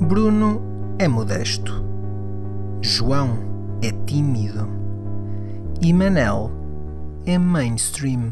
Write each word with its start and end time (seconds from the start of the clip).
Bruno 0.00 0.62
é 0.96 1.08
modesto. 1.08 1.84
João 2.80 3.78
é 3.82 3.90
tímido. 4.06 4.68
E 5.80 5.92
Manel 5.92 6.52
é 7.26 7.36
mainstream. 7.38 8.30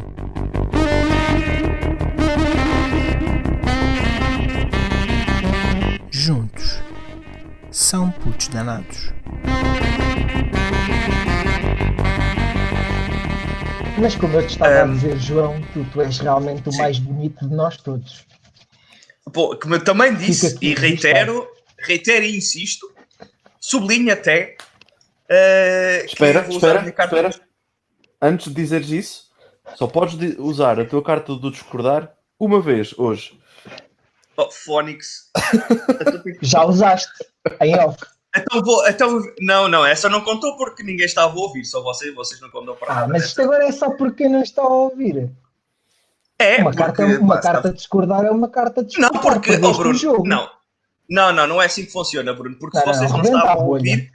Juntos 6.09 6.81
são 7.73 8.13
putos 8.13 8.47
danados. 8.47 9.13
Mas 13.99 14.15
como 14.15 14.37
eu 14.37 14.47
te 14.47 14.51
estava 14.51 14.83
a 14.83 14.87
dizer, 14.87 15.19
João, 15.19 15.61
tu, 15.73 15.85
tu 15.91 16.03
és 16.03 16.19
realmente 16.19 16.69
o 16.69 16.73
sim. 16.73 16.79
mais 16.79 16.99
bonito 16.99 17.49
de 17.49 17.55
nós 17.55 17.79
todos. 17.79 18.27
Pô, 19.33 19.57
como 19.57 19.75
eu 19.75 19.83
também 19.83 20.15
disse 20.15 20.57
e 20.61 20.75
reitero, 20.75 21.49
reitero 21.79 22.25
e 22.25 22.37
insisto, 22.37 22.93
sublinho 23.59 24.13
até. 24.13 24.57
que 25.29 26.07
Espera, 26.07 26.47
espera, 26.47 26.89
espera. 26.89 27.31
Antes 28.21 28.49
de 28.49 28.55
dizeres 28.55 28.91
isso, 28.91 29.31
só 29.77 29.87
podes 29.87 30.37
usar 30.39 30.79
a 30.79 30.85
tua 30.85 31.03
carta 31.03 31.35
do 31.35 31.51
discordar 31.51 32.15
uma 32.39 32.61
vez 32.61 32.97
hoje. 32.99 33.39
Oh, 34.37 34.51
Fónix. 34.51 35.31
Já 36.43 36.65
usaste 36.67 37.25
em 37.63 37.75
off. 37.77 37.99
Então 38.37 38.63
vou. 38.63 38.87
Então, 38.89 39.21
não, 39.41 39.69
não, 39.69 39.85
essa 39.87 40.09
não 40.09 40.21
contou 40.23 40.57
porque 40.57 40.83
ninguém 40.83 41.07
estava 41.07 41.33
a 41.33 41.37
ouvir, 41.37 41.65
só 41.65 41.83
vocês, 41.83 42.15
vocês 42.15 42.41
não 42.41 42.51
contam 42.51 42.75
para 42.77 42.93
Ah, 42.93 42.95
nada. 42.97 43.09
mas 43.13 43.25
isto 43.27 43.41
agora 43.43 43.65
é 43.67 43.73
só 43.73 43.91
porque 43.91 44.29
não 44.29 44.43
está 44.43 44.63
a 44.63 44.69
ouvir. 44.69 45.31
é, 46.39 46.57
uma 46.59 46.65
porque, 46.71 46.79
carta, 46.83 47.05
uma 47.21 47.41
carta 47.41 47.71
de 47.71 47.77
discordar 47.77 48.25
é 48.25 48.31
uma 48.31 48.49
carta 48.49 48.85
de 48.85 48.99
Não, 48.99 49.11
discordar. 49.11 49.41
porque, 49.41 49.59
oh, 49.63 49.69
o 49.71 49.75
Bruno, 49.75 49.95
jogo. 49.99 50.29
não. 50.29 50.49
Não, 51.09 51.33
não, 51.33 51.47
não 51.47 51.63
é 51.63 51.67
assim 51.67 51.85
que 51.85 51.93
funciona, 51.93 52.35
Bruno. 52.35 52.57
Porque 52.59 52.77
Não, 52.79 52.85
se 52.85 52.99
vocês 52.99 53.13
não, 53.13 53.21
estavam 53.23 53.63
a 53.63 53.65
ouvir. 53.65 54.11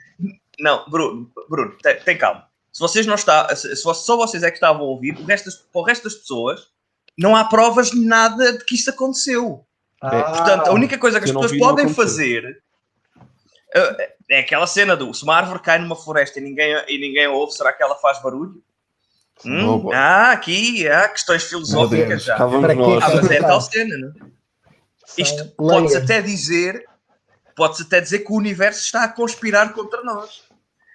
Não, 0.60 0.84
Bruno, 0.90 1.30
Bruno, 1.48 1.72
tem, 1.82 1.96
tem 2.00 2.18
calma. 2.18 2.46
Se 2.70 2.80
vocês 2.80 3.06
não 3.06 3.14
está, 3.14 3.54
se, 3.56 3.74
se 3.74 3.82
só 3.82 4.16
vocês 4.16 4.42
é 4.42 4.50
que 4.50 4.58
estavam 4.58 4.82
a 4.82 4.88
ouvir, 4.88 5.16
o 5.18 5.24
resto 5.24 5.50
para 5.72 5.80
o 5.80 5.84
resto 5.84 6.04
das 6.04 6.14
pessoas 6.14 6.68
não 7.18 7.34
há 7.34 7.44
provas 7.44 7.90
de 7.90 7.98
nada 8.04 8.52
de 8.58 8.64
que 8.64 8.74
isso 8.74 8.90
aconteceu. 8.90 9.64
Ah, 10.02 10.22
Portanto, 10.22 10.68
a 10.68 10.72
única 10.72 10.98
coisa 10.98 11.18
que 11.18 11.24
as 11.24 11.30
pessoas 11.30 11.50
vi, 11.52 11.58
podem 11.58 11.88
fazer 11.88 12.61
é 14.28 14.40
aquela 14.40 14.66
cena 14.66 14.96
do 14.96 15.12
se 15.14 15.22
uma 15.24 15.36
árvore 15.36 15.60
cai 15.60 15.78
numa 15.78 15.96
floresta 15.96 16.38
e 16.38 16.42
ninguém, 16.42 16.74
e 16.88 16.98
ninguém 16.98 17.26
ouve, 17.26 17.52
será 17.52 17.72
que 17.72 17.82
ela 17.82 17.96
faz 17.96 18.22
barulho? 18.22 18.62
Hum, 19.44 19.82
Oh, 19.86 19.92
ah, 19.92 20.32
aqui 20.32 20.88
há 20.88 21.08
questões 21.08 21.42
Meu 21.42 21.50
filosóficas 21.50 22.08
Deus, 22.08 22.24
já. 22.24 22.36
Ah, 22.36 22.46
mas 22.46 23.30
é 23.30 23.40
Sim. 23.40 23.46
tal 23.46 23.60
cena, 23.60 23.96
não 23.96 24.08
é? 24.08 24.32
Isto 25.18 25.48
pode-se 25.56 25.96
até 25.96 26.22
dizer, 26.22 26.86
pode-se 27.56 27.82
até 27.82 28.00
dizer 28.00 28.20
que 28.20 28.32
o 28.32 28.36
universo 28.36 28.80
está 28.80 29.04
a 29.04 29.08
conspirar 29.08 29.72
contra 29.72 30.02
nós. 30.02 30.44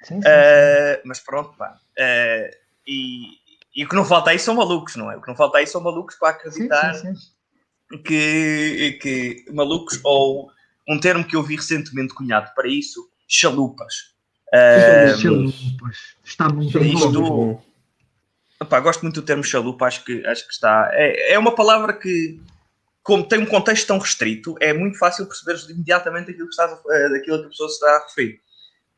Sim, 0.03 0.21
sim, 0.21 0.27
Uh, 0.27 1.01
mas 1.03 1.19
pronto, 1.19 1.55
pá. 1.57 1.77
Uh, 1.97 2.55
e, 2.87 3.37
e 3.75 3.83
o 3.85 3.89
que 3.89 3.95
não 3.95 4.05
falta 4.05 4.29
aí 4.31 4.39
são 4.39 4.55
malucos, 4.55 4.95
não 4.95 5.11
é? 5.11 5.17
O 5.17 5.21
que 5.21 5.27
não 5.27 5.35
falta 5.35 5.57
aí 5.57 5.67
são 5.67 5.81
malucos 5.81 6.15
para 6.15 6.33
sim. 6.33 6.39
acreditar 6.39 6.93
Sim, 6.95 7.13
sim, 7.13 7.15
sim. 7.15 8.01
Que, 8.03 8.99
que 9.01 9.45
malucos, 9.51 9.99
ou 10.03 10.51
um 10.87 10.99
termo 10.99 11.23
que 11.23 11.35
eu 11.35 11.43
vi 11.43 11.55
recentemente 11.55 12.13
cunhado 12.13 12.51
para 12.55 12.67
isso, 12.67 13.09
chalupas. 13.27 14.15
Uh, 14.53 15.17
Chalupas. 15.17 16.15
Está 16.23 16.47
muito 16.49 16.77
isto-. 16.79 17.61
Epá, 18.61 18.79
gosto 18.79 19.01
muito 19.03 19.21
do 19.21 19.25
termo 19.25 19.43
chalupa, 19.43 19.85
acho 19.85 20.03
que, 20.03 20.25
acho 20.25 20.47
que 20.47 20.53
está. 20.53 20.89
É, 20.93 21.33
é 21.33 21.39
uma 21.39 21.53
palavra 21.53 21.93
que, 21.93 22.41
como 23.03 23.27
tem 23.27 23.39
um 23.39 23.45
contexto 23.45 23.85
tão 23.87 23.99
restrito, 23.99 24.55
é 24.59 24.73
muito 24.73 24.97
fácil 24.97 25.25
perceber 25.27 25.59
imediatamente 25.71 26.31
aquilo 26.31 26.47
que, 26.47 26.53
estás 26.53 26.71
a- 26.71 26.81
eh, 26.89 27.09
daquilo 27.09 27.39
que 27.41 27.45
a 27.45 27.49
pessoa 27.49 27.69
se 27.69 27.75
está 27.75 27.97
a 27.97 28.03
referir. 28.03 28.41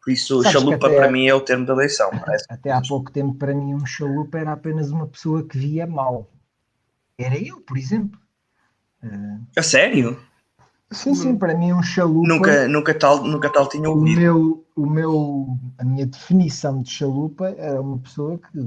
Por 0.01 0.13
isso, 0.13 0.41
Sabes 0.43 0.53
chalupa 0.53 0.89
para 0.89 1.11
mim 1.11 1.27
é 1.27 1.33
o 1.33 1.41
termo 1.41 1.65
da 1.65 1.73
eleição. 1.73 2.09
Parece. 2.11 2.45
Até 2.47 2.71
há 2.71 2.81
pouco 2.81 3.11
tempo, 3.11 3.33
para 3.35 3.53
mim, 3.53 3.73
um 3.73 3.85
chalupa 3.85 4.37
era 4.37 4.53
apenas 4.53 4.91
uma 4.91 5.07
pessoa 5.07 5.45
que 5.45 5.57
via 5.57 5.85
mal. 5.85 6.31
Era 7.17 7.37
eu, 7.37 7.59
por 7.59 7.77
exemplo. 7.77 8.17
A 9.57 9.61
sério? 9.61 10.21
Sim, 10.91 11.13
sim, 11.13 11.37
para 11.37 11.53
mim 11.55 11.71
um 11.71 11.83
chalupa. 11.83 12.27
Nunca, 12.27 12.67
nunca, 12.67 12.93
tal, 12.93 13.23
nunca 13.23 13.49
tal 13.49 13.69
tinha 13.69 13.87
o 13.89 13.93
ouvido. 13.99 14.19
meu, 14.19 14.65
o 14.75 14.85
meu, 14.87 15.47
a 15.77 15.83
minha 15.83 16.05
definição 16.05 16.81
de 16.81 16.89
chalupa 16.89 17.53
era 17.57 17.79
uma 17.79 17.99
pessoa 17.99 18.39
que, 18.39 18.59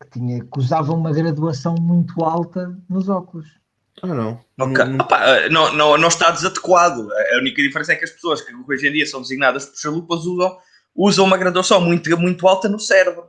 que 0.00 0.10
tinha, 0.12 0.44
que 0.44 0.58
usava 0.58 0.92
uma 0.92 1.10
graduação 1.12 1.74
muito 1.80 2.22
alta 2.22 2.78
nos 2.88 3.08
óculos. 3.08 3.46
Ah, 4.02 4.08
não. 4.08 4.38
Ok. 4.60 4.76
Não- 4.76 4.86
não- 4.88 5.04
Opa, 5.06 5.48
não, 5.50 5.72
não, 5.72 5.96
não 5.96 6.08
está 6.08 6.30
desadequado. 6.30 7.08
A 7.34 7.38
única 7.38 7.62
diferença 7.62 7.92
é 7.92 7.96
que 7.96 8.04
as 8.04 8.10
pessoas 8.10 8.42
que 8.42 8.52
hoje 8.68 8.86
em 8.86 8.92
dia 8.92 9.06
são 9.06 9.22
designadas 9.22 9.64
por 9.64 9.78
chalupas 9.78 10.26
usam, 10.26 10.58
usam 10.94 11.24
uma 11.24 11.38
graduação 11.38 11.80
muito, 11.80 12.14
muito 12.20 12.46
alta 12.46 12.68
no 12.68 12.78
cérebro. 12.78 13.24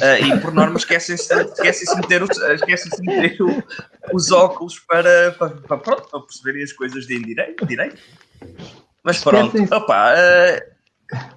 Ah, 0.00 0.18
e 0.18 0.40
por 0.40 0.52
norma 0.52 0.78
esquecem-se 0.78 1.32
esquecem 1.34 1.94
de 1.94 2.00
meter, 2.00 2.22
os, 2.22 2.30
esquecem-se 2.38 3.00
de 3.02 3.06
meter 3.06 3.42
o- 3.42 3.62
os 4.14 4.30
óculos 4.32 4.78
para, 4.80 5.32
para, 5.32 5.50
para, 5.50 5.76
pronto, 5.78 6.08
para 6.08 6.20
perceberem 6.20 6.62
as 6.62 6.72
coisas 6.72 7.06
de 7.06 7.18
direito. 7.22 7.66
direito. 7.66 8.00
Mas 9.02 9.22
pronto, 9.22 9.46
Esquecem-se. 9.56 9.74
opa, 9.74 10.14
ah, 10.14 11.30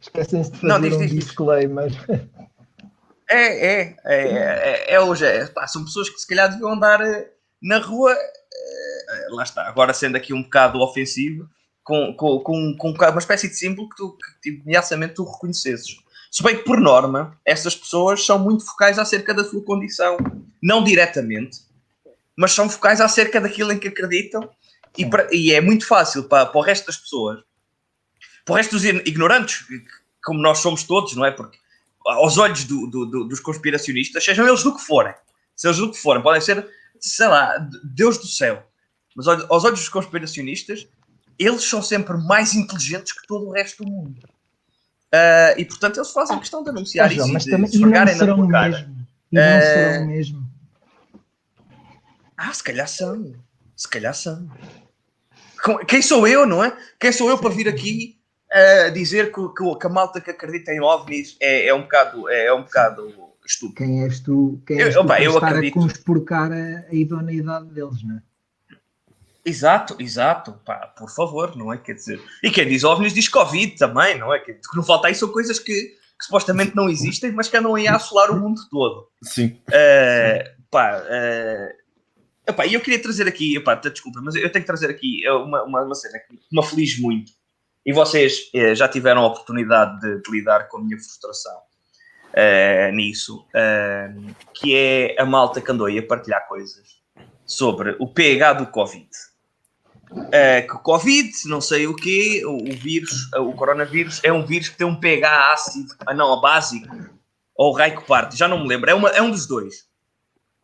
Esquecem-se 0.00 0.50
de 0.50 0.56
fazer 0.58 0.66
Não, 0.72 0.80
diz, 0.80 0.94
um 0.94 0.98
diz, 0.98 1.10
disclaimer. 1.12 1.90
É, 3.28 3.66
é, 3.82 3.96
é, 4.04 4.94
é, 4.94 5.00
hoje. 5.00 5.24
É, 5.24 5.46
pá, 5.46 5.66
são 5.68 5.84
pessoas 5.84 6.10
que 6.10 6.18
se 6.18 6.26
calhar 6.26 6.50
deviam 6.50 6.72
andar 6.72 7.00
eh, 7.00 7.30
na 7.62 7.78
rua, 7.78 8.12
eh, 8.12 9.26
lá 9.30 9.44
está, 9.44 9.62
agora 9.68 9.94
sendo 9.94 10.16
aqui 10.16 10.34
um 10.34 10.42
bocado 10.42 10.80
ofensivo, 10.80 11.48
com, 11.84 12.12
com, 12.14 12.40
com, 12.40 12.76
com 12.76 12.88
uma 12.90 13.18
espécie 13.20 13.48
de 13.48 13.54
símbolo 13.56 13.88
que 13.88 13.96
tu 13.96 14.16
que, 14.16 14.40
tipo, 14.50 14.62
imediatamente 14.64 15.14
tu 15.14 15.24
reconhecesses. 15.24 15.96
Se 16.30 16.42
bem 16.42 16.56
que, 16.56 16.62
por 16.64 16.80
norma, 16.80 17.36
essas 17.44 17.74
pessoas 17.74 18.24
são 18.24 18.38
muito 18.38 18.64
focais 18.64 18.98
acerca 18.98 19.34
da 19.34 19.44
sua 19.44 19.62
condição, 19.64 20.16
não 20.62 20.84
diretamente, 20.84 21.58
mas 22.36 22.52
são 22.52 22.68
focais 22.70 23.00
acerca 23.00 23.40
daquilo 23.40 23.72
em 23.72 23.78
que 23.78 23.88
acreditam 23.88 24.48
e, 24.96 25.04
para- 25.04 25.28
e 25.34 25.52
é 25.52 25.60
muito 25.60 25.86
fácil 25.86 26.24
para, 26.24 26.46
para 26.46 26.58
o 26.58 26.62
resto 26.62 26.86
das 26.86 26.96
pessoas, 26.96 27.40
para 28.44 28.52
o 28.52 28.56
resto 28.56 28.72
dos 28.72 28.84
ignorantes, 28.84 29.64
como 30.22 30.40
nós 30.40 30.58
somos 30.58 30.84
todos, 30.84 31.14
não 31.16 31.24
é? 31.24 31.30
Porque 31.32 31.58
aos 32.06 32.38
olhos 32.38 32.64
do- 32.64 32.86
do- 32.86 33.06
do- 33.06 33.24
dos 33.24 33.40
conspiracionistas, 33.40 34.24
sejam 34.24 34.46
eles 34.46 34.62
do 34.62 34.74
que 34.76 34.82
forem, 34.82 35.14
sejam 35.56 35.86
do 35.86 35.92
que 35.92 35.98
forem, 35.98 36.22
podem 36.22 36.40
ser, 36.40 36.66
sei 37.00 37.26
lá, 37.26 37.58
Deus 37.84 38.18
do 38.18 38.26
céu, 38.26 38.64
mas 39.16 39.26
aos 39.26 39.64
olhos 39.64 39.80
dos 39.80 39.88
conspiracionistas, 39.88 40.86
eles 41.38 41.64
são 41.64 41.82
sempre 41.82 42.16
mais 42.16 42.54
inteligentes 42.54 43.12
que 43.12 43.26
todo 43.26 43.46
o 43.48 43.52
resto 43.52 43.84
do 43.84 43.90
mundo. 43.90 44.20
Ah, 45.12 45.54
e 45.58 45.64
portanto 45.64 45.96
eles 45.98 46.10
fazem 46.12 46.38
questão 46.38 46.62
de 46.62 46.70
anunciar 46.70 47.06
Ah, 47.06 47.12
João, 47.12 47.26
isso 47.26 47.34
mas 47.34 47.46
e 47.46 47.50
também, 47.50 47.70
de 47.70 47.78
não 47.78 47.88
esfregarem 47.88 48.14
na 48.14 48.18
serão 48.18 48.36
tua 48.36 48.48
cara. 48.48 48.68
mesmo. 48.70 49.06
E 49.32 49.36
não 49.36 49.42
Eh, 49.42 49.60
serão 49.92 50.06
mesmo. 50.06 50.50
Ah, 52.36 52.52
se 52.54 52.62
calhar 52.62 52.88
são. 52.88 53.34
Se 53.76 53.88
calhar 53.88 54.14
são. 54.14 54.48
Quem 55.86 56.00
sou 56.00 56.26
eu, 56.26 56.46
não 56.46 56.64
é? 56.64 56.74
Quem 56.98 57.12
sou 57.12 57.28
eu 57.28 57.36
para 57.38 57.50
vir 57.50 57.68
aqui 57.68 58.18
a 58.52 58.88
dizer 58.88 59.32
que, 59.32 59.40
que, 59.54 59.74
que 59.78 59.86
a 59.86 59.90
malta 59.90 60.20
que 60.20 60.30
acredita 60.30 60.72
em 60.72 60.80
OVNIs 60.80 61.36
é, 61.40 61.66
é 61.66 61.74
um 61.74 61.82
bocado, 61.82 62.28
é, 62.30 62.46
é 62.46 62.54
um 62.54 62.62
bocado 62.62 63.12
estúpido. 63.46 63.76
Quem 63.76 64.02
és 64.04 64.20
tu, 64.20 64.60
quem 64.66 64.78
Eu- 64.80 64.86
és 64.86 64.94
tu 64.94 65.00
opa, 65.00 65.20
eu 65.22 65.34
estar 65.34 65.48
acredito. 65.48 65.78
a 65.78 65.82
conspurcar 65.82 66.50
a, 66.52 66.84
a 66.88 66.94
idoneidade 66.94 67.66
deles, 67.66 68.02
não 68.02 68.16
é? 68.16 68.22
Exato, 69.44 69.96
exato. 69.98 70.52
Pá, 70.64 70.92
por 70.98 71.10
favor, 71.10 71.56
não 71.56 71.72
é? 71.72 71.78
Quer 71.78 71.94
dizer. 71.94 72.20
E 72.42 72.50
quem 72.50 72.68
diz 72.68 72.84
OVNIs 72.84 73.14
diz 73.14 73.28
Covid 73.28 73.76
também, 73.76 74.18
não 74.18 74.32
é? 74.32 74.38
Que, 74.38 74.58
não 74.74 74.82
falta 74.82 75.08
aí 75.08 75.14
são 75.14 75.28
coisas 75.28 75.58
que, 75.58 75.72
que 75.72 76.24
supostamente 76.24 76.76
não 76.76 76.88
existem, 76.88 77.32
mas 77.32 77.48
que 77.48 77.56
andam 77.56 77.74
aí 77.74 77.88
a 77.88 77.96
assolar 77.96 78.30
o 78.30 78.38
mundo 78.38 78.60
todo. 78.70 79.08
Sim. 79.22 79.58
Uh, 79.68 80.62
pá, 80.70 80.98
uh, 80.98 81.80
epá, 82.50 82.66
e 82.66 82.74
eu 82.74 82.80
queria 82.80 83.00
trazer 83.00 83.26
aqui, 83.26 83.56
epá, 83.56 83.74
desculpa, 83.74 84.20
mas 84.22 84.34
eu 84.34 84.50
tenho 84.50 84.62
que 84.62 84.66
trazer 84.66 84.90
aqui 84.90 85.24
eh, 85.24 85.32
uma, 85.32 85.62
uma, 85.62 85.82
uma 85.82 85.94
cena 85.94 86.18
que 86.18 86.38
me 86.52 86.60
aflige 86.60 87.00
muito. 87.00 87.32
E 87.84 87.92
vocês 87.92 88.50
eh, 88.54 88.74
já 88.74 88.88
tiveram 88.88 89.22
a 89.22 89.26
oportunidade 89.26 90.00
de, 90.00 90.22
de 90.22 90.30
lidar 90.30 90.68
com 90.68 90.78
a 90.78 90.80
minha 90.82 90.98
frustração 90.98 91.58
eh, 92.34 92.92
nisso, 92.92 93.46
que 94.54 94.76
é 94.76 95.16
a 95.18 95.24
malta 95.24 95.60
que 95.60 95.70
andou 95.70 95.86
aí 95.86 95.98
a 95.98 96.06
partilhar 96.06 96.46
coisas 96.46 97.00
sobre 97.46 97.96
o 97.98 98.06
pH 98.06 98.52
do 98.54 98.66
Covid. 98.66 99.08
Que 100.66 100.74
o 100.74 100.78
Covid, 100.78 101.30
não 101.46 101.60
sei 101.60 101.86
o 101.86 101.94
quê, 101.94 102.42
o, 102.44 102.56
o 102.56 102.76
vírus, 102.76 103.30
o 103.34 103.52
coronavírus, 103.52 104.20
é 104.24 104.32
um 104.32 104.44
vírus 104.44 104.68
que 104.68 104.76
tem 104.76 104.86
um 104.86 104.98
pH 104.98 105.52
ácido, 105.52 105.94
ah 106.06 106.14
não, 106.14 106.32
a 106.32 106.40
básico, 106.40 106.88
ou 107.54 107.72
raio 107.72 108.00
que 108.00 108.06
parte, 108.06 108.36
já 108.36 108.48
não 108.48 108.60
me 108.60 108.68
lembro, 108.68 108.90
é, 108.90 108.94
uma, 108.94 109.10
é 109.10 109.22
um 109.22 109.30
dos 109.30 109.46
dois. 109.46 109.88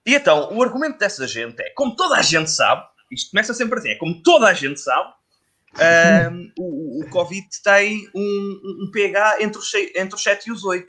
E 0.04 0.14
então, 0.14 0.52
o 0.52 0.62
argumento 0.62 0.98
dessa 0.98 1.26
gente 1.26 1.60
é, 1.60 1.70
como 1.70 1.94
toda 1.94 2.16
a 2.16 2.22
gente 2.22 2.50
sabe, 2.50 2.86
isto 3.10 3.30
começa 3.30 3.54
sempre 3.54 3.78
assim, 3.78 3.90
é 3.90 3.96
como 3.96 4.22
toda 4.22 4.46
a 4.48 4.54
gente 4.54 4.80
sabe, 4.80 5.12
ahm, 5.78 6.50
o, 6.58 7.02
o 7.02 7.10
Covid 7.10 7.46
tem 7.62 8.08
um, 8.14 8.84
um 8.84 8.90
pH 8.90 9.42
entre 9.42 9.58
os, 9.58 9.74
entre 9.74 10.14
os 10.14 10.22
7 10.22 10.46
e 10.46 10.52
os 10.52 10.64
8. 10.64 10.86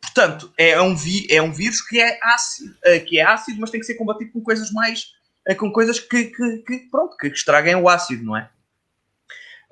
Portanto, 0.00 0.52
é 0.56 0.80
um, 0.80 0.94
vi, 0.94 1.26
é 1.30 1.42
um 1.42 1.52
vírus 1.52 1.80
que 1.80 2.00
é, 2.00 2.18
ácido, 2.22 2.76
eh, 2.84 3.00
que 3.00 3.18
é 3.18 3.24
ácido, 3.24 3.60
mas 3.60 3.70
tem 3.70 3.80
que 3.80 3.86
ser 3.86 3.94
combatido 3.94 4.30
com 4.32 4.40
coisas 4.40 4.70
mais 4.70 5.15
é 5.46 5.54
com 5.54 5.72
coisas 5.72 6.00
que, 6.00 6.24
que, 6.24 6.58
que, 6.58 6.78
pronto, 6.90 7.16
que 7.16 7.28
estraguem 7.28 7.76
o 7.76 7.88
ácido, 7.88 8.24
não 8.24 8.36
é? 8.36 8.50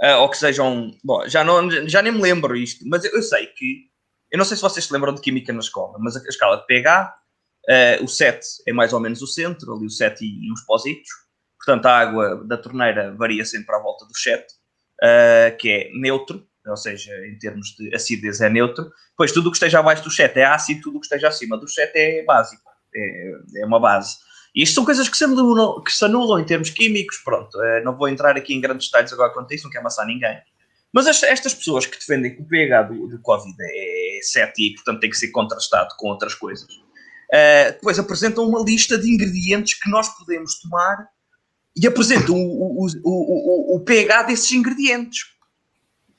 Uh, 0.00 0.20
ou 0.20 0.28
que 0.28 0.36
sejam. 0.36 0.90
Bom, 1.02 1.26
já, 1.28 1.42
não, 1.42 1.70
já 1.88 2.02
nem 2.02 2.12
me 2.12 2.20
lembro 2.20 2.56
isto, 2.56 2.86
mas 2.86 3.04
eu, 3.04 3.12
eu, 3.12 3.22
sei 3.22 3.46
que. 3.46 3.88
Eu 4.30 4.38
não 4.38 4.44
sei 4.44 4.56
se 4.56 4.62
vocês 4.62 4.84
se 4.84 4.92
lembram 4.92 5.14
de 5.14 5.20
química 5.20 5.52
na 5.52 5.60
escola, 5.60 5.96
mas 6.00 6.16
a, 6.16 6.20
a 6.20 6.28
escala 6.28 6.56
de 6.56 6.66
pH, 6.66 7.16
uh, 7.68 8.04
o 8.04 8.08
7 8.08 8.46
é 8.66 8.72
mais 8.72 8.92
ou 8.92 9.00
menos 9.00 9.22
o 9.22 9.26
centro, 9.26 9.74
ali 9.74 9.86
o 9.86 9.90
7 9.90 10.24
e, 10.24 10.46
e 10.46 10.52
uns 10.52 10.62
positos. 10.62 11.08
Portanto, 11.56 11.86
a 11.86 11.98
água 11.98 12.44
da 12.44 12.58
torneira 12.58 13.14
varia 13.16 13.44
sempre 13.44 13.74
à 13.74 13.78
volta 13.78 14.04
do 14.04 14.16
7, 14.16 14.44
uh, 14.44 15.56
que 15.56 15.70
é 15.70 15.90
neutro, 15.94 16.46
ou 16.66 16.76
seja, 16.76 17.12
em 17.26 17.38
termos 17.38 17.74
de 17.76 17.94
acidez 17.94 18.40
é 18.40 18.50
neutro. 18.50 18.90
Pois 19.16 19.32
tudo 19.32 19.48
o 19.48 19.50
que 19.50 19.56
esteja 19.56 19.78
abaixo 19.78 20.02
do 20.02 20.10
7 20.10 20.38
é 20.40 20.44
ácido, 20.44 20.82
tudo 20.82 20.96
o 20.98 21.00
que 21.00 21.06
esteja 21.06 21.28
acima 21.28 21.56
do 21.56 21.68
7 21.68 21.92
é 21.96 22.24
básico, 22.24 22.68
é, 22.94 23.32
é 23.62 23.66
uma 23.66 23.80
base. 23.80 24.16
E 24.54 24.62
isto 24.62 24.74
são 24.74 24.84
coisas 24.84 25.08
que 25.08 25.16
se, 25.16 25.24
anulam, 25.24 25.82
que 25.82 25.92
se 25.92 26.04
anulam 26.04 26.38
em 26.38 26.44
termos 26.44 26.70
químicos, 26.70 27.18
pronto. 27.18 27.60
Eh, 27.60 27.82
não 27.82 27.96
vou 27.96 28.08
entrar 28.08 28.36
aqui 28.36 28.54
em 28.54 28.60
grandes 28.60 28.86
detalhes 28.86 29.12
agora 29.12 29.32
quanto 29.32 29.50
a 29.50 29.54
isso, 29.54 29.64
não 29.64 29.70
quero 29.70 29.82
amassar 29.82 30.06
ninguém. 30.06 30.40
Mas 30.92 31.08
estas 31.24 31.52
pessoas 31.52 31.86
que 31.86 31.98
defendem 31.98 32.36
que 32.36 32.40
o 32.40 32.44
pH 32.44 32.82
do, 32.84 33.08
do 33.08 33.18
Covid 33.20 33.56
é 33.60 34.20
7 34.22 34.52
e, 34.62 34.74
portanto, 34.74 35.00
tem 35.00 35.10
que 35.10 35.16
ser 35.16 35.32
contrastado 35.32 35.92
com 35.98 36.06
outras 36.06 36.34
coisas, 36.34 36.72
uh, 36.72 37.72
depois 37.72 37.98
apresentam 37.98 38.48
uma 38.48 38.62
lista 38.62 38.96
de 38.96 39.12
ingredientes 39.12 39.74
que 39.74 39.90
nós 39.90 40.08
podemos 40.16 40.60
tomar 40.60 41.08
e 41.76 41.84
apresentam 41.84 42.36
o, 42.36 42.84
o, 42.84 42.86
o, 43.02 43.76
o, 43.76 43.80
pH 43.80 44.22
desses 44.22 44.52
ingredientes. 44.52 45.34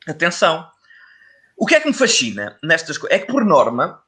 Atenção. 0.06 0.68
O 1.56 1.66
que 1.66 1.76
é 1.76 1.80
que 1.80 1.88
me 1.88 1.94
fascina 1.94 2.60
nestas 2.62 2.98
coisas? 2.98 3.18
É 3.18 3.22
que, 3.22 3.32
por 3.32 3.46
norma, 3.46 4.04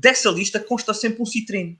dessa 0.00 0.28
lista 0.28 0.58
consta 0.58 0.92
sempre 0.92 1.22
um 1.22 1.26
citrino. 1.26 1.78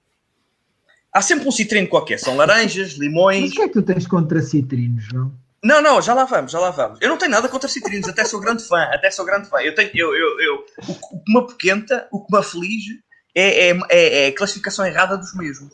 Há 1.15 1.23
sempre 1.23 1.47
um 1.47 1.53
citrino 1.53 1.87
qualquer. 1.87 2.19
São 2.19 2.37
laranjas, 2.37 2.95
limões. 2.95 3.43
Mas 3.43 3.53
o 3.53 3.55
que 3.55 3.63
é 3.63 3.69
que 3.69 3.73
tu 3.75 3.83
tens 3.83 4.05
contra 4.05 4.43
citrinos, 4.43 5.13
não? 5.13 5.33
Não, 5.63 5.81
não, 5.81 6.03
já 6.03 6.13
lá 6.13 6.25
vamos, 6.25 6.53
já 6.53 6.59
lá 6.59 6.71
vamos. 6.71 6.99
Eu 7.01 7.09
não 7.09 7.17
tenho 7.17 7.31
nada 7.31 7.49
contra 7.49 7.69
citrinos, 7.69 8.07
até 8.07 8.23
sou 8.25 8.39
grande 8.39 8.63
fã, 8.65 8.83
até 8.93 9.11
sou 9.11 9.25
grande 9.25 9.49
fã. 9.49 9.63
Eu 9.63 9.75
tenho, 9.75 9.91
eu, 9.95 10.15
eu, 10.15 10.41
eu, 10.41 10.67
o 10.89 10.95
que 10.95 11.33
me 11.33 11.39
apoquenta, 11.39 12.07
o 12.13 12.23
que 12.23 12.31
me 12.31 12.39
aflige 12.39 13.01
é, 13.35 13.71
é, 13.71 13.79
é, 13.89 14.25
é 14.25 14.27
a 14.27 14.35
classificação 14.35 14.85
errada 14.85 15.17
dos 15.17 15.35
mesmos. 15.35 15.73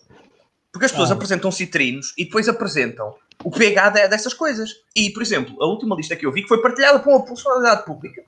Porque 0.70 0.84
as 0.84 0.92
pessoas 0.92 1.10
ah. 1.10 1.14
apresentam 1.14 1.50
citrinos 1.50 2.14
e 2.16 2.25
depois 2.25 2.48
apresentam 2.48 3.14
o 3.42 3.50
pH 3.50 4.06
dessas 4.06 4.32
coisas. 4.32 4.70
E, 4.94 5.10
por 5.10 5.22
exemplo, 5.22 5.60
a 5.60 5.66
última 5.66 5.96
lista 5.96 6.14
que 6.14 6.25
eu 6.25 6.31
vi 6.31 6.42
que 6.42 6.48
foi 6.48 6.62
partilhada 6.62 7.00
por 7.00 7.10
uma 7.10 7.25
personalidade 7.25 7.84
pública, 7.84 8.22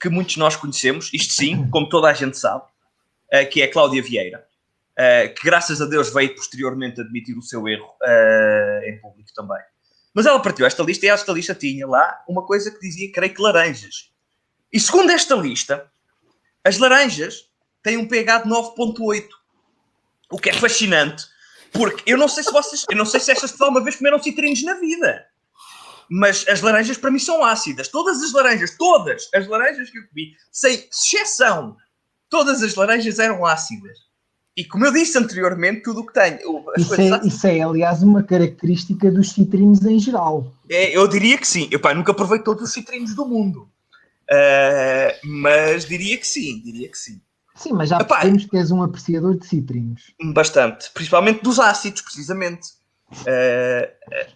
que 0.00 0.08
muitos 0.08 0.34
de 0.34 0.40
nós 0.40 0.56
conhecemos, 0.56 1.10
isto 1.12 1.34
sim, 1.34 1.68
como 1.70 1.88
toda 1.88 2.08
a 2.08 2.14
gente 2.14 2.36
sabe, 2.36 2.64
eh, 3.30 3.44
que 3.44 3.62
é 3.62 3.68
Cláudia 3.68 4.02
Vieira. 4.02 4.45
Uh, 4.98 5.34
que 5.34 5.44
graças 5.44 5.82
a 5.82 5.84
Deus 5.84 6.12
veio 6.12 6.34
posteriormente 6.34 7.02
admitir 7.02 7.36
o 7.36 7.42
seu 7.42 7.68
erro 7.68 7.84
uh, 7.84 8.84
em 8.84 8.98
público 8.98 9.30
também. 9.34 9.60
Mas 10.14 10.24
ela 10.24 10.40
partiu 10.40 10.64
esta 10.64 10.82
lista 10.82 11.04
e 11.04 11.10
esta 11.10 11.30
lista 11.32 11.54
tinha 11.54 11.86
lá 11.86 12.24
uma 12.26 12.46
coisa 12.46 12.70
que 12.70 12.80
dizia, 12.80 13.12
creio 13.12 13.34
que 13.34 13.42
laranjas. 13.42 14.10
E 14.72 14.80
segundo 14.80 15.10
esta 15.10 15.34
lista, 15.34 15.90
as 16.64 16.78
laranjas 16.78 17.50
têm 17.82 17.98
um 17.98 18.08
pH 18.08 18.38
de 18.38 18.48
9.8. 18.48 19.28
O 20.30 20.38
que 20.38 20.48
é 20.48 20.54
fascinante, 20.54 21.26
porque 21.70 22.10
eu 22.10 22.16
não 22.16 22.28
sei 22.28 22.42
se 22.42 22.50
vocês, 22.50 22.84
eu 22.90 22.96
não 22.96 23.04
sei 23.04 23.20
se 23.20 23.30
estas 23.30 23.52
pessoas 23.52 23.70
uma 23.70 23.84
vez 23.84 23.96
comeram 23.96 24.22
citrinos 24.22 24.62
na 24.62 24.74
vida. 24.74 25.26
Mas 26.08 26.48
as 26.48 26.62
laranjas 26.62 26.96
para 26.96 27.10
mim 27.10 27.18
são 27.18 27.44
ácidas. 27.44 27.88
Todas 27.88 28.22
as 28.22 28.32
laranjas, 28.32 28.76
todas 28.78 29.28
as 29.34 29.46
laranjas 29.46 29.90
que 29.90 29.98
eu 29.98 30.08
comi, 30.08 30.34
sem 30.50 30.88
exceção, 30.90 31.76
todas 32.30 32.62
as 32.62 32.74
laranjas 32.74 33.18
eram 33.18 33.44
ácidas. 33.44 34.05
E 34.56 34.64
como 34.64 34.86
eu 34.86 34.92
disse 34.92 35.18
anteriormente, 35.18 35.82
tudo 35.82 36.00
o 36.00 36.06
que 36.06 36.14
tenho. 36.14 36.38
Isso 36.78 36.94
é, 36.94 37.20
isso, 37.26 37.46
é, 37.46 37.60
aliás, 37.60 38.02
uma 38.02 38.22
característica 38.22 39.10
dos 39.10 39.32
citrinos 39.32 39.84
em 39.84 39.98
geral. 39.98 40.50
É, 40.70 40.96
eu 40.96 41.06
diria 41.06 41.36
que 41.36 41.46
sim. 41.46 41.68
Eu 41.70 41.78
pá, 41.78 41.92
nunca 41.92 42.14
provei 42.14 42.38
todos 42.38 42.62
os 42.62 42.72
citrinos 42.72 43.14
do 43.14 43.26
mundo. 43.26 43.68
Uh, 44.30 45.26
mas 45.26 45.84
diria 45.84 46.16
que 46.16 46.26
sim, 46.26 46.60
diria 46.62 46.88
que 46.88 46.98
sim. 46.98 47.20
Sim, 47.54 47.72
mas 47.72 47.90
já 47.90 47.96
Epá, 47.96 48.16
percebemos 48.16 48.46
que 48.46 48.56
és 48.56 48.70
um 48.70 48.82
apreciador 48.82 49.36
de 49.38 49.46
citrinos. 49.46 50.14
Bastante. 50.32 50.90
Principalmente 50.92 51.42
dos 51.42 51.58
ácidos, 51.58 52.00
precisamente. 52.00 52.68
Uh, 53.10 53.86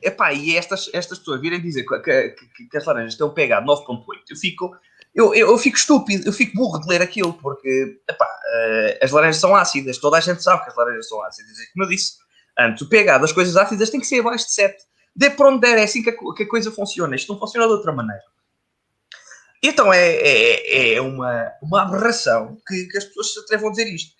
epá, 0.03 0.33
e 0.33 0.55
estas, 0.57 0.91
estas 0.93 1.19
pessoas 1.19 1.41
virem 1.41 1.61
dizer 1.61 1.85
que, 1.85 1.99
que, 1.99 2.65
que 2.67 2.77
as 2.77 2.85
laranjas 2.85 3.15
estão 3.15 3.33
pH 3.33 3.65
9.8, 3.65 4.05
eu 4.31 4.37
fico 4.37 4.71
eu, 5.15 5.35
eu, 5.35 5.49
eu, 5.49 5.59
fico 5.59 5.77
estúpido, 5.77 6.27
eu 6.27 6.33
fico 6.33 6.57
burro 6.57 6.79
de 6.79 6.89
ler 6.89 7.03
aquilo, 7.03 7.33
porque 7.35 8.01
epá, 8.09 8.27
uh, 8.27 9.05
as 9.05 9.11
laranjas 9.11 9.41
são 9.41 9.57
ácidas, 9.57 9.99
toda 9.99 10.17
a 10.17 10.21
gente 10.21 10.43
sabe 10.43 10.63
que 10.63 10.71
as 10.71 10.77
laranjas 10.77 11.09
são 11.09 11.23
ácidas. 11.25 11.59
E 11.59 11.73
como 11.73 11.85
eu 11.85 11.89
disse 11.89 12.13
antes, 12.59 12.83
o 12.83 12.89
pH 12.89 13.19
das 13.19 13.33
coisas 13.33 13.57
ácidas 13.57 13.91
tem 13.91 14.01
que 14.01 14.07
ser 14.07 14.21
abaixo 14.21 14.47
de 14.47 14.53
7. 14.53 14.77
Dê 15.15 15.31
para 15.31 15.49
onde 15.49 15.61
der, 15.61 15.79
é 15.79 15.83
assim 15.83 16.03
que 16.03 16.11
a, 16.11 16.15
que 16.37 16.45
a 16.45 16.49
coisa 16.49 16.71
funciona. 16.71 17.17
Isto 17.17 17.33
não 17.33 17.41
funciona 17.41 17.67
de 17.67 17.73
outra 17.73 17.93
maneira. 17.93 18.23
Então 19.63 19.93
é, 19.93 20.15
é, 20.15 20.95
é 20.95 21.01
uma, 21.01 21.53
uma 21.61 21.83
aberração 21.83 22.57
que, 22.67 22.87
que, 22.87 22.97
as 22.97 23.05
pessoas 23.05 23.33
se 23.33 23.41
atrevam 23.41 23.69
a 23.69 23.71
dizer 23.73 23.89
isto. 23.93 24.15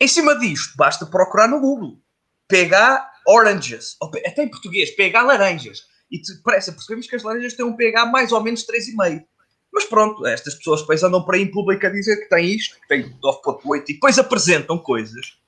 Em 0.00 0.08
cima 0.08 0.38
disto, 0.38 0.74
basta 0.76 1.04
procurar 1.04 1.48
no 1.48 1.60
Google. 1.60 2.00
pH 2.48 3.10
oranges, 3.26 3.96
até 4.24 4.44
em 4.44 4.48
português, 4.48 4.92
pH 4.92 5.22
laranjas. 5.22 5.80
E 6.10 6.20
parece, 6.42 6.72
percebemos 6.72 7.06
que 7.06 7.16
as 7.16 7.22
laranjas 7.22 7.54
têm 7.54 7.66
um 7.66 7.76
pH 7.76 8.06
mais 8.06 8.32
ou 8.32 8.42
menos 8.42 8.64
3,5. 8.64 9.24
Mas 9.72 9.84
pronto, 9.84 10.26
estas 10.26 10.54
pessoas 10.54 10.80
depois 10.80 11.02
andam 11.02 11.22
por 11.22 11.34
aí 11.34 11.42
em 11.42 11.50
público 11.50 11.86
a 11.86 11.90
dizer 11.90 12.16
que 12.16 12.28
tem 12.28 12.46
isto, 12.54 12.80
que 12.80 12.88
tem 12.88 13.10
9.8 13.22 13.84
e 13.88 13.92
depois 13.94 14.18
apresentam 14.18 14.78
coisas 14.78 15.38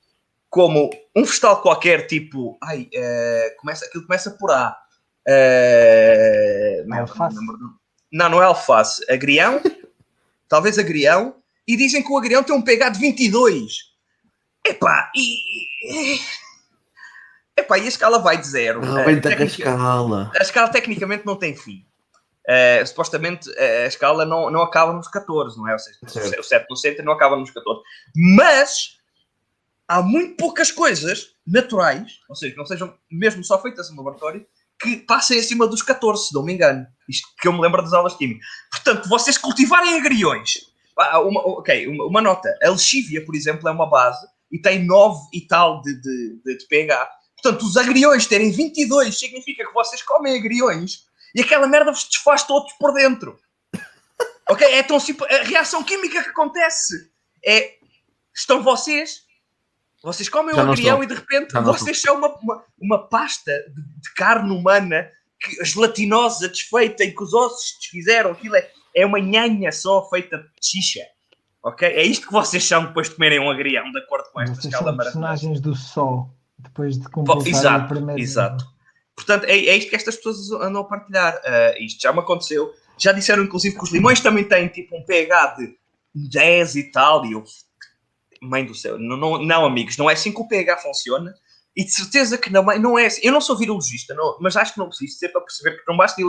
como 0.51 0.89
um 1.15 1.25
festal 1.25 1.61
qualquer, 1.61 2.05
tipo, 2.07 2.57
ai, 2.61 2.89
uh, 2.93 3.57
começa, 3.61 3.85
aquilo 3.85 4.05
começa 4.05 4.31
por 4.31 4.51
A. 4.51 4.77
Uh, 5.25 6.87
não, 6.87 6.99
alface. 6.99 7.37
Não, 8.11 8.29
não 8.29 8.41
é 8.41 8.45
alface. 8.45 9.05
Agrião, 9.09 9.61
talvez 10.49 10.77
agrião, 10.77 11.35
e 11.65 11.77
dizem 11.77 12.03
que 12.03 12.11
o 12.11 12.17
agrião 12.17 12.43
tem 12.43 12.53
um 12.53 12.61
pH 12.61 12.89
de 12.89 12.99
22. 12.99 13.91
Epá, 14.67 15.09
e. 15.15 16.19
Epá, 17.57 17.79
e 17.79 17.83
a 17.83 17.87
escala 17.87 18.19
vai 18.19 18.37
de 18.37 18.47
zero. 18.47 18.81
Rebenta 18.81 19.29
uh, 19.29 19.41
a 19.41 19.45
escala. 19.45 20.31
A 20.37 20.41
escala 20.41 20.67
tecnicamente 20.67 21.25
não 21.25 21.37
tem 21.37 21.55
fim. 21.55 21.85
Uh, 22.51 22.85
supostamente 22.85 23.49
uh, 23.49 23.83
a 23.83 23.87
escala 23.87 24.25
não, 24.25 24.51
não 24.51 24.61
acaba 24.61 24.91
nos 24.91 25.07
14, 25.07 25.57
não 25.57 25.69
é? 25.69 25.73
Ou 25.73 25.79
seja, 25.79 25.99
o 26.37 26.43
7 26.43 26.65
no 26.69 26.75
centro 26.75 27.05
não 27.05 27.13
acaba 27.13 27.37
nos 27.37 27.49
14. 27.49 27.81
Mas 28.35 28.97
há 29.87 30.01
muito 30.01 30.35
poucas 30.35 30.69
coisas 30.69 31.27
naturais, 31.47 32.19
ou 32.27 32.35
seja, 32.35 32.51
que 32.51 32.57
não 32.57 32.65
sejam 32.65 32.93
mesmo 33.09 33.41
só 33.41 33.61
feitas 33.61 33.89
no 33.89 33.97
laboratório, 33.97 34.45
que 34.81 34.97
passem 34.97 35.39
acima 35.39 35.65
dos 35.65 35.81
14, 35.81 36.27
se 36.27 36.33
não 36.33 36.43
me 36.43 36.53
engano. 36.53 36.85
Isto 37.07 37.27
que 37.39 37.47
eu 37.47 37.53
me 37.53 37.61
lembro 37.61 37.81
das 37.81 37.93
aulas 37.93 38.13
de 38.13 38.17
química. 38.17 38.43
Portanto, 38.69 39.07
vocês 39.07 39.37
cultivarem 39.37 39.95
agriões. 39.97 40.71
Uma, 40.97 41.41
ok, 41.41 41.87
uma, 41.87 42.05
uma, 42.05 42.21
nota. 42.21 42.53
A 42.61 42.69
lexívia, 42.69 43.23
por 43.25 43.33
exemplo, 43.33 43.67
é 43.69 43.71
uma 43.71 43.89
base 43.89 44.27
e 44.51 44.59
tem 44.59 44.83
9 44.83 45.19
e 45.33 45.41
tal 45.47 45.81
de, 45.81 45.93
de, 46.01 46.41
de, 46.43 46.57
de 46.57 46.67
pH. 46.67 47.09
Portanto, 47.41 47.63
os 47.63 47.77
agriões 47.77 48.27
terem 48.27 48.51
22 48.51 49.17
significa 49.17 49.65
que 49.65 49.73
vocês 49.73 50.01
comem 50.01 50.37
agriões 50.37 51.05
e 51.35 51.41
aquela 51.41 51.67
merda 51.67 51.91
vos 51.91 52.03
desfaz 52.05 52.43
todos 52.43 52.73
por 52.73 52.93
dentro. 52.93 53.37
Ok? 54.49 54.67
É 54.67 54.83
tão 54.83 54.99
simples. 54.99 55.31
A 55.31 55.43
reação 55.43 55.81
química 55.81 56.21
que 56.21 56.29
acontece 56.29 57.09
é. 57.45 57.75
Estão 58.33 58.61
vocês. 58.61 59.21
Vocês 60.03 60.27
comem 60.27 60.53
Já 60.53 60.63
um 60.63 60.71
agrião 60.71 61.03
e 61.03 61.05
de 61.05 61.13
repente 61.13 61.53
vocês 61.53 62.01
são 62.01 62.17
uma, 62.17 62.35
uma, 62.39 62.63
uma 62.79 63.07
pasta 63.07 63.51
de, 63.69 63.81
de, 63.81 64.13
carne 64.15 64.51
humana 64.51 65.09
que, 65.39 65.63
gelatinosa, 65.63 66.49
desfeita 66.49 67.03
e 67.03 67.11
que 67.11 67.23
os 67.23 67.33
ossos 67.33 67.77
desfizeram. 67.79 68.31
Aquilo 68.31 68.55
é, 68.55 68.69
é 68.95 69.05
uma 69.05 69.19
nhanha 69.19 69.71
só 69.71 70.09
feita 70.09 70.37
de 70.37 70.67
xixa. 70.67 71.01
Ok? 71.63 71.87
É 71.87 72.03
isto 72.03 72.27
que 72.27 72.33
vocês 72.33 72.63
são 72.63 72.85
depois 72.85 73.09
de 73.09 73.15
comerem 73.15 73.39
um 73.39 73.49
agrião, 73.49 73.89
de 73.91 73.99
acordo 73.99 74.31
com 74.31 74.41
esta 74.41 74.55
vocês 74.55 74.73
escala 74.73 74.91
são 74.91 74.97
personagens 74.97 75.61
do 75.61 75.75
sol, 75.75 76.33
depois 76.57 76.97
de 76.97 77.07
completar 77.09 77.47
exato, 77.47 77.85
a 77.85 77.87
primeira... 77.87 78.19
Exato. 78.19 78.65
Portanto, 79.25 79.45
é, 79.45 79.53
é 79.53 79.77
isto 79.77 79.89
que 79.89 79.95
estas 79.95 80.15
pessoas 80.15 80.51
andam 80.51 80.81
a 80.81 80.85
partilhar. 80.85 81.35
Uh, 81.35 81.83
isto 81.83 82.01
já 82.01 82.11
me 82.11 82.19
aconteceu. 82.19 82.73
Já 82.97 83.11
disseram, 83.11 83.43
inclusive, 83.43 83.75
que 83.75 83.83
os 83.83 83.91
limões 83.91 84.19
também 84.19 84.43
têm 84.43 84.67
tipo 84.67 84.97
um 84.97 85.03
pH 85.03 85.57
de 85.57 85.77
10 86.29 86.75
e 86.75 86.91
tal. 86.91 87.25
E 87.25 87.33
eu, 87.33 87.43
mãe 88.41 88.65
do 88.65 88.73
céu, 88.73 88.97
não, 88.97 89.15
não, 89.15 89.43
não, 89.43 89.65
amigos, 89.65 89.95
não 89.97 90.09
é 90.09 90.13
assim 90.13 90.31
que 90.31 90.41
o 90.41 90.47
pH 90.47 90.77
funciona. 90.77 91.33
E 91.75 91.85
de 91.85 91.91
certeza 91.91 92.37
que 92.37 92.51
não, 92.51 92.63
não 92.63 92.99
é 92.99 93.05
assim. 93.05 93.21
Eu 93.23 93.31
não 93.31 93.39
sou 93.39 93.57
virologista, 93.57 94.13
não, 94.13 94.37
mas 94.41 94.57
acho 94.57 94.73
que 94.73 94.79
não 94.79 94.89
preciso 94.89 95.17
ser 95.17 95.29
para 95.29 95.41
perceber 95.41 95.77
que 95.77 95.83
não 95.87 95.95
basta 95.95 96.21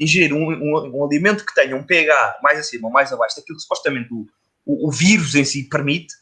ingerir 0.00 0.32
um, 0.32 0.50
um, 0.50 0.96
um, 0.96 1.04
alimento 1.04 1.44
que 1.44 1.54
tenha 1.54 1.76
um 1.76 1.84
pH 1.84 2.38
mais 2.42 2.58
acima 2.58 2.88
ou 2.88 2.92
mais 2.92 3.12
abaixo 3.12 3.36
daquilo 3.36 3.56
que 3.56 3.62
supostamente 3.62 4.08
o, 4.14 4.26
o, 4.64 4.88
o 4.88 4.90
vírus 4.90 5.34
em 5.34 5.44
si 5.44 5.64
permite 5.64 6.14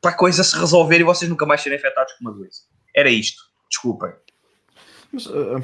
para 0.00 0.12
a 0.12 0.14
coisa 0.14 0.42
se 0.42 0.56
resolver 0.56 1.00
e 1.00 1.04
vocês 1.04 1.28
nunca 1.28 1.44
mais 1.44 1.60
serem 1.60 1.76
afetados 1.76 2.14
com 2.14 2.24
uma 2.24 2.32
doença. 2.32 2.62
Era 2.96 3.10
isto. 3.10 3.42
Desculpem. 3.68 4.12
Mas, 5.12 5.26
uh, 5.26 5.62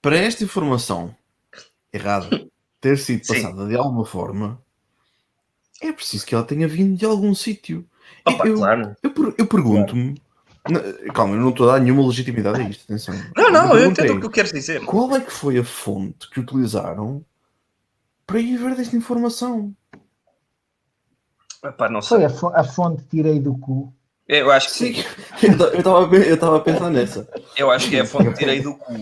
para 0.00 0.16
esta 0.16 0.44
informação 0.44 1.14
errada 1.92 2.28
ter 2.80 2.98
sido 2.98 3.26
passada 3.26 3.62
Sim. 3.62 3.68
de 3.68 3.76
alguma 3.76 4.06
forma, 4.06 4.62
é 5.80 5.92
preciso 5.92 6.24
que 6.24 6.34
ela 6.34 6.44
tenha 6.44 6.68
vindo 6.68 6.96
de 6.96 7.04
algum 7.04 7.34
sítio. 7.34 7.88
Opa, 8.24 8.46
eu, 8.46 8.56
claro. 8.56 8.96
eu, 9.02 9.12
eu, 9.16 9.34
eu 9.38 9.46
pergunto-me 9.46 10.22
Calma, 11.12 11.34
eu 11.34 11.40
não 11.40 11.50
estou 11.50 11.68
a 11.68 11.74
dar 11.74 11.80
nenhuma 11.80 12.06
legitimidade 12.06 12.58
a 12.58 12.66
isto, 12.66 12.84
atenção. 12.84 13.14
Não, 13.36 13.50
não, 13.50 13.76
eu 13.76 13.90
entendo 13.90 14.08
é, 14.08 14.12
o 14.12 14.14
que 14.14 14.22
tu 14.22 14.30
queres 14.30 14.50
dizer. 14.50 14.82
Qual 14.86 15.14
é 15.14 15.20
que 15.20 15.30
foi 15.30 15.58
a 15.58 15.64
fonte 15.64 16.30
que 16.30 16.40
utilizaram 16.40 17.22
para 18.26 18.40
ir 18.40 18.56
ver 18.56 18.74
desta 18.74 18.96
informação? 18.96 19.76
Epá, 21.62 21.90
não 21.90 22.00
sei. 22.00 22.16
Foi 22.16 22.24
a, 22.24 22.30
fo- 22.30 22.52
a 22.54 22.64
fonte 22.64 23.04
tirei 23.10 23.38
do 23.38 23.58
cu. 23.58 23.94
Eu 24.26 24.50
acho 24.50 24.68
que 24.68 24.74
sim. 24.74 24.94
Eu 25.42 25.78
estava 25.78 26.08
a, 26.10 26.18
eu 26.18 26.38
tava 26.38 26.56
a 26.56 26.60
pensar 26.60 26.90
nessa. 26.90 27.28
Eu 27.56 27.70
acho 27.70 27.88
que 27.90 27.96
é 27.96 28.00
a 28.00 28.06
fonte 28.06 28.30
que 28.30 28.38
tirei 28.38 28.60
do 28.60 28.74
cu. 28.74 28.92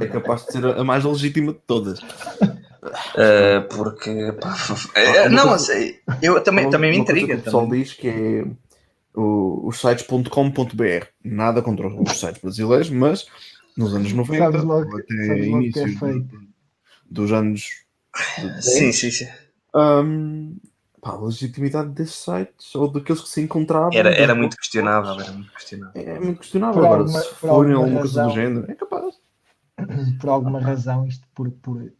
É 0.00 0.06
capaz 0.06 0.46
de 0.46 0.52
ser 0.52 0.64
a 0.64 0.84
mais 0.84 1.04
legítima 1.04 1.52
de 1.52 1.58
todas. 1.66 1.98
Uh, 2.00 3.66
porque 3.68 4.32
pá, 4.40 4.56
é, 4.94 5.28
não, 5.28 5.52
eu 5.52 5.58
sei, 5.58 6.00
eu 6.22 6.40
também, 6.42 6.70
também 6.70 6.92
me 6.92 6.98
Uma 6.98 7.02
intriga. 7.02 7.34
O 7.36 7.42
pessoal 7.42 7.68
diz 7.68 7.92
que 7.92 8.08
é 8.08 8.44
o, 9.18 9.66
os 9.66 9.80
sites.com.br. 9.80 11.06
Nada 11.24 11.60
contra 11.60 11.88
os 11.88 12.20
sites 12.20 12.40
brasileiros, 12.40 12.88
mas 12.90 13.26
nos 13.76 13.92
anos 13.94 14.12
90 14.12 14.44
Sabes 14.44 14.62
logo 14.64 14.96
até 14.96 15.26
sabes 15.26 15.42
é 15.44 15.48
início 15.48 15.98
feito. 15.98 16.20
do- 16.26 16.48
dos 17.10 17.32
anos 17.32 17.68
Sim, 18.60 18.92
sim, 18.92 19.10
sim. 19.10 19.26
Hum, 19.74 20.56
pá, 21.00 21.10
a 21.12 21.16
legitimidade 21.18 21.90
desses 21.90 22.16
sites 22.16 22.74
ou 22.74 22.90
daqueles 22.90 23.22
que 23.22 23.28
se 23.28 23.40
encontravam 23.42 23.90
Era, 23.92 24.10
era 24.14 24.34
muito 24.34 24.56
questionável, 24.56 25.20
era 25.20 25.32
muito 25.32 25.52
questionável. 25.52 26.02
é 26.02 26.18
muito 26.20 26.38
questionável. 26.40 26.74
Por 26.74 26.84
Agora, 26.84 27.00
alguma- 27.02 27.20
se 27.20 27.34
forem 27.34 27.72
alguma 27.72 27.78
alguma 27.84 28.00
coisa 28.00 28.14
do 28.14 28.20
razão. 28.28 28.34
género, 28.34 28.70
é 28.70 28.74
capaz. 28.74 29.14
por 30.20 30.28
alguma 30.30 30.60
razão, 30.60 31.06
isto 31.06 31.26
por, 31.34 31.50
por, 31.50 31.92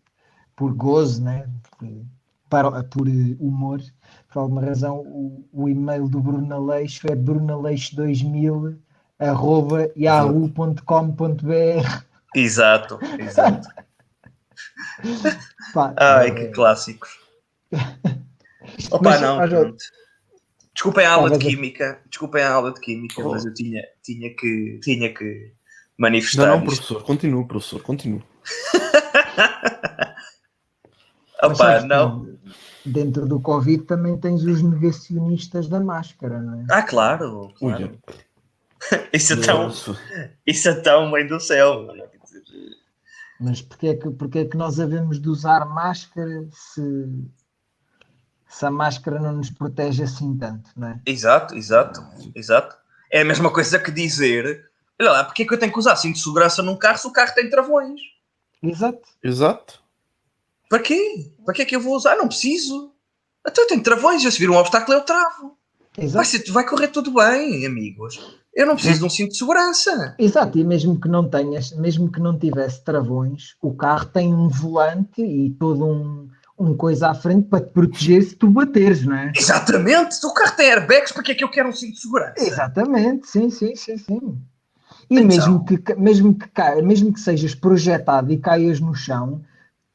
por 0.57 0.73
gozo, 0.75 1.23
né? 1.23 1.49
por, 1.79 1.89
para, 2.49 2.83
por 2.85 3.07
eh, 3.09 3.37
humor, 3.39 3.81
por 4.33 4.41
alguma 4.41 4.63
razão, 4.63 4.99
o, 5.01 5.45
o 5.53 5.69
e-mail 5.69 6.09
do 6.09 6.21
Bruno 6.21 6.55
Aleixo 6.55 7.07
é 7.11 7.15
brunaleixo2000 7.17 8.77
arroba 9.19 9.91
yahoo.com.br 9.97 12.05
Exato, 12.35 12.99
exato. 13.19 13.69
Pá, 15.75 15.95
Ai, 15.97 16.29
é- 16.29 16.35
que 16.35 16.47
clássicos. 16.49 17.19
Opa, 18.91 19.11
Mas, 19.11 19.21
não, 19.21 19.39
ó, 19.39 19.49
pronto. 19.49 19.77
Desculpem 20.75 21.05
a 21.07 21.13
aula 21.13 21.25
de 21.31 21.33
Talvez 21.33 21.53
eu- 21.53 21.57
química, 21.61 22.01
desculpem 22.09 22.43
a 22.43 22.53
aula 22.53 22.73
de 22.73 22.81
química, 22.81 23.23
Oh. 23.27 23.31
mas 23.33 23.45
eu 23.45 23.53
tinha, 23.53 23.83
tinha, 24.03 24.35
que, 24.35 24.79
tinha 24.83 25.13
que 25.13 25.25
Não, 25.25 25.51
manifestar 25.99 26.47
não, 26.47 26.57
isto. 26.59 26.67
professor, 26.67 27.03
continua, 27.03 27.47
professor, 27.47 27.83
continua. 27.83 28.23
mas 31.43 31.61
Opa, 31.61 31.81
não. 31.83 32.39
Dentro 32.85 33.27
do 33.27 33.41
Covid 33.41 33.85
também 33.85 34.17
tens 34.19 34.43
os 34.45 34.63
negacionistas 34.63 35.69
da 35.69 35.81
máscara, 35.81 36.41
não 36.41 36.61
é? 36.61 36.67
Ah, 36.71 36.83
claro, 36.83 37.53
claro. 37.59 37.99
Isso, 39.13 39.33
é 39.33 39.37
tão, 39.37 39.73
isso 40.47 40.69
é 40.69 40.75
tão 40.81 41.09
mãe 41.09 41.27
do 41.27 41.41
céu. 41.41 41.89
Mas 43.41 43.61
porquê 43.61 43.89
é 43.89 43.95
que, 43.97 44.09
porquê 44.11 44.39
é 44.41 44.45
que 44.45 44.57
nós 44.57 44.79
havemos 44.79 45.21
de 45.21 45.29
usar 45.29 45.65
máscara 45.67 46.47
se, 46.53 46.81
se 48.49 48.65
a 48.67 48.71
máscara 48.71 49.21
não 49.21 49.33
nos 49.35 49.51
protege 49.51 50.03
assim 50.03 50.37
tanto, 50.37 50.71
não 50.77 50.89
é? 50.89 51.01
Exato, 51.07 51.55
exato, 51.55 52.05
exato. 52.35 52.77
É 53.11 53.21
a 53.21 53.25
mesma 53.25 53.51
coisa 53.53 53.79
que 53.79 53.91
dizer, 53.91 54.69
olha 55.01 55.11
lá, 55.13 55.25
porque 55.25 55.43
é 55.43 55.47
que 55.47 55.55
eu 55.55 55.59
tenho 55.59 55.73
que 55.73 55.79
usar 55.79 55.97
cinto 55.97 56.17
de 56.17 56.23
segurança 56.23 56.63
num 56.63 56.77
carro 56.77 56.99
se 56.99 57.07
o 57.07 57.13
carro 57.13 57.35
tem 57.35 57.49
travões? 57.51 58.01
Exato. 58.63 59.09
Exato. 59.23 59.81
Para 60.69 60.81
quê? 60.81 61.31
Para 61.45 61.55
que 61.55 61.63
é 61.63 61.65
que 61.65 61.77
eu 61.77 61.81
vou 61.81 61.95
usar? 61.97 62.17
Não 62.17 62.29
preciso. 62.29 62.93
Até 63.45 63.63
eu 63.63 63.67
tenho 63.67 63.83
travões, 63.83 64.25
eu 64.25 64.31
se 64.33 64.39
vir 64.39 64.51
um 64.51 64.57
obstáculo 64.57 64.97
eu 64.99 65.03
travo. 65.03 65.57
Vai, 65.97 66.05
Exato. 66.05 66.27
ser- 66.27 66.51
vai 66.53 66.67
correr 66.67 66.89
tudo 66.89 67.11
bem, 67.13 67.65
amigos. 67.67 68.39
Eu 68.55 68.67
não 68.67 68.75
preciso 68.75 68.99
de 69.01 69.05
um 69.05 69.11
cinto 69.11 69.31
de 69.33 69.39
segurança. 69.39 70.15
Exato, 70.19 70.59
e 70.59 70.65
mesmo 70.65 71.01
que 71.01 71.09
não 71.09 71.29
tenhas, 71.29 71.73
mesmo 71.73 72.11
que 72.11 72.21
não 72.21 72.37
tivesse 72.39 72.83
travões, 72.83 73.55
o 73.63 73.73
carro 73.75 74.07
tem 74.07 74.35
um 74.35 74.49
volante 74.49 75.23
e 75.23 75.51
todo 75.51 75.87
um, 75.87 76.29
um 76.59 76.77
coisa 76.77 77.09
à 77.11 77.15
frente 77.15 77.47
para 77.49 77.61
te 77.65 77.71
proteger 77.71 78.23
se 78.23 78.35
tu 78.35 78.49
bateres, 78.49 79.05
não 79.05 79.15
é? 79.17 79.33
Exatamente. 79.37 80.17
Se 80.17 80.27
o 80.27 80.33
carro 80.35 80.57
tem 80.57 80.71
airbags, 80.73 81.13
para 81.13 81.23
que 81.23 81.33
é 81.33 81.35
que 81.35 81.45
eu 81.45 81.49
quero 81.51 81.69
um 81.69 81.73
cinto 81.73 81.95
de 81.95 82.01
segurança? 82.01 82.35
Exatamente, 82.39 83.29
sim, 83.29 83.49
sim, 83.51 83.77
sim, 83.77 83.97
sim. 83.99 84.39
E 85.11 85.15
Então. 85.17 85.27
mesmo 85.27 85.65
que, 85.65 85.95
mesmo, 85.95 86.35
que 86.35 86.49
caia, 86.49 86.83
mesmo 86.83 87.13
que 87.13 87.21
sejas 87.21 87.55
projetado 87.55 88.33
e 88.33 88.39
caias 88.39 88.81
no 88.81 88.95
chão, 88.95 89.41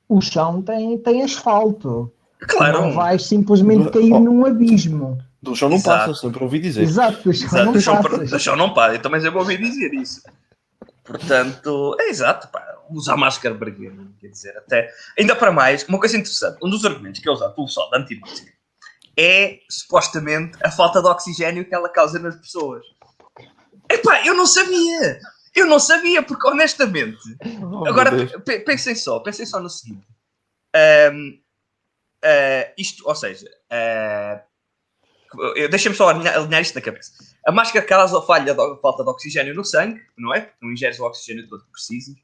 o 0.08 0.22
chão 0.22 0.62
tem, 0.62 0.98
tem 0.98 1.22
asfalto. 1.24 2.12
Claro. 2.40 2.82
Não 2.82 2.94
vais 2.94 3.26
simplesmente 3.26 3.90
cair 3.92 4.12
Oh. 4.14 4.20
num 4.20 4.46
abismo. 4.46 5.18
Do 5.42 5.56
chão 5.56 5.70
não 5.70 5.76
Exato. 5.78 6.08
passa, 6.12 6.22
sempre 6.22 6.44
ouvi 6.44 6.60
dizer. 6.60 6.84
Exato, 6.84 7.22
do 7.24 7.34
chão 7.34 7.48
Exato, 7.48 7.66
não 7.66 7.74
do 7.74 7.82
chão, 7.82 8.02
passas. 8.02 8.30
do 8.32 8.40
chão 8.40 8.56
não 8.56 8.74
para. 8.74 8.96
Eu 8.96 9.02
também 9.02 9.20
já 9.22 9.30
ouvi 9.36 9.58
dizer 9.58 9.94
isso. 9.94 10.22
Portanto, 11.04 11.96
é 12.00 12.10
exato, 12.10 12.48
pá. 12.48 12.73
Usar 12.94 13.18
máscara 13.18 13.56
berguena, 13.56 14.12
quer 14.20 14.28
dizer, 14.28 14.56
até. 14.58 14.90
Ainda 15.18 15.36
para 15.36 15.52
mais, 15.52 15.84
uma 15.88 16.00
coisa 16.00 16.16
interessante, 16.16 16.58
um 16.64 16.70
dos 16.70 16.86
argumentos 16.86 17.20
que 17.20 17.28
é 17.28 17.32
usado 17.32 17.54
pelo 17.56 17.68
pessoal 17.68 17.90
da 17.90 17.98
antimáscara 17.98 18.54
é 19.18 19.60
supostamente 19.70 20.58
a 20.64 20.72
falta 20.72 21.02
de 21.02 21.08
oxigênio 21.08 21.66
que 21.66 21.74
ela 21.74 21.90
causa 21.90 22.18
nas 22.20 22.36
pessoas. 22.36 22.84
Epá, 23.90 24.26
eu 24.26 24.34
não 24.34 24.46
sabia! 24.46 25.20
Eu 25.56 25.68
não 25.68 25.80
sabia, 25.80 26.24
porque 26.24 26.48
honestamente, 26.48 27.20
Oh, 27.62 27.88
Agora, 27.88 28.12
pensem 28.66 28.96
só, 28.96 29.20
pensem 29.20 29.46
só 29.46 29.60
no 29.60 29.70
seguinte. 29.70 30.06
Ahm, 30.76 31.40
ah, 32.24 32.74
isto, 32.78 33.08
ou 33.08 33.14
seja, 33.16 33.48
ah, 33.70 34.42
eu- 35.56 35.70
deixem-me 35.70 35.96
só 35.96 36.10
alinhar, 36.10 36.36
alinhar 36.36 36.62
isto 36.62 36.74
na 36.76 36.82
cabeça. 36.82 37.12
A 37.46 37.52
máscara 37.52 37.86
causa 37.86 38.20
falha 38.24 38.54
de, 38.54 38.82
falta 38.82 39.04
de 39.04 39.10
oxigênio 39.10 39.54
no 39.54 39.64
sangue, 39.64 40.02
não 40.18 40.34
é? 40.34 40.42
Porque 40.42 40.58
não 40.66 40.72
ingeres 40.72 41.00
o 41.00 41.06
oxigênio 41.06 41.48
todo 41.48 41.64
que 41.66 41.72
precisas. 41.72 42.16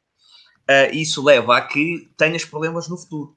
E 0.91 1.01
isso 1.01 1.23
leva 1.23 1.57
a 1.57 1.61
que 1.61 2.11
tenhas 2.15 2.45
problemas 2.45 2.87
no 2.87 2.97
futuro. 2.97 3.35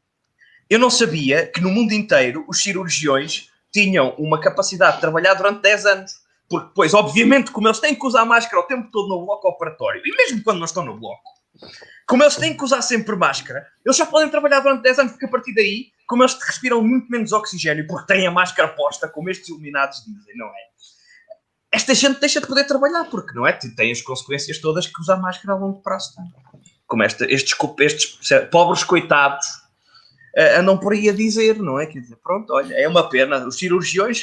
Eu 0.68 0.78
não 0.78 0.90
sabia 0.90 1.46
que 1.46 1.60
no 1.60 1.70
mundo 1.70 1.92
inteiro 1.92 2.44
os 2.48 2.62
cirurgiões 2.62 3.50
tinham 3.72 4.14
uma 4.18 4.38
capacidade 4.38 4.96
de 4.96 5.00
trabalhar 5.00 5.34
durante 5.34 5.62
10 5.62 5.86
anos. 5.86 6.12
Porque, 6.48 6.94
obviamente, 6.94 7.50
como 7.50 7.66
eles 7.66 7.78
têm 7.78 7.94
que 7.94 8.06
usar 8.06 8.26
máscara 8.26 8.62
o 8.62 8.66
tempo 8.66 8.90
todo 8.90 9.08
no 9.08 9.24
bloco 9.24 9.48
operatório, 9.48 10.02
e 10.04 10.16
mesmo 10.16 10.42
quando 10.42 10.58
não 10.58 10.66
estão 10.66 10.84
no 10.84 10.98
bloco, 10.98 11.22
como 12.06 12.22
eles 12.22 12.36
têm 12.36 12.54
que 12.54 12.62
usar 12.62 12.82
sempre 12.82 13.16
máscara, 13.16 13.66
eles 13.84 13.96
só 13.96 14.04
podem 14.04 14.28
trabalhar 14.28 14.60
durante 14.60 14.82
10 14.82 14.98
anos, 14.98 15.12
porque 15.12 15.24
a 15.24 15.30
partir 15.30 15.54
daí, 15.54 15.86
como 16.06 16.22
eles 16.22 16.34
respiram 16.34 16.82
muito 16.82 17.10
menos 17.10 17.32
oxigênio, 17.32 17.86
porque 17.86 18.12
têm 18.12 18.26
a 18.26 18.30
máscara 18.30 18.68
posta, 18.68 19.08
como 19.08 19.30
estes 19.30 19.48
iluminados 19.48 20.04
dizem, 20.04 20.36
não 20.36 20.48
é? 20.48 20.72
Esta 21.70 21.94
gente 21.94 22.20
deixa 22.20 22.38
de 22.38 22.46
poder 22.46 22.64
trabalhar, 22.64 23.06
porque 23.06 23.32
não 23.32 23.46
é? 23.46 23.52
Tem 23.54 23.90
as 23.90 24.02
consequências 24.02 24.58
todas 24.58 24.86
que 24.86 25.00
usar 25.00 25.16
máscara 25.16 25.54
a 25.54 25.56
longo 25.56 25.80
prazo 25.80 26.14
tem. 26.14 26.61
Como 26.92 27.02
esta, 27.02 27.24
estes, 27.24 27.56
estes 27.80 28.18
pobres 28.50 28.84
coitados 28.84 29.46
eh, 30.36 30.58
andam 30.58 30.76
por 30.76 30.92
aí 30.92 31.08
a 31.08 31.12
dizer, 31.14 31.58
não 31.58 31.80
é? 31.80 31.86
Quer 31.86 32.00
dizer, 32.00 32.16
pronto, 32.16 32.52
olha, 32.52 32.74
é 32.74 32.86
uma 32.86 33.08
pena. 33.08 33.46
Os 33.46 33.56
cirurgiões, 33.56 34.22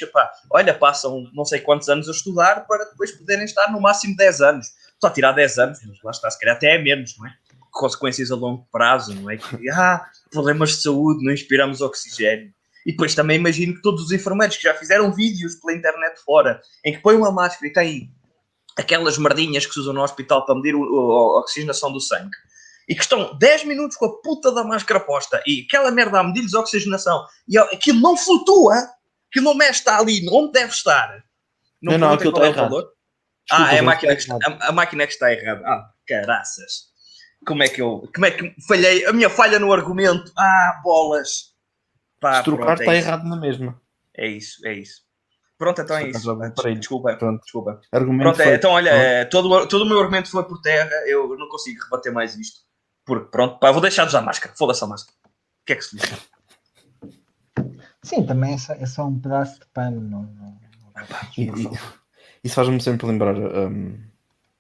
olha, 0.52 0.72
passam 0.72 1.28
não 1.34 1.44
sei 1.44 1.62
quantos 1.62 1.90
anos 1.90 2.08
a 2.08 2.12
estudar 2.12 2.68
para 2.68 2.86
depois 2.86 3.12
poderem 3.12 3.46
estar 3.46 3.72
no 3.72 3.82
máximo 3.82 4.16
10 4.16 4.42
anos. 4.42 4.68
Só 5.02 5.10
tirar 5.10 5.32
10 5.32 5.58
anos, 5.58 5.80
lá 6.04 6.12
está, 6.12 6.30
se 6.30 6.40
calhar 6.40 6.58
até 6.58 6.76
é 6.76 6.78
menos, 6.78 7.18
não 7.18 7.26
é? 7.26 7.34
Consequências 7.72 8.30
a 8.30 8.36
longo 8.36 8.68
prazo, 8.72 9.16
não 9.16 9.32
é? 9.32 9.38
Que, 9.38 9.68
ah, 9.72 10.06
problemas 10.30 10.70
de 10.70 10.84
saúde, 10.84 11.26
não 11.26 11.34
inspiramos 11.34 11.82
oxigênio. 11.82 12.54
E 12.86 12.92
depois 12.92 13.16
também 13.16 13.40
imagino 13.40 13.74
que 13.74 13.82
todos 13.82 14.04
os 14.04 14.12
enfermeiros 14.12 14.58
que 14.58 14.64
já 14.64 14.76
fizeram 14.76 15.12
vídeos 15.12 15.56
pela 15.56 15.76
internet 15.76 16.20
fora, 16.24 16.62
em 16.86 16.94
que 16.94 17.00
põem 17.00 17.18
uma 17.18 17.32
máscara 17.32 17.66
e 17.66 17.74
têm 17.74 18.14
aquelas 18.78 19.18
merdinhas 19.18 19.66
que 19.66 19.74
se 19.74 19.80
usam 19.80 19.94
no 19.94 20.04
hospital 20.04 20.46
para 20.46 20.54
medir 20.54 20.76
a 20.76 21.40
oxigenação 21.40 21.92
do 21.92 22.00
sangue, 22.00 22.36
e 22.90 22.96
que 22.96 23.02
estão 23.02 23.38
10 23.38 23.66
minutos 23.66 23.96
com 23.96 24.06
a 24.06 24.22
puta 24.22 24.52
da 24.52 24.64
máscara 24.64 25.00
posta 25.00 25.42
e 25.46 25.64
aquela 25.68 25.92
merda 25.92 26.20
a 26.20 26.24
medir-lhes 26.24 26.56
a 26.56 26.60
oxigenação 26.62 27.24
e 27.48 27.56
aquilo 27.58 28.02
não 28.02 28.18
flutua, 28.18 28.74
aquilo 29.30 29.46
não 29.46 29.54
mexe, 29.54 29.80
está 29.80 30.00
ali 30.00 30.28
onde 30.32 30.54
deve 30.54 30.72
estar. 30.72 31.24
Não, 31.80 31.98
não, 32.00 32.18
perguntem 32.18 32.30
aquilo 32.30 32.44
é 32.46 32.50
está 32.50 32.62
o 32.62 32.64
errado. 32.64 32.70
valor. 32.72 32.92
Desculpa, 33.48 33.72
ah, 33.72 33.76
é 33.76 33.80
a 33.80 33.84
máquina, 33.84 34.16
que 34.16 34.22
está 34.22 34.38
a, 34.44 34.68
a 34.68 34.72
máquina 34.72 35.08
que 35.08 35.14
está 35.14 35.32
errada. 35.32 35.62
Ah, 35.66 35.90
caraças. 36.08 36.90
Como 37.46 37.64
é 37.64 37.68
que 37.68 37.82
eu. 37.82 38.10
Como 38.14 38.26
é 38.26 38.32
que 38.32 38.56
falhei? 38.68 39.06
A 39.06 39.14
minha 39.14 39.30
falha 39.30 39.60
no 39.60 39.72
argumento. 39.72 40.32
Ah, 40.38 40.82
bolas. 40.84 41.54
Pá, 42.20 42.40
Se 42.40 42.44
trocar 42.44 42.66
pronto, 42.66 42.82
é 42.82 42.84
está 42.84 42.96
isso. 42.96 43.08
errado 43.08 43.24
na 43.30 43.38
mesma. 43.38 43.82
É 44.18 44.28
isso, 44.28 44.68
é 44.68 44.74
isso. 44.74 45.02
Pronto, 45.58 45.82
então 45.82 45.98
é 45.98 46.10
isso. 46.10 46.30
Ah. 46.32 46.74
Desculpa, 46.74 47.16
Pronto. 47.16 47.42
desculpa. 47.42 47.82
Argumento 47.92 48.24
Pronto, 48.24 48.42
é, 48.42 48.56
então 48.56 48.72
olha, 48.72 48.90
é, 48.90 49.26
todo, 49.26 49.68
todo 49.68 49.84
o 49.84 49.88
meu 49.88 50.00
argumento 50.00 50.30
foi 50.30 50.44
por 50.48 50.62
terra, 50.62 50.92
eu 51.06 51.38
não 51.38 51.48
consigo 51.50 51.84
rebater 51.84 52.14
mais 52.14 52.36
isto. 52.38 52.62
Porque 53.10 53.26
pronto, 53.32 53.58
pá, 53.58 53.72
vou 53.72 53.82
deixar 53.82 54.04
de 54.04 54.10
usar 54.10 54.22
máscara, 54.22 54.54
foda-se 54.56 54.84
a 54.84 54.88
máscara. 54.88 55.18
O 55.26 55.66
que 55.66 55.74
é 55.74 55.76
que 55.76 55.82
se 55.84 55.98
diz? 55.98 56.12
Sim, 58.04 58.24
também 58.24 58.54
é 58.54 58.58
só, 58.60 58.74
é 58.74 58.86
só 58.86 59.08
um 59.08 59.20
pedaço 59.20 59.60
de 59.60 59.66
pano. 59.74 60.00
Não, 60.00 60.22
não- 60.22 60.60
E- 61.36 61.46
e- 61.46 61.80
Isso 62.44 62.54
faz-me 62.54 62.80
sempre 62.80 63.08
lembrar 63.08 63.36
um, 63.36 63.98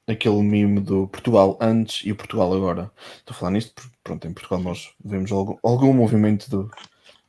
aquele 0.07 0.41
mimo 0.41 0.81
do 0.81 1.07
Portugal 1.09 1.57
antes 1.61 2.03
e 2.07 2.11
o 2.11 2.15
Portugal 2.15 2.51
agora. 2.53 2.91
Estou 3.19 3.35
a 3.35 3.37
falar 3.37 3.51
nisto 3.51 3.71
porque, 3.75 3.95
pronto, 4.03 4.27
em 4.27 4.33
Portugal 4.33 4.59
nós 4.61 4.89
vemos 5.05 5.31
algum, 5.31 5.57
algum 5.63 5.93
movimento 5.93 6.49
do, 6.49 6.71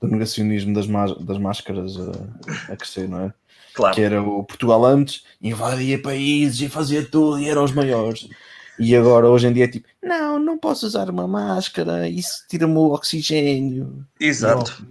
do 0.00 0.08
negacionismo 0.08 0.72
das, 0.72 0.86
das 1.22 1.36
máscaras 1.38 1.96
a, 1.98 2.72
a 2.72 2.76
crescer, 2.76 3.06
não 3.08 3.20
é? 3.26 3.34
Claro. 3.74 3.94
que 3.94 4.00
era 4.00 4.20
o 4.22 4.42
Portugal 4.42 4.84
antes, 4.86 5.22
invadia 5.40 6.00
países 6.00 6.60
e 6.62 6.68
fazia 6.68 7.04
tudo 7.08 7.38
e 7.38 7.48
era 7.48 7.62
os 7.62 7.72
maiores. 7.72 8.26
E 8.80 8.96
agora, 8.96 9.28
hoje 9.28 9.46
em 9.46 9.52
dia, 9.52 9.64
é 9.64 9.68
tipo, 9.68 9.86
não, 10.02 10.38
não 10.38 10.58
posso 10.58 10.86
usar 10.86 11.10
uma 11.10 11.28
máscara, 11.28 12.08
isso 12.08 12.44
tira-me 12.48 12.76
o 12.76 12.92
oxigênio. 12.92 14.06
Exato. 14.18 14.86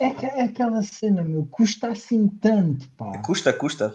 É, 0.00 0.06
é 0.40 0.42
aquela 0.44 0.82
cena, 0.82 1.22
meu, 1.22 1.46
custa 1.50 1.88
assim 1.88 2.28
tanto, 2.28 2.88
pá. 2.96 3.18
Custa, 3.18 3.52
custa. 3.52 3.94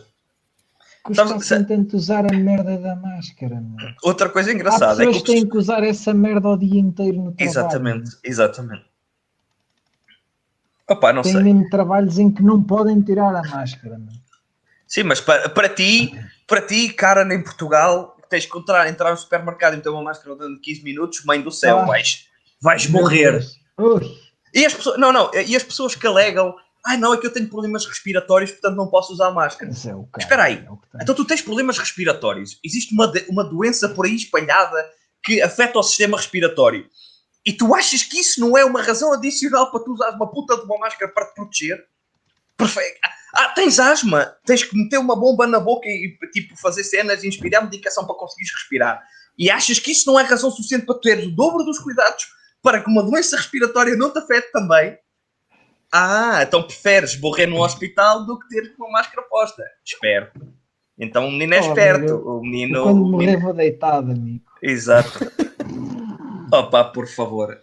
Custa 1.04 1.28
Sabes- 1.28 1.52
assim 1.52 1.64
tanto 1.64 1.96
usar 1.96 2.26
a 2.32 2.36
merda 2.38 2.78
da 2.78 2.96
máscara, 2.96 3.62
meu. 3.62 3.88
Outra 4.04 4.28
coisa 4.30 4.50
Há 4.50 4.54
engraçada 4.54 5.04
é 5.04 5.06
pessoas 5.06 5.24
que 5.24 5.32
têm 5.34 5.48
que 5.50 5.58
usar 5.58 5.84
essa 5.84 6.14
merda 6.14 6.50
o 6.50 6.58
dia 6.58 6.80
inteiro 6.80 7.18
no 7.18 7.32
trabalho. 7.32 7.50
Exatamente, 7.50 8.18
exatamente. 8.24 8.86
Opa, 10.88 11.12
não 11.12 11.22
Tem 11.24 11.32
sei. 11.34 11.42
mesmo 11.44 11.68
trabalhos 11.70 12.20
em 12.20 12.30
que 12.32 12.44
não 12.44 12.62
podem 12.62 13.02
tirar 13.02 13.36
a 13.36 13.42
máscara, 13.44 13.98
meu. 13.98 14.14
Sim, 14.88 15.04
mas 15.04 15.20
para, 15.20 15.50
para 15.50 15.68
ti, 15.70 16.14
para 16.48 16.62
ti, 16.62 16.90
cara, 16.94 17.22
em 17.34 17.44
Portugal, 17.44 18.15
tens 18.30 18.46
que 18.46 18.58
entrar, 18.58 18.88
entrar 18.88 19.12
no 19.12 19.18
supermercado 19.18 19.74
e 19.74 19.78
meter 19.78 19.90
uma 19.90 20.02
máscara 20.04 20.36
dentro 20.36 20.56
de 20.56 20.62
15 20.62 20.84
minutos, 20.84 21.24
mãe 21.26 21.42
do 21.42 21.52
céu, 21.52 21.80
Ah. 21.80 21.86
vais, 21.86 22.28
vais 22.62 22.88
morrer. 22.88 23.46
E 24.54 24.66
as 24.66 24.74
pessoas, 24.74 24.98
não, 25.00 25.12
não, 25.12 25.32
e 25.34 25.56
as 25.56 25.64
pessoas 25.64 25.96
que 25.96 26.08
alegam, 26.08 26.56
ai 26.86 26.98
não, 26.98 27.14
é 27.14 27.18
que 27.18 27.28
eu 27.28 27.34
tenho 27.34 27.50
problemas 27.50 27.86
respiratórios, 27.86 28.52
portanto 28.52 28.76
não 28.76 28.88
posso 28.88 29.12
usar 29.14 29.32
máscara. 29.32 29.70
é 29.72 29.96
o 29.96 30.04
cara, 30.08 30.24
Espera 30.24 30.44
aí. 30.44 30.64
é 30.66 30.72
o. 30.72 30.80
Então 31.02 31.14
tu 31.16 31.26
tens 31.26 31.42
problemas 31.42 31.78
respiratórios. 31.78 32.58
Existe 32.64 32.94
uma, 32.94 33.12
uma 33.30 33.44
doença 33.44 33.90
por 33.90 34.06
aí 34.06 34.16
espalhada 34.16 34.90
que 35.24 35.42
afeta 35.42 35.78
o 35.80 35.84
sistema 35.84 36.16
respiratório. 36.18 36.88
E 37.46 37.52
tu 37.54 37.76
achas 37.76 38.02
que 38.04 38.20
isso 38.20 38.40
não 38.40 38.58
é 38.58 38.64
uma 38.66 38.82
razão 38.82 39.14
adicional 39.14 39.70
para 39.72 39.80
tu 39.84 39.94
usares 39.94 40.16
uma 40.16 40.32
puta 40.32 40.56
de 40.58 40.64
uma 40.64 40.78
máscara 40.80 41.12
para 41.12 41.26
te 41.28 41.36
proteger? 41.36 41.84
Perfeito. 42.58 43.00
Ah, 43.34 43.50
tens 43.50 43.80
asma, 43.80 44.34
tens 44.46 44.64
que 44.64 44.78
meter 44.78 44.98
uma 44.98 45.16
bomba 45.16 45.46
na 45.46 45.60
boca 45.60 45.88
e 45.90 46.18
tipo 46.32 46.56
fazer 46.58 46.84
cenas 46.86 47.24
e 47.24 47.28
inspirar 47.28 47.62
medicação 47.62 48.06
para 48.06 48.16
conseguires 48.16 48.54
respirar. 48.54 49.04
E 49.38 49.52
achas 49.52 49.78
que 49.80 49.92
isso 49.92 50.10
não 50.10 50.18
é 50.20 50.24
razão 50.24 50.50
suficiente 50.50 50.86
para 50.86 50.98
teres 51.00 51.26
o 51.26 51.32
dobro 51.32 51.64
dos 51.66 51.80
cuidados 51.80 52.26
para 52.62 52.82
que 52.82 52.90
uma 52.90 53.04
doença 53.04 53.36
respiratória 53.36 53.96
não 53.98 54.12
te 54.12 54.20
afete 54.20 54.50
também? 54.52 54.98
Ah, 55.92 56.40
então 56.44 56.64
preferes 56.64 57.20
morrer 57.20 57.46
no 57.46 57.62
hospital 57.62 58.26
do 58.26 58.40
que 58.40 58.48
ter 58.48 58.74
uma 58.80 58.90
máscara 58.90 59.22
posta. 59.30 59.64
Espero. 59.86 60.32
Então 60.98 61.28
o 61.28 61.32
menino 61.32 61.54
é 61.56 61.60
Oh, 61.62 61.68
esperto. 61.68 62.16
O 62.16 62.42
menino. 62.42 62.84
quando 62.84 63.04
o 63.04 63.12
morrer 63.12 63.26
menino- 63.26 63.42
vou 63.42 63.54
deitado, 63.54 64.12
amigo. 64.12 64.46
Exato. 64.62 65.12
Opa, 66.52 66.86
por 66.86 67.08
favor. 67.08 67.58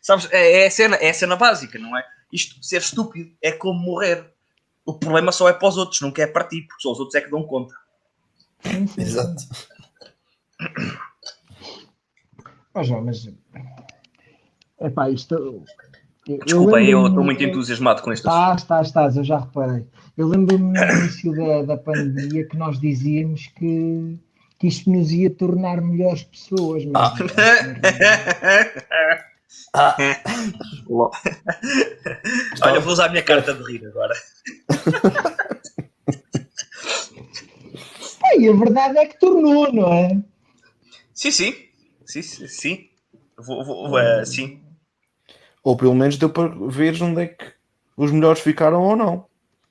Sabes, 0.00 0.28
é, 0.32 0.62
é, 0.62 0.66
a 0.66 0.70
cena, 0.70 0.96
é 0.96 1.10
a 1.10 1.14
cena 1.14 1.36
básica, 1.36 1.78
não 1.78 1.96
é? 1.96 2.04
Isto, 2.32 2.62
ser 2.64 2.78
estúpido, 2.78 3.30
é 3.42 3.52
como 3.52 3.78
morrer. 3.80 4.32
O 4.84 4.94
problema 4.94 5.30
só 5.32 5.48
é 5.48 5.52
para 5.52 5.68
os 5.68 5.76
outros, 5.76 6.00
nunca 6.00 6.22
é 6.22 6.26
para 6.26 6.44
ti, 6.44 6.62
porque 6.62 6.82
só 6.82 6.92
os 6.92 6.98
outros 7.00 7.14
é 7.14 7.20
que 7.20 7.30
dão 7.30 7.42
conta. 7.44 7.74
Exato. 8.98 9.42
Ó, 12.74 12.82
João, 12.82 13.04
mas. 13.04 13.28
Epá, 14.80 15.08
isto. 15.10 15.34
eu- 15.34 15.64
Desculpa, 16.44 16.82
eu 16.82 17.06
estou 17.06 17.22
muito 17.22 17.40
entusiasmado 17.44 18.02
com 18.02 18.12
este 18.12 18.26
assunto. 18.28 18.58
Estás, 18.58 18.62
estás, 18.62 18.86
estás, 18.88 19.16
eu 19.16 19.22
já 19.24 19.38
reparei. 19.38 19.86
Eu 20.16 20.26
lembro-me 20.26 20.72
no 20.76 20.84
início 20.98 21.32
da, 21.32 21.62
da 21.62 21.76
pandemia 21.76 22.44
que 22.48 22.56
nós 22.56 22.80
dizíamos 22.80 23.46
que, 23.56 24.18
que 24.58 24.66
isto 24.66 24.90
nos 24.90 25.12
ia 25.12 25.30
tornar 25.30 25.80
melhores 25.80 26.24
pessoas. 26.24 26.84
Mas 26.86 27.12
Ah. 27.12 27.14
Olha, 32.62 32.80
vou 32.80 32.92
usar 32.92 33.06
a 33.06 33.10
minha 33.10 33.22
carta 33.22 33.54
de 33.54 33.62
rir 33.64 33.86
agora. 33.86 34.14
E 38.38 38.48
a 38.48 38.52
verdade 38.52 38.98
é 38.98 39.06
que 39.06 39.18
tornou, 39.18 39.72
não 39.72 39.92
é? 39.92 40.22
Sim, 41.14 41.30
sim. 41.30 41.54
Sim, 42.04 42.22
sim. 42.22 42.48
sim. 42.48 42.90
Vou, 43.38 43.64
vou, 43.64 43.88
vou, 43.88 43.98
eh, 43.98 44.24
sim. 44.24 44.62
Ou 45.62 45.76
pelo 45.76 45.94
menos 45.94 46.16
deu 46.16 46.30
para 46.30 46.48
ver 46.68 47.00
onde 47.02 47.22
é 47.22 47.26
que 47.26 47.52
os 47.96 48.12
melhores 48.12 48.40
ficaram 48.40 48.82
ou 48.82 48.96
não. 48.96 49.26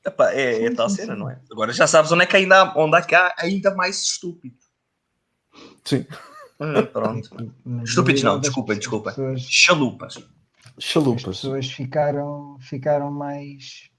Epá, 0.05 0.31
é, 0.31 0.63
é 0.63 0.69
Sim, 0.69 0.75
tal 0.75 0.89
sim, 0.89 0.95
cena, 0.97 1.15
não 1.15 1.29
é? 1.29 1.39
Agora 1.51 1.73
já 1.73 1.87
sabes 1.87 2.11
onde 2.11 2.23
é 2.23 2.25
que 2.25 2.35
ainda 2.35 2.61
há, 2.61 2.77
onde 2.77 2.97
é 2.97 3.01
que 3.01 3.15
há 3.15 3.33
ainda 3.37 3.73
mais 3.73 4.01
estúpido. 4.01 4.57
Sim. 5.83 6.05
Hum, 6.59 6.85
pronto. 6.85 7.53
Estúpidos 7.83 8.23
não, 8.23 8.35
as- 8.35 8.41
desculpem, 8.41 8.73
as 8.73 8.79
desculpem. 8.79 9.13
pessoas- 9.13 9.41
Chalupas. 9.49 10.17
as 10.77 10.83
Chalupas. 10.83 11.23
pessoas 11.23 11.71
ficaram, 11.71 12.57
ficaram 12.61 13.11
mais, 13.11 13.89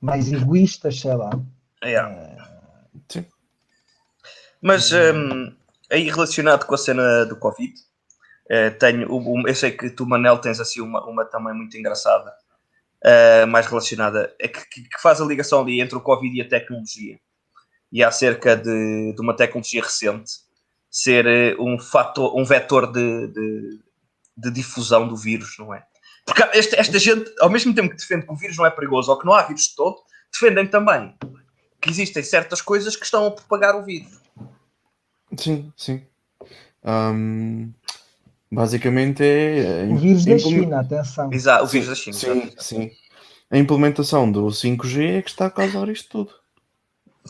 mais 0.00 0.30
egoístas, 0.32 1.00
sei 1.00 1.14
lá. 1.14 1.30
É. 1.82 1.96
Sim. 3.08 3.24
Mas 4.60 4.90
hum, 4.92 5.54
aí 5.90 6.08
relacionado 6.10 6.64
com 6.66 6.74
a 6.74 6.78
cena 6.78 7.24
do 7.24 7.36
Covid, 7.36 7.72
eh, 8.48 8.70
tenho, 8.70 9.08
eu 9.46 9.54
sei 9.54 9.70
que 9.72 9.90
tu, 9.90 10.06
Manel, 10.06 10.38
tens 10.38 10.60
assim 10.60 10.80
uma, 10.80 11.04
uma 11.06 11.24
também 11.24 11.54
muito 11.54 11.76
engraçada, 11.76 12.32
eh, 13.04 13.46
mais 13.46 13.66
relacionada, 13.66 14.34
é 14.40 14.48
que, 14.48 14.66
que- 14.68 14.82
que 14.88 15.00
faz 15.00 15.20
a 15.20 15.24
ligação 15.24 15.60
ali 15.60 15.80
entre 15.80 15.96
o 15.96 16.00
Covid 16.00 16.36
e 16.36 16.42
a 16.42 16.48
tecnologia. 16.48 17.18
E 17.92 18.02
acerca 18.02 18.56
de, 18.56 19.12
de 19.14 19.20
uma 19.20 19.34
tecnologia 19.36 19.82
recente 19.82 20.44
ser 20.98 21.26
eh, 21.26 21.54
um, 21.60 21.78
fator, 21.78 22.34
um 22.34 22.42
vetor 22.42 22.90
de, 22.90 23.26
de, 23.26 23.80
de 24.34 24.50
difusão 24.50 25.06
do 25.06 25.14
vírus, 25.14 25.56
não 25.58 25.74
é? 25.74 25.84
Porque 26.24 26.42
esta, 26.56 26.74
esta 26.80 26.98
gente, 26.98 27.30
ao 27.38 27.50
mesmo 27.50 27.74
tempo 27.74 27.90
que 27.90 27.96
defende 27.96 28.24
que 28.26 28.32
o 28.32 28.36
vírus 28.36 28.56
não 28.56 28.64
é 28.64 28.70
perigoso 28.70 29.10
ou 29.12 29.18
que 29.18 29.26
não 29.26 29.34
há 29.34 29.42
vírus 29.42 29.64
de 29.68 29.76
todo, 29.76 29.98
defendem 30.32 30.66
também 30.66 31.14
que 31.82 31.90
existem 31.90 32.22
certas 32.22 32.62
coisas 32.62 32.96
que 32.96 33.04
estão 33.04 33.26
a 33.26 33.30
propagar 33.30 33.76
o 33.76 33.84
vírus. 33.84 34.18
Sim, 35.36 35.70
sim. 35.76 36.02
Ahm, 36.82 37.70
basicamente 38.50 39.22
é. 39.22 39.84
O 39.90 39.96
vírus 39.98 40.24
da 40.24 40.38
China, 40.38 40.80
atenção. 40.80 41.30
Exato, 41.30 41.64
o 41.64 41.66
vírus 41.66 41.88
da 41.88 41.94
China. 41.94 42.16
Sim, 42.16 42.42
exato. 42.42 42.64
sim. 42.64 42.90
A 43.50 43.58
implementação 43.58 44.32
do 44.32 44.46
5G 44.46 45.18
é 45.18 45.22
que 45.22 45.28
está 45.28 45.46
a 45.46 45.50
causar 45.50 45.88
isto 45.90 46.08
tudo. 46.08 46.32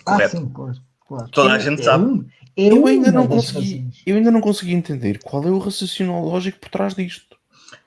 Ah, 0.07 0.13
Correto. 0.13 0.37
sim, 0.39 0.49
claro. 0.51 0.75
claro. 1.07 1.29
Toda 1.31 1.53
a 1.53 1.57
É- 1.57 1.61
gente 1.61 1.81
é 1.81 1.85
sabe. 1.85 2.05
um- 2.05 2.25
é 2.57 2.69
Eu 2.73 2.87
ainda 2.87 3.13
não 3.13 3.27
consegui, 3.27 3.77
razões. 3.79 4.03
eu 4.07 4.17
ainda 4.17 4.31
não 4.31 4.41
consegui 4.41 4.73
entender 4.73 5.19
qual 5.23 5.43
é 5.45 5.49
o 5.51 5.59
raciocínio 5.59 6.19
lógico 6.21 6.59
por 6.61 6.71
trás 6.71 6.95
disto. 6.95 7.37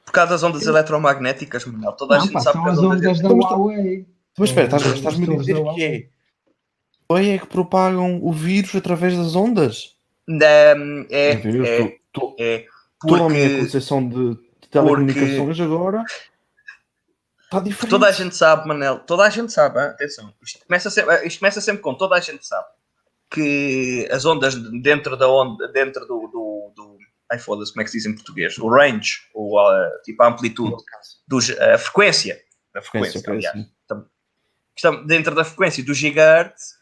Por 0.06 0.12
causa 0.12 0.32
das 0.32 0.44
ondas 0.44 0.66
eletromagnéticas, 0.66 1.66
Manuel. 1.66 1.92
Toda 1.94 2.16
a 2.16 2.18
Não, 2.18 2.26
gente 2.26 2.34
pá, 2.34 2.40
sabe 2.40 2.62
que 2.64 2.70
as 2.70 2.78
as 2.78 2.84
ondas. 2.84 3.00
ondas 3.08 3.20
da. 3.22 3.30
Huawei. 3.30 4.06
Mas 4.38 4.50
espera, 4.50 4.66
É, 4.66 4.76
estás- 4.78 4.96
estás-me 4.96 5.34
a 5.34 5.38
dizer 5.38 5.64
que 5.76 5.84
é? 5.84 6.08
Huawei 7.12 7.32
é 7.32 7.38
que 7.40 7.48
propagam 7.48 8.20
o 8.24 8.32
vírus 8.32 8.76
através 8.76 9.16
das 9.18 9.36
ondas? 9.36 9.96
Hum, 10.28 11.06
é, 11.10 11.36
Deus, 11.36 11.68
é, 11.68 11.98
tu- 12.14 12.36
é. 12.40 12.66
toda 13.02 13.26
a 13.26 13.30
minha 13.30 13.50
Porque 13.50 13.62
concepção 13.64 14.08
de, 14.08 14.36
de 14.36 14.68
telecomunicações 14.70 15.60
agora 15.60 16.04
está 17.44 17.60
diferente. 17.60 17.90
toda 17.90 18.08
a 18.08 18.12
gente 18.12 18.36
sabe, 18.36 18.68
Manel. 18.68 19.00
Toda 19.00 19.24
a 19.24 19.30
gente 19.30 19.52
sabe, 19.52 19.80
hein? 19.80 19.86
atenção. 19.88 20.32
Isto 20.44 20.66
começa, 20.66 20.90
sempre, 20.90 21.28
isto 21.28 21.40
começa 21.40 21.62
sempre 21.62 21.82
com 21.82 21.94
toda 21.96 22.16
a 22.16 22.20
gente 22.20 22.46
sabe 22.46 22.68
que 23.32 24.08
as 24.12 24.26
ondas 24.26 24.56
dentro 24.82 25.16
da 25.18 25.28
onda, 25.30 25.68
dentro 25.70 26.06
do. 26.06 26.28
do, 26.28 26.74
do 26.76 26.98
ai 27.32 27.38
foda-se, 27.38 27.72
como 27.72 27.82
é 27.82 27.86
que 27.86 27.92
se 27.92 27.98
diz 27.98 28.06
em 28.08 28.16
português? 28.16 28.58
O 28.58 28.68
range, 28.70 29.28
ou 29.34 29.60
a, 29.60 29.92
tipo 30.04 30.22
a 30.24 30.28
amplitude, 30.28 30.76
dos, 31.28 31.50
a 31.52 31.78
frequência. 31.78 32.42
A 32.76 32.82
frequência, 32.82 33.20
Frequência, 33.22 33.52
aliás. 33.52 33.68
estamos 34.76 35.08
dentro 35.08 35.36
da 35.36 35.44
frequência 35.44 35.84
do 35.84 35.94
gigahertz, 35.94 36.76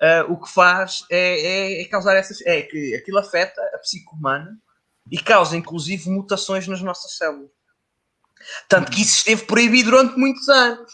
ah, 0.00 0.24
o 0.28 0.40
que 0.40 0.50
faz 0.50 1.04
é, 1.10 1.40
é- 1.40 1.82
é 1.82 1.84
causar 1.86 2.16
essas. 2.16 2.40
É 2.46 2.62
que 2.62 2.94
aquilo 2.94 3.18
afeta 3.18 3.60
a 3.74 3.78
psique 3.78 4.06
humana 4.12 4.58
e 5.10 5.18
causa, 5.18 5.56
inclusive, 5.56 6.08
mutações 6.10 6.66
nas 6.66 6.80
nossas 6.82 7.16
células. 7.16 7.50
Tanto 8.68 8.90
que 8.90 9.02
isso 9.02 9.18
esteve 9.18 9.44
proibido 9.44 9.90
durante 9.90 10.18
muitos 10.18 10.48
anos. 10.48 10.92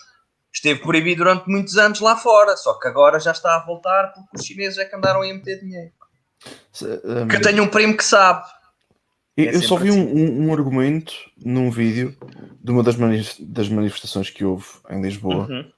Esteve 0.53 0.81
proibido 0.81 1.25
durante 1.25 1.49
muitos 1.49 1.77
anos 1.77 2.01
lá 2.01 2.17
fora, 2.17 2.57
só 2.57 2.75
que 2.75 2.89
agora 2.89 3.21
já 3.21 3.33
está 3.33 3.57
a 3.57 3.65
voltar 3.65 4.13
porque 4.15 4.37
os 4.39 4.45
chineses 4.45 4.79
é 4.79 4.85
que 4.85 4.97
andaram 4.97 5.23
a 5.23 5.27
meter 5.27 5.61
dinheiro. 5.61 5.93
Um, 7.05 7.29
Que 7.29 7.37
eu 7.37 7.43
tenho 7.43 7.63
um 7.63 7.69
primo 7.69 7.97
que 7.97 8.05
sabe. 8.05 8.45
Eu, 9.37 9.45
É 9.51 9.55
eu 9.57 9.63
só 9.63 9.77
vi 9.77 9.93
sempre 9.93 10.11
um, 10.13 10.45
um- 10.45 10.49
um 10.49 10.53
argumento 10.53 11.13
num 11.37 11.71
vídeo 11.71 12.17
de 12.61 12.73
uma 12.73 12.83
das, 12.83 12.97
manif- 12.97 13.37
das 13.41 13.69
manifestações 13.69 14.31
que 14.31 14.45
houve 14.45 14.67
em 14.91 15.01
Lisboa 15.03 15.47
Uhum. 15.49 15.71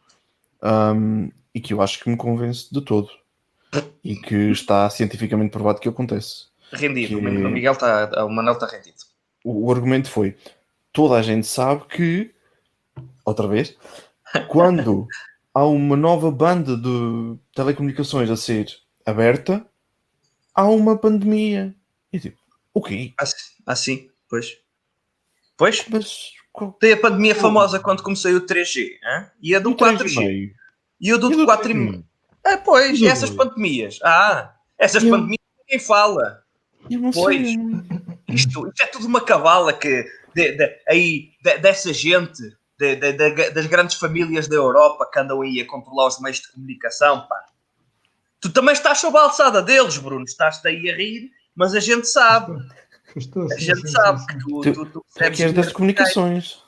um, 0.62 1.32
e 1.54 1.60
que 1.60 1.74
eu 1.74 1.82
acho 1.82 1.98
que 2.00 2.08
me 2.08 2.16
convence 2.16 2.72
de 2.72 2.80
todo 2.80 3.10
e 4.02 4.16
que 4.16 4.34
está 4.50 4.88
cientificamente 4.88 5.50
provado 5.50 5.80
que 5.80 5.88
acontece. 5.88 6.46
Rendido. 6.72 7.18
Que- 7.18 7.26
O 7.26 7.50
Miguel 7.50 7.72
está. 7.72 8.24
O 8.24 8.30
Manel 8.30 8.54
está 8.54 8.66
rendido. 8.66 8.96
O, 9.44 9.66
o 9.66 9.72
argumento 9.72 10.08
foi: 10.10 10.36
toda 10.92 11.16
a 11.16 11.22
gente 11.22 11.46
sabe 11.46 11.84
que, 11.86 12.30
outra 13.24 13.46
vez, 13.48 13.76
quando 14.48 15.06
há 15.54 15.64
uma 15.64 15.96
nova 15.96 16.30
banda 16.30 16.76
de 16.76 17.38
telecomunicações 17.54 18.30
a 18.30 18.36
ser 18.36 18.66
aberta, 19.04 19.64
há 20.54 20.64
uma 20.68 20.96
pandemia. 20.96 21.74
E 22.12 22.18
tipo, 22.20 22.38
o 22.74 22.82
quê? 22.82 23.12
Assim, 23.18 23.36
assim 23.66 24.10
pois. 24.28 24.56
Pois, 25.56 25.84
Mas 25.88 26.30
qual- 26.52 26.72
tem 26.72 26.92
a 26.92 26.96
pandemia 26.96 27.34
famosa 27.34 27.78
quando 27.78 28.02
comecei 28.02 28.34
o 28.34 28.46
3G, 28.46 28.80
hein? 29.04 29.26
e 29.42 29.54
a 29.54 29.58
do 29.58 29.74
4G. 29.74 30.14
3,5. 30.16 30.52
E 31.00 31.12
o 31.12 31.18
do 31.18 31.32
E 31.32 31.36
do 31.36 31.44
4 31.44 31.70
e 31.70 31.74
quê? 31.74 31.78
meio. 31.80 32.04
Ah, 32.44 32.56
pois, 32.56 32.98
E 32.98 33.02
do 33.02 33.08
essas 33.08 33.30
pandemias. 33.30 33.98
Ah, 34.02 34.54
essas 34.78 35.02
Eu- 35.04 35.10
pandemias 35.10 35.38
ninguém 35.58 35.78
fala. 35.86 36.42
Eu 36.90 36.98
não 37.00 37.10
Pois. 37.10 37.36
sei. 37.36 37.56
Isto, 38.28 38.68
isto 38.68 38.82
é 38.82 38.86
tudo 38.86 39.06
uma 39.06 39.20
cavala 39.20 39.72
que 39.72 40.02
de- 40.34 40.52
de- 40.52 40.78
aí, 40.88 41.32
de- 41.42 41.58
dessa 41.58 41.92
gente, 41.92 42.40
de- 42.80 43.12
de- 43.12 43.30
de- 43.34 43.50
das 43.50 43.66
grandes 43.66 43.96
famílias 43.96 44.48
da 44.48 44.56
Europa 44.56 45.08
que 45.12 45.18
andam 45.18 45.42
aí 45.42 45.60
a 45.60 45.66
controlar 45.66 46.06
os 46.08 46.18
meios 46.20 46.38
de 46.40 46.50
comunicação, 46.52 47.26
pá. 47.28 47.44
Tu 48.40 48.48
também 48.50 48.72
estás 48.72 48.98
sob 48.98 49.16
a 49.18 49.22
alçada 49.22 49.60
deles, 49.62 49.98
Bruno. 49.98 50.24
Estás-te 50.24 50.66
aí 50.66 50.90
a 50.90 50.96
rir, 50.96 51.30
mas 51.54 51.74
a 51.74 51.80
gente 51.80 52.08
sabe. 52.08 52.56
Estou, 53.14 53.44
A 53.44 53.48
sim, 53.50 53.60
gente 53.60 53.82
sim, 53.82 53.88
sabe 53.88 54.20
sim, 54.20 54.26
que 54.26 54.32
sim. 54.32 54.38
tu, 54.38 54.60
Tu- 54.72 54.86
tu, 54.86 55.04
é 55.18 55.24
recebes, 55.24 55.36
que 55.36 55.42
és 55.44 55.52
das 55.52 55.72
comunicações. 55.72 56.62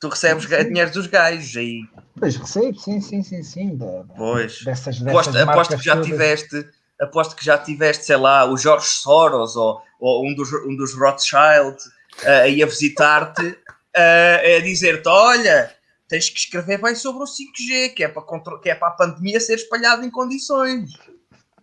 tu 0.00 0.08
recebes 0.08 0.44
ga- 0.44 0.62
dinheiro 0.64 0.90
dos 0.92 1.06
gajos 1.06 1.56
aí. 1.56 1.80
Pois 2.18 2.36
recebo, 2.36 2.78
sim, 2.78 3.00
sim, 3.00 3.22
sim, 3.22 3.42
sim. 3.42 3.76
da- 3.76 4.04
Pois. 4.16 4.62
Dessas, 4.64 5.00
dessas 5.00 5.28
Aposto, 5.28 5.38
aposto 5.38 5.76
que 5.78 5.84
já 5.84 5.92
todas. 5.94 6.06
tiveste, 6.08 6.68
aposto 7.00 7.36
que 7.36 7.44
já 7.44 7.56
tiveste, 7.56 8.04
sei 8.04 8.16
lá, 8.16 8.44
o 8.44 8.56
Jorge 8.58 8.86
Soros 8.88 9.56
ou, 9.56 9.80
ou 9.98 10.26
um, 10.26 10.34
dos, 10.34 10.52
um 10.52 10.76
dos 10.76 10.94
Rothschild 10.94 11.76
eh, 12.22 12.42
aí 12.42 12.62
a 12.62 12.66
visitar-te, 12.66 13.56
eh, 13.94 14.56
a 14.58 14.60
dizer-te: 14.60 15.08
olha, 15.08 15.72
tens 16.08 16.28
que 16.28 16.38
escrever 16.38 16.80
bem 16.80 16.94
sobre 16.94 17.22
o 17.22 17.26
5G, 17.26 17.94
que 17.94 18.04
é 18.04 18.08
para, 18.08 18.22
que 18.62 18.70
é 18.70 18.74
para 18.74 18.88
a 18.88 18.92
pandemia 18.92 19.40
ser 19.40 19.54
espalhada 19.54 20.04
em 20.04 20.10
condições. 20.10 20.90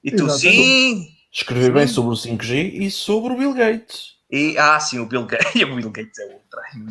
E 0.04 0.12
tu, 0.12 0.26
Exatamente. 0.26 0.58
sim. 0.58 1.08
Escrever 1.32 1.72
bem 1.72 1.88
Sim. 1.88 1.94
sobre 1.94 2.14
o 2.14 2.18
5G 2.18 2.74
e 2.74 2.92
sobre 2.92 3.34
o 3.34 3.38
Bill 3.38 3.54
Gates. 3.54 4.20
E, 4.30 4.58
ah, 4.58 4.80
sim, 4.80 5.00
o 5.00 5.06
Bill 5.06 5.26
Gates. 5.26 5.56
o 5.64 5.76
Bill 5.76 5.92
Gates 5.92 6.20
é 6.20 6.24
outro. 6.26 6.42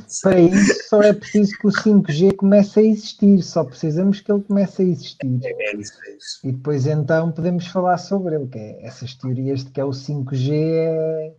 Sério. 0.07 0.48
Para 0.48 0.59
isso 0.59 0.88
só 0.88 1.03
é 1.03 1.12
preciso 1.12 1.59
que 1.59 1.66
o 1.66 1.70
5G 1.70 2.37
comece 2.37 2.81
a 2.81 2.83
existir, 2.83 3.42
só 3.42 3.64
precisamos 3.64 4.20
que 4.20 4.33
ele 4.33 4.42
comece 4.42 4.83
a 4.83 4.85
existir. 4.85 5.40
É 5.42 5.76
isso, 5.76 5.92
é 6.07 6.16
isso. 6.16 6.40
E 6.44 6.53
depois 6.53 6.87
então 6.87 7.33
podemos 7.33 7.66
falar 7.66 7.98
sobre 7.98 8.35
ele, 8.35 8.46
que 8.46 8.59
é 8.59 8.87
essas 8.87 9.14
teorias 9.14 9.64
de 9.64 9.70
que 9.70 9.81
é 9.81 9.85
o 9.85 9.90
5G 9.90 10.53
é... 10.53 11.33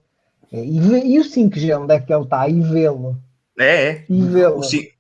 é- 0.52 0.66
e, 0.66 0.78
e 1.14 1.20
o 1.20 1.24
5G, 1.24 1.80
onde 1.80 1.94
é 1.94 2.00
que 2.00 2.14
ele 2.14 2.24
está? 2.24 2.48
E 2.48 2.62
vê-lo. 2.62 3.18
É, 3.60 4.06
é. 4.10 4.48
O 4.50 4.64
ci- 4.64 4.92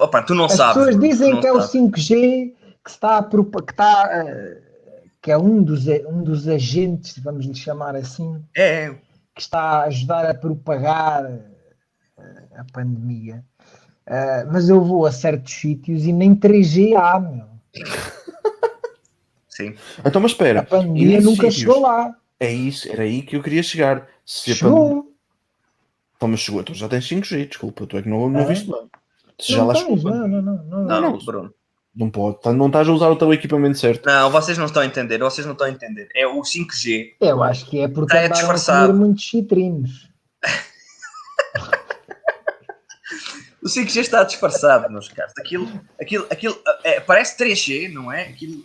Opa, 0.00 0.22
tu 0.22 0.34
não 0.34 0.46
As 0.46 0.52
sabes. 0.54 0.74
pessoas 0.76 0.96
Bruno, 0.96 1.00
tu 1.08 1.10
dizem 1.12 1.40
que 1.40 1.46
é 1.46 1.52
o 1.52 1.60
sabes. 1.60 1.72
5G 1.72 2.54
que 2.84 2.90
está 2.90 3.18
a 3.18 3.22
que 3.62 3.72
está 3.72 4.08
eh, 4.12 4.62
que 5.20 5.30
é 5.30 5.36
um 5.36 5.62
dos, 5.62 5.86
a- 5.88 6.08
um 6.08 6.22
dos 6.22 6.48
agentes, 6.48 7.18
vamos 7.18 7.44
lhe 7.44 7.54
chamar 7.54 7.94
assim, 7.94 8.42
É, 8.56 8.84
é. 8.86 8.94
que 9.34 9.42
está 9.42 9.60
a 9.60 9.82
ajudar 9.84 10.24
a 10.24 10.32
propagar 10.34 11.24
eh, 11.26 12.22
a 12.56 12.64
pandemia. 12.72 13.44
Eh, 14.06 14.44
mas 14.50 14.68
eu 14.70 14.82
vou 14.82 15.04
a 15.04 15.12
certos 15.12 15.52
sítios 15.52 16.04
e 16.06 16.12
nem 16.12 16.34
3G 16.34 16.94
há, 16.96 17.20
meu. 17.20 17.44
Sim. 19.48 19.74
Então, 20.04 20.20
mas 20.22 20.30
A 20.30 20.34
espera. 20.34 20.60
e 20.60 20.66
pandemia 20.66 21.20
nunca 21.20 21.34
sítios? 21.50 21.54
chegou 21.56 21.80
lá. 21.82 22.14
É 22.38 22.50
isso, 22.50 22.90
era 22.90 23.02
aí 23.02 23.20
que 23.22 23.36
eu 23.36 23.42
queria 23.42 23.62
chegar. 23.62 24.06
Se 24.24 24.52
a 24.52 24.54
pandemia- 24.56 24.88
Chegou. 24.88 25.09
Então, 26.20 26.28
mas 26.28 26.40
chegou, 26.40 26.60
então 26.60 26.74
já 26.74 26.86
tens 26.86 27.08
5G, 27.08 27.48
desculpa, 27.48 27.86
tu 27.86 27.96
é 27.96 28.02
que 28.02 28.08
não, 28.10 28.28
não 28.28 28.40
Ah. 28.42 28.44
viste 28.44 28.70
bem. 28.70 28.90
Já 29.40 29.56
Não 29.56 29.68
lá 29.68 29.72
tens, 29.72 29.80
chegou, 29.86 29.96
não, 30.12 30.28
não, 30.28 30.28
não, 30.28 30.42
não, 30.42 30.64
Não, 30.64 30.84
não. 30.84 31.00
não, 31.00 31.10
não. 31.12 31.18
Bruno. 31.24 31.54
não 31.96 32.10
pode, 32.10 32.42
tá- 32.42 32.52
não 32.52 32.66
estás 32.66 32.86
a 32.86 32.92
usar 32.92 33.08
o 33.08 33.16
teu 33.16 33.32
equipamento 33.32 33.78
certo. 33.78 34.04
Não, 34.04 34.30
vocês 34.30 34.58
não 34.58 34.66
estão 34.66 34.82
a 34.82 34.86
entender, 34.86 35.16
vocês 35.18 35.46
não 35.46 35.54
estão 35.54 35.66
a 35.66 35.70
entender. 35.70 36.08
É 36.14 36.26
o 36.26 36.42
5G. 36.44 37.16
Eu 37.22 37.42
acho 37.42 37.64
que 37.70 37.80
é 37.80 37.88
porque 37.88 38.14
é 38.18 38.26
a 38.26 38.28
disfarçado. 38.28 38.92
comer 38.92 38.98
muitos 39.06 39.28
citrinos. 39.30 40.10
O 43.62 43.66
5G 43.68 44.00
está 44.00 44.24
disfarçado, 44.24 44.90
meus 44.90 45.08
caros. 45.08 45.32
Aquilo, 45.38 45.68
aquilo, 46.00 46.26
aquilo 46.30 46.58
é, 46.82 46.98
parece 47.00 47.36
3G, 47.36 47.92
não 47.92 48.10
é? 48.10 48.22
Aquilo, 48.22 48.64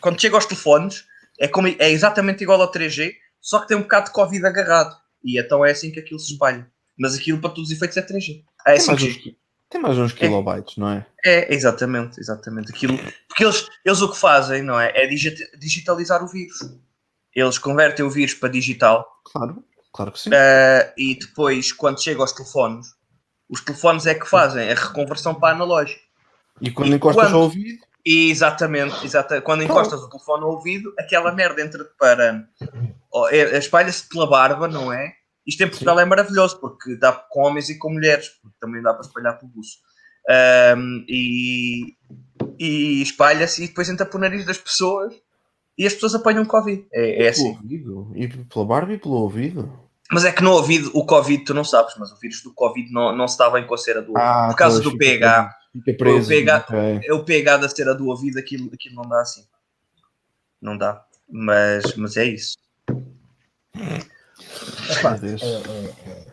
quando 0.00 0.20
chega 0.20 0.36
aos 0.36 0.46
telefones, 0.46 1.04
é, 1.40 1.48
como, 1.48 1.66
é 1.66 1.90
exatamente 1.90 2.42
igual 2.44 2.60
ao 2.62 2.70
3G, 2.70 3.14
só 3.40 3.58
que 3.60 3.66
tem 3.68 3.76
um 3.76 3.82
bocado 3.82 4.06
de 4.06 4.12
Covid 4.12 4.46
agarrado. 4.46 4.94
E 5.24 5.40
então 5.40 5.64
é 5.64 5.72
assim 5.72 5.90
que 5.90 5.98
aquilo 5.98 6.20
se 6.20 6.32
espalha. 6.32 6.70
Mas 6.98 7.14
aquilo, 7.14 7.38
para 7.40 7.50
todos 7.50 7.70
os 7.70 7.76
efeitos, 7.76 7.96
é 7.96 8.02
3G. 8.02 8.44
Ah, 8.66 8.72
é 8.72 8.78
Tem 8.78 8.86
mais, 8.86 9.00
5G. 9.02 9.08
uns, 9.30 9.36
tem 9.70 9.80
mais 9.80 9.98
uns 9.98 10.12
kilobytes, 10.12 10.76
não 10.76 10.90
é? 10.90 11.06
É, 11.24 11.54
exatamente, 11.54 12.18
exatamente. 12.20 12.70
Aquilo, 12.72 12.98
porque 13.28 13.44
eles, 13.44 13.68
eles 13.84 14.00
o 14.00 14.10
que 14.10 14.18
fazem, 14.18 14.62
não 14.62 14.78
é? 14.80 14.90
É 14.94 15.06
digita- 15.06 15.56
digitalizar 15.58 16.22
o 16.24 16.28
vírus. 16.28 16.58
Eles 17.34 17.58
convertem 17.58 18.04
o 18.04 18.10
vírus 18.10 18.34
para 18.34 18.48
digital 18.48 19.06
Claro, 19.30 19.62
claro 19.92 20.10
que 20.12 20.18
sim. 20.18 20.30
Uh, 20.30 20.92
e 20.96 21.14
depois, 21.14 21.70
quando 21.72 22.02
chega 22.02 22.20
aos 22.20 22.32
telefones, 22.32 22.88
os 23.48 23.60
telefones 23.60 24.06
é 24.06 24.14
que 24.14 24.26
fazem 24.28 24.70
a 24.70 24.74
reconversão 24.74 25.34
para 25.34 25.54
analógico. 25.54 26.00
E 26.60 26.70
quando 26.70 26.88
e 26.90 26.94
encostas 26.96 27.24
quando- 27.26 27.34
ao 27.36 27.42
ouvido, 27.42 27.78
exatamente, 28.04 29.04
exata, 29.04 29.40
quando 29.40 29.62
encostas 29.62 30.00
o 30.02 30.08
telefone 30.10 30.42
ao 30.44 30.50
ouvido, 30.52 30.92
aquela 30.98 31.30
merda 31.32 31.62
entra 31.62 31.84
para. 31.98 32.48
é- 33.30 33.58
Espalha-se 33.58 34.08
pela 34.08 34.26
barba, 34.26 34.66
não 34.66 34.92
é? 34.92 35.14
Isto 35.48 35.64
em 35.64 35.68
Portugal 35.68 35.98
é 35.98 36.04
maravilhoso, 36.04 36.60
porque 36.60 36.94
dá 36.96 37.10
com 37.12 37.40
homens 37.40 37.70
e 37.70 37.78
com 37.78 37.90
mulheres, 37.90 38.28
porque 38.42 38.56
também 38.60 38.82
dá 38.82 38.92
para 38.92 39.06
espalhar 39.06 39.38
pelo 39.38 39.50
buço. 39.50 39.78
Um, 40.76 41.04
e 41.08 41.96
e 42.58 43.00
espalha-se 43.02 43.64
e 43.64 43.68
depois 43.68 43.88
entra 43.88 44.04
para 44.04 44.16
o 44.16 44.20
nariz 44.20 44.44
das 44.44 44.58
pessoas 44.58 45.14
e 45.76 45.86
as 45.86 45.94
pessoas 45.94 46.16
apanham 46.16 46.44
Covid. 46.44 46.86
É, 46.92 47.24
é 47.24 47.28
assim. 47.28 47.50
ouvido. 47.50 48.12
E 48.14 48.28
pela 48.28 48.64
barba 48.64 48.92
e 48.92 48.98
pelo 48.98 49.14
ouvido. 49.14 49.72
Mas 50.10 50.24
é 50.24 50.32
que 50.32 50.42
no 50.42 50.52
ouvido, 50.52 50.90
o 50.94 51.04
Covid, 51.04 51.44
tu 51.44 51.54
não 51.54 51.62
sabes, 51.64 51.94
mas 51.98 52.10
o 52.10 52.16
vírus 52.16 52.42
do 52.42 52.52
Covid 52.52 52.90
não, 52.90 53.14
não 53.14 53.28
se 53.28 53.38
dá 53.38 53.48
bem 53.50 53.66
com 53.66 53.74
a 53.74 53.78
cera 53.78 54.00
do 54.00 54.08
ouvido. 54.08 54.24
Ah, 54.24 54.48
Por 54.48 54.56
causa 54.56 54.80
do 54.80 54.96
pH. 54.96 55.54
Fica 55.72 55.94
preso. 55.94 56.26
O 56.26 56.28
pH 56.28 56.64
ok. 56.66 57.00
É 57.04 57.12
o 57.12 57.24
pH 57.24 57.56
da 57.58 57.68
cera 57.68 57.94
do 57.94 58.08
ouvido, 58.08 58.38
aquilo, 58.38 58.70
aquilo 58.72 58.96
não 58.96 59.08
dá 59.08 59.20
assim. 59.20 59.44
Não 60.60 60.76
dá. 60.76 61.04
Mas, 61.30 61.94
mas 61.94 62.16
é 62.16 62.24
isso. 62.24 62.56
Epá, 64.90 65.16
é- 65.22 65.46
é- 65.46 66.10
é- 66.10 66.26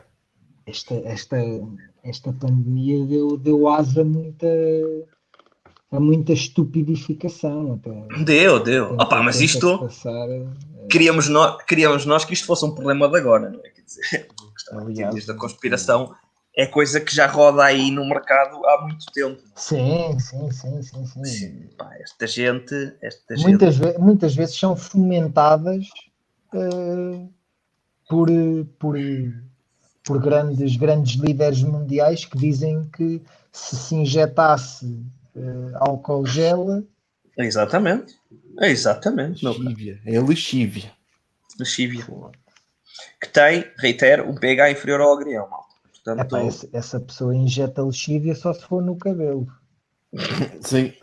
esta, 0.68 0.96
esta, 1.06 1.38
esta 2.04 2.34
pandemia 2.34 3.06
deu, 3.06 3.38
deu 3.38 3.68
asa 3.68 4.02
a 4.02 4.06
muita, 4.06 4.48
a 5.92 6.00
muita 6.00 6.34
estupidificação. 6.34 7.74
Até, 7.74 8.24
Deu, 8.24 8.60
deu. 8.60 8.90
Tenta- 8.90 9.04
Opa, 9.04 9.24
mas 9.24 9.42
isto 9.42 9.80
Passar, 9.80 10.28
queríamos 10.90 11.28
nós, 11.30 11.64
queríamos 11.64 12.06
nós 12.06 12.26
que 12.26 12.34
isto 12.34 12.46
fosse 12.48 12.66
um 12.66 12.74
problema 12.74 13.08
de 13.08 13.18
agora, 13.18 13.50
não 13.50 13.60
é? 13.60 13.70
Quer 13.70 13.82
dizer, 13.82 14.28
Aliás, 14.72 15.26
da 15.26 15.36
conspiração 15.36 16.16
é 16.58 16.66
coisa 16.66 17.00
que 17.02 17.14
já 17.14 17.28
roda 17.28 17.64
aí 17.64 17.92
no 17.92 18.08
mercado 18.08 18.66
há 18.66 18.82
muito 18.82 19.06
tempo. 19.14 19.42
sim, 19.56 20.18
sim, 20.20 20.50
sim, 20.52 20.82
sim, 20.82 21.06
sim. 21.26 21.70
Pá, 21.78 21.94
esta 22.00 22.26
gente, 22.26 22.74
esta 23.02 23.36
gente. 23.36 23.48
Muitas, 23.50 23.78
ve- 23.78 23.98
muitas 24.00 24.34
vezes 24.36 24.58
são 24.58 24.76
fomentadas 24.76 25.86
eh, 26.54 27.28
por, 28.10 28.30
por, 28.80 28.98
por 30.04 30.22
grandes, 30.22 30.76
grandes 30.78 31.16
líderes 31.20 31.62
mundiais 31.64 32.26
que 32.26 32.38
dizem 32.38 32.88
que 32.96 33.22
se 33.52 33.76
se 33.76 33.96
injetasse 33.96 35.00
eh, 35.36 35.72
álcool 35.76 36.26
gel, 36.26 36.86
Exatamente. 37.38 38.16
Exatamente. 38.62 39.46
Lexívia. 39.46 40.00
É 40.06 40.20
lexívia. 40.22 40.92
Lexívia. 41.60 42.06
Que 43.22 43.28
tem, 43.28 43.66
reitero, 43.78 44.30
um 44.30 44.36
pH 44.36 44.72
inferior 44.72 45.02
ao 45.02 45.14
agrião, 45.14 45.50
malta. 45.50 45.76
Portanto, 45.92 46.22
epá, 46.22 46.42
essa, 46.46 46.70
essa 46.72 47.00
pessoa 47.00 47.36
injeta 47.36 47.84
lexívia 47.84 48.36
só 48.36 48.54
se 48.54 48.62
for 48.66 48.82
no 48.82 48.96
cabelo. 48.96 49.48
Sim. 50.62 50.94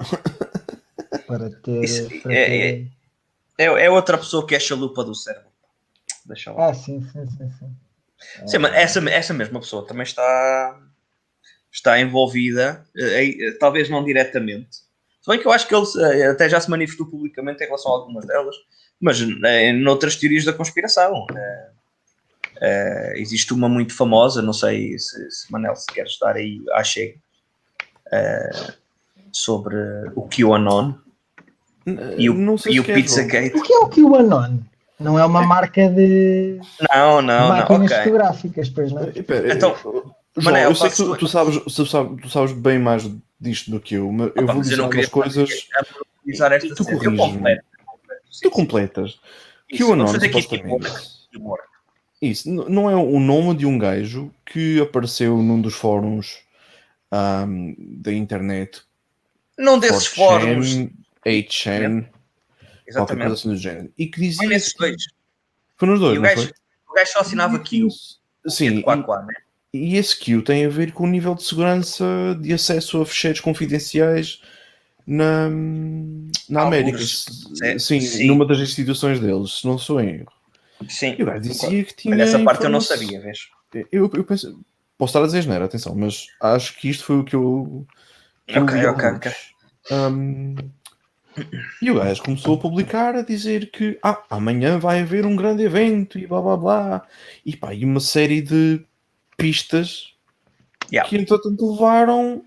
Para 1.26 1.50
ter. 1.50 1.84
Isso 1.84 2.08
para 2.22 2.32
é- 2.34 2.46
ter- 2.46 2.92
é, 3.58 3.64
é 3.64 3.90
outra 3.90 4.16
pessoa 4.16 4.46
que 4.46 4.54
é 4.54 4.60
chalupa 4.60 5.04
do 5.04 5.14
cérebro. 5.14 5.51
Deixa 6.26 6.52
lá. 6.52 6.68
Ah, 6.68 6.74
sim, 6.74 7.00
sim, 7.02 7.26
sim. 7.26 7.50
sim. 7.58 7.76
Sim, 8.46 8.58
mas 8.58 8.72
essa, 8.74 9.00
essa 9.10 9.34
mesma 9.34 9.58
pessoa 9.60 9.84
também 9.86 10.04
está, 10.04 10.80
está 11.72 12.00
envolvida, 12.00 12.84
eh, 12.96 13.24
em- 13.24 13.42
eh, 13.42 13.52
talvez 13.58 13.88
não 13.88 14.04
diretamente. 14.04 14.76
Se 15.20 15.28
bem 15.28 15.40
que 15.40 15.46
eu 15.46 15.52
acho 15.52 15.66
que 15.66 15.74
ele 15.74 15.86
eh, 16.20 16.26
até 16.28 16.48
já 16.48 16.60
se 16.60 16.70
manifestou 16.70 17.06
publicamente 17.06 17.62
em 17.62 17.66
relação 17.66 17.92
a 17.92 17.96
algumas 17.96 18.24
delas, 18.26 18.54
mas 19.00 19.18
eh, 19.20 19.72
noutras 19.72 20.16
teorias 20.16 20.44
da 20.44 20.52
conspiração. 20.52 21.26
existe 23.16 23.52
uma 23.52 23.68
muito 23.68 23.94
famosa, 23.96 24.40
não 24.40 24.52
sei 24.52 24.96
se, 24.98 25.30
se 25.30 25.50
Manel 25.50 25.74
se 25.74 25.86
quer 25.92 26.06
estar 26.06 26.36
aí 26.36 26.62
à 26.72 26.84
chega, 26.84 27.18
sobre 29.32 29.76
o 30.14 30.28
QAnon 30.28 30.94
e 32.16 32.28
o, 32.30 32.34
não 32.34 32.56
sei 32.58 32.74
e 32.74 32.80
o 32.80 32.84
Pizzagate. 32.84 33.56
O 33.56 33.62
que 33.62 33.72
é 33.72 33.78
o 33.78 33.88
QAnon? 33.88 34.60
Não 35.02 35.18
é 35.18 35.24
uma 35.24 35.42
marca 35.42 35.88
de 35.88 36.58
Não, 36.92 37.20
não, 37.22 37.22
não, 37.22 37.48
máquinas 37.48 37.92
ok. 37.92 37.96
fotográficas, 38.04 38.68
pois 38.70 38.92
não? 38.92 39.08
Espera, 39.08 39.52
Então, 39.52 39.76
João, 39.82 40.14
Manel, 40.36 40.70
eu 40.70 40.74
sei 40.74 40.90
que 40.90 40.96
tu, 40.96 41.16
tu 41.16 41.28
sabes, 41.28 41.58
tu, 41.74 41.86
sabes, 41.86 42.22
tu 42.22 42.28
sabes 42.28 42.52
bem 42.52 42.78
mais 42.78 43.08
disto 43.40 43.70
do 43.70 43.80
que 43.80 43.94
eu, 43.96 44.10
mas 44.12 44.28
eu 44.34 44.44
Opa, 44.44 44.52
vou 44.52 44.54
mas 44.56 44.62
dizer 44.64 44.76
não 44.76 44.84
algumas 44.84 45.06
queria 45.06 45.22
coisas. 45.22 45.66
utilizar 46.20 46.52
esta 46.52 46.74
Tu 46.74 46.84
cena. 46.84 46.96
Eu 46.96 47.02
corriges-me. 47.02 47.32
completo. 47.34 47.64
Tu 48.42 48.50
completas. 48.50 49.20
Isso, 49.68 49.76
Que 49.76 49.84
o 49.84 49.92
aqui 50.16 50.42
tipo. 50.42 50.80
Isso, 52.20 52.48
não 52.50 52.88
é 52.88 52.94
o 52.94 53.18
nome 53.18 53.54
de 53.56 53.66
um 53.66 53.76
gajo 53.76 54.30
que 54.46 54.80
apareceu 54.80 55.36
num 55.38 55.60
dos 55.60 55.74
fóruns 55.74 56.38
ahm, 57.10 57.74
da 57.78 58.12
internet. 58.12 58.82
Não 59.58 59.78
desses 59.78 60.08
4chan. 60.08 60.14
fóruns, 60.14 60.88
8chan, 61.26 62.06
qualquer 62.92 63.16
coisa 63.16 63.32
Exatamente. 63.32 63.32
assim 63.32 63.48
do 63.48 63.56
género. 63.56 63.92
E 63.98 64.06
que 64.06 64.20
dizia. 64.20 64.38
Foi 64.38 64.46
nesses 64.48 64.74
dois. 64.74 65.02
Foi 65.76 65.88
nos 65.88 66.00
dois, 66.00 66.14
E 66.14 66.18
o 66.18 66.22
não 66.22 66.28
gajo, 66.28 66.42
foi? 66.42 66.52
o 66.88 66.94
gajo 66.94 67.12
só 67.12 67.20
assinava 67.20 67.58
Q. 67.58 67.88
Sim, 68.48 68.82
Quá, 68.82 69.02
quá, 69.02 69.22
né? 69.22 69.34
e, 69.72 69.96
esse 69.96 70.18
Q 70.18 70.42
tem 70.42 70.64
a 70.66 70.68
ver 70.68 70.92
com 70.92 71.04
o 71.04 71.08
nível 71.08 71.34
de 71.34 71.42
segurança 71.44 72.04
de 72.40 72.52
acesso 72.52 73.00
a 73.00 73.06
fecheiros 73.06 73.40
confidenciais 73.40 74.42
na, 75.06 75.48
na 76.48 76.60
Alguns, 76.60 76.76
América. 76.78 76.98
sim, 76.98 77.78
Sim, 77.78 78.00
sim. 78.00 78.26
numa 78.26 78.44
das 78.46 78.58
instituições 78.58 79.18
deles, 79.20 79.60
se 79.60 79.66
não 79.66 79.78
sou 79.78 80.00
em 80.00 80.16
erro. 80.20 80.32
Sim. 80.88 81.14
E 81.18 81.24
gajo 81.24 81.40
dizia 81.40 81.84
que 81.84 81.94
tinha. 81.94 82.14
Olha, 82.14 82.22
essa 82.24 82.38
parte 82.40 82.64
eu 82.64 82.70
não 82.70 82.80
sabia, 82.80 83.20
vês? 83.20 83.48
Eu, 83.90 84.10
eu 84.12 84.24
penso, 84.24 84.60
posso 84.98 85.10
estar 85.10 85.22
a 85.22 85.26
dizer 85.26 85.42
geneira, 85.42 85.64
atenção, 85.64 85.94
mas 85.94 86.26
acho 86.40 86.76
que 86.78 86.90
isto 86.90 87.04
foi 87.04 87.16
o 87.16 87.24
que 87.24 87.34
eu. 87.36 87.86
que 88.46 88.58
eu 88.58 88.62
Ok, 88.64 88.76
li 88.80 88.86
ok, 88.86 89.08
alguns. 89.08 89.52
Um, 89.90 90.54
e 91.80 91.90
o 91.90 91.94
gajo 91.94 92.22
começou 92.22 92.54
a 92.56 92.58
publicar 92.58 93.14
a 93.14 93.22
dizer 93.22 93.70
que 93.70 93.98
ah, 94.02 94.22
amanhã 94.30 94.78
vai 94.78 95.00
haver 95.00 95.24
um 95.26 95.34
grande 95.36 95.62
evento 95.62 96.18
e 96.18 96.26
blá 96.26 96.40
blá 96.42 96.56
blá. 96.56 97.06
E 97.44 97.56
pá, 97.56 97.72
e 97.74 97.84
uma 97.84 98.00
série 98.00 98.40
de 98.40 98.84
pistas 99.36 100.10
Yeah. 100.92 101.08
que 101.08 101.16
entretanto 101.16 101.72
levaram 101.72 102.44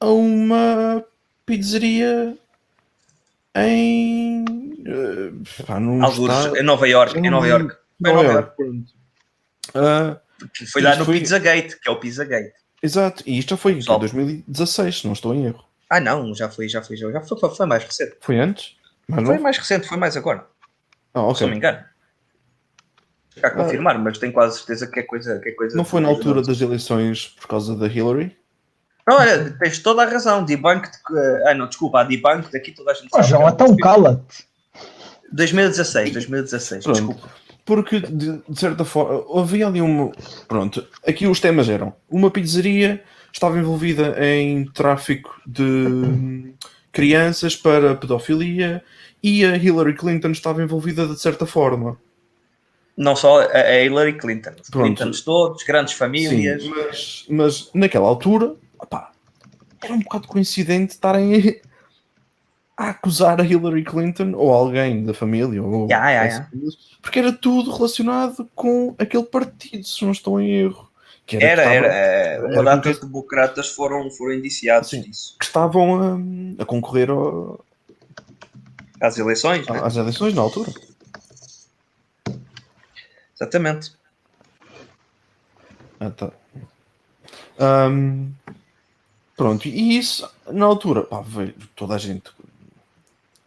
a 0.00 0.06
uma 0.06 1.04
pizzeria 1.44 2.38
em. 3.54 4.44
eh, 4.86 5.32
pá, 5.66 5.78
estado- 5.78 6.56
em 6.56 6.62
Nova 6.62 6.88
York, 6.88 7.18
em 7.18 7.30
Nova 7.30 7.46
York. 7.46 7.74
Nova 8.00 8.22
Nova 8.22 8.32
York, 8.32 8.56
pronto. 8.56 8.92
Ah, 9.74 10.18
Foi 10.72 10.82
Isto 10.82 10.98
no 10.98 11.04
foi- 11.04 11.20
Pizzagate, 11.20 11.78
que 11.80 11.88
é 11.88 11.92
o 11.92 11.96
Pizzagate. 12.00 12.52
Exato, 12.82 13.22
e 13.26 13.38
isto 13.38 13.50
já 13.50 13.56
foi 13.56 13.72
em 13.72 13.76
Pessoal. 13.76 13.98
2016, 14.00 14.98
se 15.00 15.06
não 15.06 15.12
estou 15.12 15.32
em 15.34 15.44
erro. 15.46 15.64
Ah, 15.94 16.00
não, 16.00 16.34
já 16.34 16.48
foi, 16.48 16.68
já 16.70 16.80
foi, 16.80 16.96
já 16.96 17.20
foi, 17.20 17.38
foi, 17.38 17.50
foi 17.54 17.66
mais 17.66 17.84
recente. 17.84 18.16
Foi 18.22 18.38
antes? 18.38 18.76
Mas 19.06 19.26
Foi 19.26 19.34
não? 19.36 19.42
mais 19.42 19.58
recente, 19.58 19.86
foi 19.86 19.98
mais 19.98 20.16
agora, 20.16 20.46
Ah, 21.12 21.34
se 21.34 21.42
não 21.42 21.50
me 21.50 21.56
engano. 21.56 21.80
Ficar 23.34 23.48
a 23.48 23.50
confirmar, 23.50 23.98
mas 23.98 24.16
tenho 24.16 24.32
quase 24.32 24.56
certeza 24.58 24.86
que 24.86 25.00
é 25.00 25.02
coisa. 25.02 25.38
Que 25.40 25.50
é 25.50 25.52
coisa 25.52 25.76
Não 25.76 25.84
foi 25.84 26.00
na 26.00 26.08
altura 26.08 26.40
das 26.40 26.60
eleições 26.60 27.28
por 27.38 27.46
causa 27.48 27.76
da 27.76 27.86
Hillary? 27.86 28.34
Não, 29.06 29.16
olha, 29.16 29.50
tens 29.58 29.80
toda 29.80 30.02
a 30.02 30.06
razão. 30.06 30.44
Debunk. 30.44 30.88
De... 30.88 31.48
Ah, 31.48 31.54
não, 31.54 31.66
desculpa, 31.66 32.00
a 32.00 32.04
debunk 32.04 32.50
daqui 32.52 32.72
toda 32.72 32.92
a 32.92 32.94
gente 32.94 33.10
sabe. 33.10 33.26
João, 33.26 33.48
então 33.48 33.66
um- 33.66 33.76
cala-te. 33.76 34.46
2016, 35.32 36.12
2016, 36.12 36.84
Pronto. 36.84 36.96
desculpa. 36.96 37.28
Porque, 37.64 38.00
de, 38.00 38.38
de 38.48 38.58
certa 38.60 38.84
forma, 38.84 39.24
havia 39.40 39.66
ali 39.66 39.80
uma. 39.80 40.10
Pronto, 40.48 40.86
aqui 41.06 41.26
os 41.26 41.38
temas 41.40 41.68
eram: 41.68 41.94
uma 42.10 42.30
pizzeria 42.30 43.02
estava 43.32 43.58
envolvida 43.58 44.14
em 44.24 44.64
tráfico 44.66 45.40
de 45.46 45.62
hum, 45.62 46.54
crianças 46.92 47.56
para 47.56 47.94
pedofilia 47.94 48.82
e 49.22 49.44
a 49.44 49.56
Hillary 49.56 49.94
Clinton 49.94 50.30
estava 50.30 50.62
envolvida 50.62 51.06
de 51.06 51.20
certa 51.20 51.46
forma. 51.46 51.98
Não 52.96 53.16
só 53.16 53.40
a 53.40 53.80
Hillary 53.82 54.18
Clinton, 54.18 54.52
Pronto. 54.70 54.96
Clintons 54.96 55.22
todos, 55.22 55.62
grandes 55.64 55.94
famílias. 55.94 56.62
Sim, 56.62 56.70
mas, 56.70 57.26
mas 57.28 57.70
naquela 57.72 58.06
altura, 58.06 58.54
opá, 58.78 59.12
era 59.82 59.94
um 59.94 60.00
bocado 60.00 60.28
coincidente 60.28 60.92
estarem 60.92 61.60
a 62.76 62.90
acusar 62.90 63.40
a 63.40 63.44
Hillary 63.44 63.84
Clinton 63.84 64.32
ou 64.34 64.52
alguém 64.52 65.04
da 65.04 65.14
família, 65.14 65.62
ou 65.62 65.88
Ya, 65.88 66.10
ya, 66.10 66.24
ya. 66.24 66.48
porque 67.00 67.18
era 67.18 67.32
tudo 67.32 67.74
relacionado 67.74 68.48
com 68.54 68.94
aquele 68.98 69.24
partido, 69.24 69.84
se 69.84 70.04
não 70.04 70.12
estou 70.12 70.40
em 70.40 70.50
erro. 70.50 70.91
Que 71.38 71.44
Era, 71.44 71.62
estava- 71.62 71.74
era. 71.86 72.40
Uma 72.46 72.52
era 72.54 72.62
data 72.62 72.92
de 72.94 73.00
democratas 73.00 73.68
foram, 73.68 74.10
foram 74.10 74.34
indiciados 74.34 74.90
Sim. 74.90 75.02
disso. 75.02 75.36
que 75.38 75.44
estavam 75.44 76.54
a, 76.58 76.62
a 76.62 76.66
concorrer 76.66 77.10
ao- 77.10 77.64
Às 79.00 79.18
eleições, 79.18 79.66
né? 79.66 79.80
às 79.82 79.96
eleições 79.96 80.34
na 80.34 80.42
altura. 80.42 80.70
Exatamente. 83.34 83.92
Ah, 86.00 86.10
tá. 86.10 86.30
Ahm, 87.58 88.30
pronto, 89.36 89.68
e 89.68 89.96
isso 89.98 90.28
na 90.50 90.66
altura, 90.66 91.02
pá, 91.04 91.20
veio 91.20 91.54
toda 91.76 91.94
a 91.94 91.98
gente, 91.98 92.30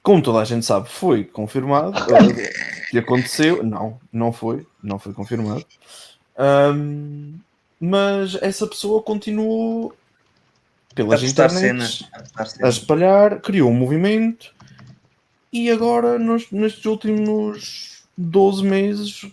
como 0.01 0.21
toda 0.21 0.39
a 0.39 0.45
gente 0.45 0.65
sabe, 0.65 0.89
foi 0.89 1.23
confirmado 1.25 1.97
eh, 2.13 2.87
que 2.89 2.97
aconteceu. 2.97 3.63
Não, 3.63 3.99
não 4.11 4.31
foi, 4.31 4.65
não 4.81 4.97
foi 4.99 5.13
confirmado. 5.13 5.65
Ahm, 6.37 7.39
mas 7.79 8.35
essa 8.41 8.65
pessoa 8.67 9.01
continuou 9.01 9.93
pelas 10.93 11.21
A 11.23 11.25
internets 11.27 11.59
cenas. 11.59 12.03
a 12.61 12.65
a 12.65 12.69
espalhar, 12.69 13.41
criou 13.41 13.69
um 13.69 13.73
movimento 13.73 14.53
e 15.51 15.69
agora 15.69 16.17
nos- 16.17 16.49
nestes 16.51 16.85
últimos 16.85 18.03
12 18.17 18.63
meses, 18.63 19.25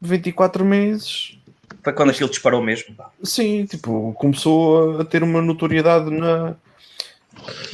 24 0.00 0.64
meses, 0.64 1.38
Foi 1.82 1.92
quando 1.92 2.10
aquilo 2.10 2.28
disparou 2.28 2.62
mesmo. 2.62 2.94
sim, 3.22 3.64
tipo, 3.64 4.12
começou 4.14 5.00
a 5.00 5.04
ter 5.04 5.22
uma 5.22 5.40
notoriedade 5.40 6.10
na. 6.10 6.54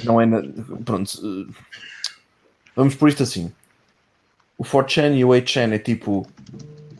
Não 0.05 0.21
é 0.21 0.27
na. 0.27 0.43
Pronto. 0.85 1.11
Vamos 2.77 2.95
por 2.95 3.09
isto 3.09 3.23
assim. 3.23 3.53
O 4.57 4.65
4chan 4.65 5.17
e 5.17 5.25
o 5.25 5.29
8chan 5.29 5.73
é 5.73 5.79
tipo 5.79 6.27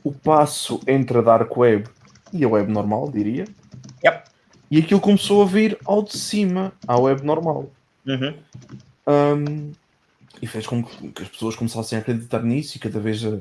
o 0.03 0.13
passo 0.13 0.81
entre 0.87 1.19
a 1.19 1.23
Dark 1.23 1.57
Web 1.57 1.89
e 2.33 2.45
a 2.45 2.49
web 2.49 2.71
normal, 2.71 3.11
diria. 3.11 3.47
Yep. 4.05 4.25
E 4.71 4.79
aquilo 4.79 5.01
começou 5.01 5.43
a 5.43 5.47
vir 5.47 5.79
ao 5.85 6.03
de 6.03 6.17
cima, 6.17 6.73
à 6.87 6.99
web 6.99 7.23
normal. 7.25 7.71
Uhum. 8.07 8.35
Um, 9.07 9.73
e 10.41 10.47
fez 10.47 10.67
com 10.67 10.83
que 10.83 11.23
as 11.23 11.29
pessoas 11.29 11.55
começassem 11.55 11.99
a 11.99 12.01
acreditar 12.01 12.43
nisso 12.43 12.77
e 12.77 12.81
cada 12.81 12.99
vez 12.99 13.25
a, 13.25 13.39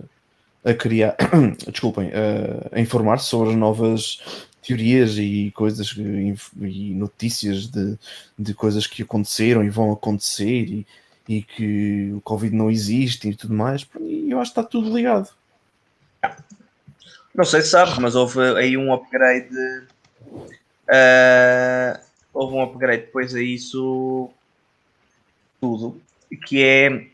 a 0.70 0.74
criar, 0.74 1.16
desculpem, 1.72 2.12
a, 2.14 2.78
a 2.78 2.80
informar-se 2.80 3.26
sobre 3.26 3.50
as 3.50 3.56
novas 3.56 4.48
teorias 4.62 5.18
e 5.18 5.52
coisas 5.56 5.96
e 5.98 6.94
notícias 6.94 7.68
de, 7.68 7.98
de 8.38 8.54
coisas 8.54 8.86
que 8.86 9.02
aconteceram 9.02 9.64
e 9.64 9.70
vão 9.70 9.92
acontecer 9.92 10.64
e, 10.66 10.88
e 11.28 11.42
que 11.42 12.12
o 12.14 12.22
Covid 12.22 12.56
não 12.56 12.70
existe 12.70 13.30
e 13.30 13.36
tudo 13.36 13.54
mais. 13.54 13.88
E 14.00 14.30
eu 14.30 14.40
acho 14.40 14.54
que 14.54 14.60
está 14.60 14.70
tudo 14.70 14.96
ligado. 14.96 15.30
Não 17.34 17.46
sei 17.46 17.62
se 17.62 17.70
sabes, 17.70 17.98
mas 17.98 18.15
houve 18.15 18.39
aí 18.58 18.76
um 18.78 18.94
upgrade. 18.94 19.50
ah, 20.89 22.00
houve 22.34 22.56
um 22.56 22.62
upgrade 22.62 23.04
depois 23.04 23.34
a 23.34 23.41
isso 23.41 24.30
tudo, 25.60 26.02
que 26.46 26.63
é 26.63 27.08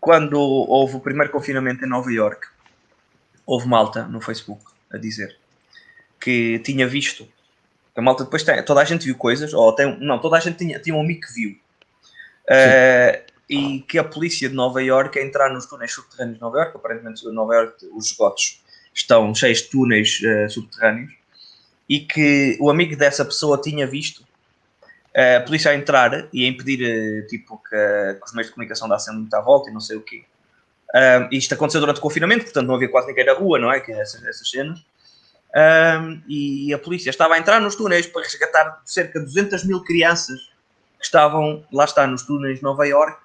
quando 0.00 0.40
houve 0.40 0.96
o 0.96 1.00
primeiro 1.00 1.30
confinamento 1.30 1.84
em 1.84 1.88
Nova 1.88 2.10
York, 2.10 2.46
houve 3.44 3.68
malta 3.68 4.04
no 4.04 4.20
Facebook 4.20 4.62
a 4.90 4.96
dizer 4.96 5.36
que 6.18 6.58
tinha 6.60 6.86
visto. 6.86 7.28
A 7.94 8.00
malta 8.00 8.24
depois 8.24 8.42
tem, 8.42 8.62
toda 8.64 8.80
a 8.80 8.84
gente 8.84 9.04
viu 9.04 9.16
coisas, 9.16 9.52
ou 9.52 9.74
tem, 9.74 9.98
não, 9.98 10.18
toda 10.18 10.36
a 10.36 10.40
gente 10.40 10.56
tinha, 10.56 10.78
tinha 10.78 10.94
um 10.94 11.00
amigo 11.00 11.20
que 11.20 11.34
viu. 11.34 11.58
Ah, 12.48 13.20
e 13.48 13.80
que 13.80 13.98
a 13.98 14.04
polícia 14.04 14.48
de 14.48 14.54
Nova 14.54 14.80
York 14.82 15.18
a 15.18 15.22
entrar 15.22 15.52
nos 15.52 15.66
túneis 15.66 15.92
subterrâneos 15.92 16.36
de 16.36 16.40
Nova 16.40 16.58
York, 16.58 16.76
aparentemente 16.76 17.26
em 17.26 17.32
Nova 17.32 17.54
York 17.54 17.84
os 17.92 18.06
esgotos 18.06 18.62
estão 18.94 19.34
cheios 19.34 19.62
de 19.62 19.70
túneis 19.70 20.20
eh, 20.22 20.48
subterrâneos 20.48 21.12
e 21.88 22.00
que 22.00 22.56
o 22.60 22.70
amigo 22.70 22.96
dessa 22.96 23.24
pessoa 23.24 23.60
tinha 23.60 23.86
visto 23.86 24.24
eh, 25.14 25.36
a 25.36 25.40
polícia 25.40 25.70
a 25.70 25.74
entrar 25.74 26.28
e 26.32 26.44
a 26.44 26.48
impedir 26.48 26.82
eh, 26.82 27.22
tipo, 27.26 27.58
que, 27.58 27.70
que 27.70 28.24
os 28.24 28.32
meios 28.32 28.48
de 28.48 28.54
comunicação 28.54 28.88
dassem 28.88 29.14
muita 29.14 29.40
volta 29.40 29.70
e 29.70 29.72
não 29.72 29.80
sei 29.80 29.96
o 29.96 30.02
quê. 30.02 30.24
Ah, 30.94 31.28
isto 31.30 31.54
aconteceu 31.54 31.80
durante 31.80 31.98
o 31.98 32.00
confinamento, 32.00 32.44
portanto 32.44 32.66
não 32.66 32.74
havia 32.74 32.88
quase 32.88 33.08
ninguém 33.08 33.24
na 33.24 33.32
rua, 33.32 33.58
não 33.58 33.72
é? 33.72 33.80
Que 33.80 33.92
é 33.92 34.00
essas, 34.00 34.24
essas 34.24 34.48
cenas. 34.48 34.84
Ah, 35.54 36.16
e 36.28 36.72
a 36.72 36.78
polícia 36.78 37.10
estava 37.10 37.34
a 37.34 37.38
entrar 37.38 37.60
nos 37.60 37.74
túneis 37.74 38.06
para 38.06 38.22
resgatar 38.22 38.82
cerca 38.84 39.18
de 39.20 39.26
200 39.26 39.64
mil 39.64 39.82
crianças 39.82 40.40
que 40.98 41.04
estavam, 41.04 41.64
lá 41.72 41.84
está, 41.84 42.06
nos 42.06 42.22
túneis 42.24 42.58
de 42.58 42.62
Nova 42.62 42.86
York, 42.86 43.20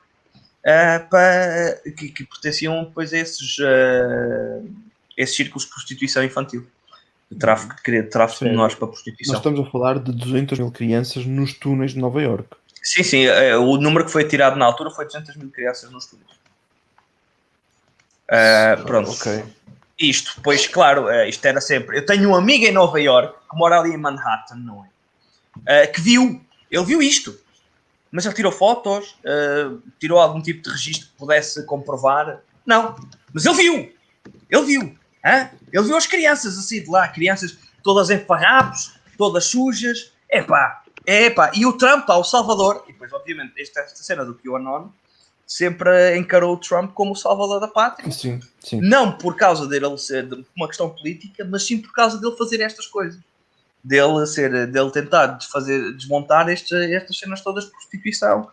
ah, 0.66 1.06
para, 1.10 1.82
que, 1.98 2.10
que 2.10 2.24
pertenciam 2.26 2.84
depois 2.86 3.14
a 3.14 3.18
esses, 3.18 3.58
ah, 3.60 4.62
esses 5.18 5.36
círculos 5.36 5.64
de 5.64 5.70
prostituição 5.70 6.24
infantil. 6.24 6.68
De 7.32 7.40
tráfico, 7.40 7.76
de, 7.84 8.04
tráfico 8.04 8.46
de 8.46 8.52
menores 8.52 8.76
para 8.76 8.88
Nós 8.88 8.96
prostituição. 8.96 9.36
estamos 9.36 9.60
a 9.60 9.72
falar 9.72 9.98
de 10.00 10.12
200 10.12 10.60
mil 10.60 10.72
crianças 10.72 11.26
nos 11.26 11.54
túneis 11.54 11.94
de 11.94 12.00
Nova 12.00 12.22
York. 12.22 12.56
Sim, 12.86 13.02
sim, 13.02 13.26
eh, 13.26 13.58
o 13.58 13.78
número 13.78 14.06
que 14.06 14.12
foi 14.12 14.28
tirado 14.28 14.56
na 14.58 14.66
altura 14.66 14.92
foi 14.92 15.06
200 15.06 15.36
mil 15.38 15.50
crianças 15.50 15.90
nos 15.90 16.06
túneis. 16.06 16.30
Ah, 18.30 18.80
pronto. 18.86 19.10
Ok. 19.10 19.44
Isto, 19.98 20.40
pois 20.44 20.68
claro, 20.68 21.10
eh, 21.10 21.28
isto 21.28 21.44
era 21.46 21.60
sempre. 21.60 21.98
Eu 21.98 22.06
tenho 22.06 22.30
um 22.30 22.36
amigo 22.36 22.64
em 22.64 22.72
Nova 22.72 23.02
York 23.02 23.34
que 23.50 23.58
mora 23.58 23.80
ali 23.80 23.92
em 23.92 23.98
Manhattan, 23.98 24.58
não 24.58 24.86
é? 24.86 24.90
Eh, 25.66 25.88
que 25.88 26.00
viu, 26.00 26.40
ele 26.70 26.86
viu 26.86 27.02
isto, 27.02 27.36
mas 28.12 28.24
ele 28.24 28.36
tirou 28.36 28.52
fotos, 28.52 29.18
tirou 30.00 30.20
algum 30.20 30.42
tipo 30.42 30.62
de 30.62 30.70
registro 30.70 31.08
que 31.08 31.14
pudesse 31.18 31.66
comprovar. 31.66 32.40
Não, 32.64 32.96
mas 33.34 33.48
ele 33.48 33.56
viu, 33.56 33.94
ele 34.48 34.66
viu, 34.66 34.96
hã? 35.26 35.50
ele 35.72 35.84
viu 35.84 35.98
as 35.98 36.08
crianças 36.08 36.58
assim 36.58 36.84
de 36.84 36.90
lá, 36.90 37.08
crianças 37.08 37.58
todas 37.84 38.10
em 38.10 38.20
farrapos, 38.20 38.96
todas 39.18 39.46
sujas, 39.46 40.12
epá, 40.30 40.84
epá, 41.06 41.52
e 41.54 41.66
o 41.66 41.74
Trump 41.74 42.10
ao 42.10 42.24
Salvador, 42.24 42.84
e 42.88 42.94
depois, 42.94 43.12
obviamente, 43.12 43.54
esta, 43.60 43.82
esta 43.82 44.04
cena 44.04 44.24
do 44.24 44.36
QAnon 44.36 44.90
sempre 45.46 46.18
encarou 46.18 46.54
o 46.54 46.58
Trump 46.58 46.94
como 46.94 47.12
o 47.12 47.16
salvador 47.16 47.60
da 47.60 47.68
pátria. 47.68 48.12
Sim, 48.12 48.40
sim. 48.60 48.82
Não 48.82 49.12
por 49.12 49.36
causa 49.36 49.68
dele 49.68 49.98
ser 49.98 50.28
uma 50.56 50.68
questão 50.68 50.90
política, 50.90 51.46
mas 51.46 51.66
sim 51.66 51.80
por 51.80 51.94
causa 51.94 52.20
dele 52.20 52.36
fazer 52.36 52.62
estas 52.62 52.88
coisas. 52.88 53.20
Dele, 53.84 54.26
ser, 54.26 54.68
dele 54.68 54.90
tentar 54.90 55.38
fazer, 55.52 55.94
desmontar 55.94 56.50
este, 56.50 56.74
estas 56.94 57.20
cenas 57.20 57.42
todas 57.42 57.66
de 57.66 57.72
prostituição. 57.72 58.50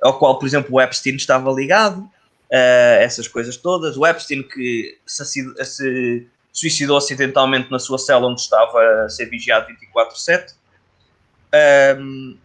Ao 0.00 0.16
qual, 0.16 0.38
por 0.38 0.46
exemplo, 0.46 0.76
o 0.76 0.80
Epstein 0.80 1.16
estava 1.16 1.50
ligado. 1.50 2.08
Uh, 2.50 3.02
essas 3.02 3.26
coisas 3.26 3.56
todas. 3.56 3.96
O 3.96 4.06
Epstein 4.06 4.42
que 4.42 4.98
se, 5.04 5.24
se 5.64 6.26
suicidou 6.56 6.96
acidentalmente 6.96 7.70
na 7.70 7.78
sua 7.78 7.98
cela 7.98 8.26
onde 8.26 8.40
estava 8.40 9.04
a 9.04 9.08
ser 9.08 9.26
vigiado 9.26 9.66
24-7. 9.94 10.54
Um, 11.98 12.36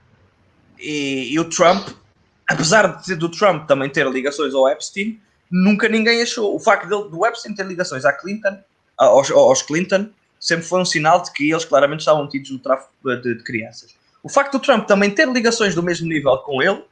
e, 0.78 1.34
e, 1.34 1.40
o 1.40 1.50
Trump, 1.50 1.90
apesar 2.48 3.02
de 3.02 3.16
do 3.16 3.30
Trump 3.30 3.68
também 3.68 3.90
ter 3.90 4.06
ligações 4.08 4.54
ao 4.54 4.68
Epstein, 4.68 5.20
nunca 5.50 5.88
ninguém 5.88 6.22
achou. 6.22 6.54
O 6.56 6.60
facto 6.60 6.90
dele, 6.90 7.10
do 7.10 7.26
Epstein 7.26 7.56
ter 7.56 7.66
ligações 7.66 8.04
à 8.04 8.12
Clinton, 8.12 8.58
aos, 8.98 9.32
aos 9.32 9.62
Clinton, 9.62 10.10
sempre 10.40 10.66
foi 10.66 10.82
um 10.82 10.86
sinal 10.86 11.22
de 11.22 11.32
que 11.32 11.50
eles 11.50 11.64
claramente 11.64 12.00
estavam 12.00 12.28
tidos 12.28 12.52
no 12.52 12.60
tráfico 12.60 12.92
de, 13.04 13.36
de 13.36 13.44
crianças. 13.44 13.96
O 14.22 14.30
facto 14.30 14.54
do 14.54 14.60
Trump 14.60 14.88
também 14.88 15.10
ter 15.10 15.28
ligações 15.28 15.74
do 15.74 15.82
mesmo 15.82 16.08
nível 16.08 16.38
com 16.40 16.62
ele, 16.62 16.84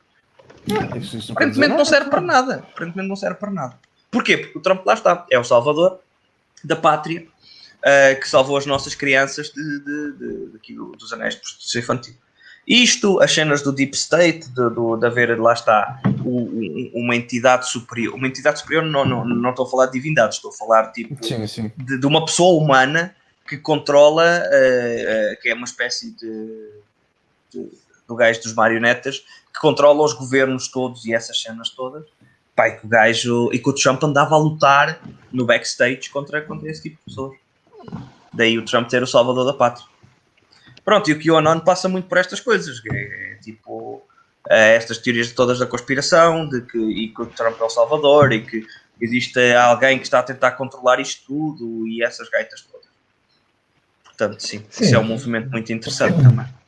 isso, 0.98 1.17
isso 1.17 1.32
aparentemente 1.32 1.76
não 1.76 1.86
serve 1.86 2.10
para 2.10 2.22
nada. 2.22 2.56
Aparentemente 2.72 3.08
não 3.08 3.15
serve 3.15 3.36
para 3.36 3.52
nada. 3.52 3.80
Porquê? 4.12 4.38
Porque 4.38 4.58
o 4.58 4.62
Trump 4.62 4.86
lá 4.86 4.93
está, 4.93 5.26
é 5.30 5.38
o 5.38 5.43
salvador 5.43 6.00
da 6.63 6.76
pátria 6.76 7.26
uh, 7.80 8.19
que 8.19 8.28
salvou 8.28 8.58
as 8.58 8.65
nossas 8.65 8.95
crianças 8.95 9.50
de, 9.50 9.80
de, 9.80 10.12
de, 10.13 10.60
de 10.60 10.76
dos 10.98 11.13
anéis 11.13 11.36
de 11.36 11.41
prostituição 11.41 11.82
infantil. 11.82 12.15
Isto, 12.67 13.19
as 13.19 13.34
cenas 13.34 13.63
do 13.63 13.72
Deep 13.72 13.95
State, 13.95 14.48
de, 14.50 14.69
do, 14.69 14.95
de 14.95 15.06
haver, 15.06 15.39
lá 15.39 15.54
está, 15.54 16.00
o, 16.24 16.52
uma 16.93 17.15
entidade 17.15 17.67
superior. 17.67 18.13
Uma 18.13 18.28
entidade 18.28 18.60
superior, 18.60 18.86
não, 18.86 19.06
não, 19.06 19.26
não 19.26 19.50
estou 19.50 19.65
a 19.65 19.69
falar 19.69 19.86
de 19.88 19.93
divindades, 19.93 20.38
estou 20.38 20.52
a 20.52 20.54
falar 20.54 20.91
tipo, 20.91 21.17
sim, 21.26 21.48
sim. 21.48 21.72
De, 21.76 22.00
de, 22.00 22.06
uma 22.06 22.24
pessoa 22.26 22.62
humana 22.62 23.15
que 23.48 23.58
controla, 23.58 24.43
uh, 24.43 25.34
uh, 25.34 25.41
que 25.41 25.50
é 25.50 25.56
uma 25.56 25.65
espécie 25.65 26.12
de, 26.12 26.69
do 28.10 28.15
gajo 28.15 28.41
dos 28.41 28.54
marionetas, 28.54 29.19
que 29.54 29.60
controla 29.62 30.04
os 30.04 30.13
governos 30.13 30.67
todos 30.67 31.06
e 31.06 31.13
essas 31.13 31.39
cenas 31.39 31.69
todas. 31.69 32.04
Pai, 32.56 32.78
que 32.78 32.86
o 32.86 32.89
gajo. 32.89 33.50
E 33.54 33.60
que 33.60 33.69
o 33.69 33.74
Trump 33.74 34.04
andava 34.04 34.36
a 34.36 34.38
lutar 34.38 35.00
no 35.32 35.45
backstage 35.45 36.10
contra, 36.10 36.41
contra 36.41 36.69
esse 36.69 36.82
tipo 36.82 36.98
de 36.98 37.04
pessoas. 37.06 37.38
Daí 38.34 38.58
o 38.58 38.65
Trump 38.65 38.89
ter 38.89 39.02
o 39.02 39.08
salvador 39.08 39.45
da 39.45 39.54
pátria. 39.54 39.86
Pronto, 40.84 41.10
e 41.10 41.13
o 41.13 41.24
QAnon 41.24 41.60
passa 41.60 41.88
muito 41.88 42.08
por 42.08 42.17
estas 42.17 42.39
coisas, 42.39 42.82
é, 42.91 43.38
tipo 43.43 44.02
é, 44.50 44.76
estas 44.76 44.98
teorias 44.98 45.32
todas 45.32 45.60
da 45.60 45.67
conspiração, 45.67 46.50
de 46.50 46.62
que, 46.62 46.78
e 46.78 47.10
que 47.10 47.22
o 47.22 47.26
Trump 47.28 47.60
é 47.60 47.63
o 47.63 47.69
salvador, 47.69 48.32
e 48.32 48.43
que 48.43 48.65
existe 49.00 49.39
alguém 49.54 49.98
que 50.00 50.06
está 50.06 50.19
a 50.19 50.24
tentar 50.24 50.52
controlar 50.52 51.00
isto 51.00 51.26
tudo, 51.28 51.88
e 51.88 52.04
essas 52.04 52.28
gaitas 52.30 52.62
todas. 52.62 52.88
Portanto, 54.04 54.39
sim, 54.39 54.65
sim. 54.69 54.84
isso 54.84 54.95
é 54.95 55.00
um 55.00 55.04
movimento 55.04 55.50
muito 55.52 55.72
interessante 55.72 56.15
sim. 56.15 56.24
também. 56.24 56.59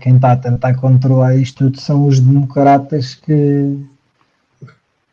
Quem 0.00 0.16
está 0.16 0.32
a 0.32 0.36
tentar 0.36 0.74
controlar 0.74 1.36
isto 1.36 1.64
tudo 1.64 1.80
são 1.80 2.06
os 2.06 2.18
democratas 2.18 3.14
que, 3.14 3.86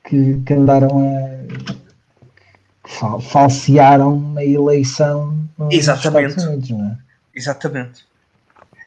que, 0.03 0.41
que 0.43 0.53
andaram 0.53 0.89
a 0.99 1.83
falsearam 3.21 4.33
a 4.37 4.43
eleição 4.43 5.47
Exatamente. 5.71 6.39
Unidos, 6.39 6.71
é? 6.71 6.97
Exatamente. 7.33 8.05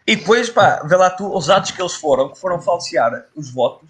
E 0.07 0.17
depois, 0.17 0.49
pá, 0.51 0.83
vê 0.85 0.97
lá 0.97 1.11
tu 1.11 1.27
os 1.35 1.51
atos 1.51 1.71
que 1.71 1.81
eles 1.81 1.95
foram, 1.95 2.29
que 2.29 2.39
foram 2.39 2.61
falsear 2.61 3.27
os 3.35 3.51
votos 3.51 3.89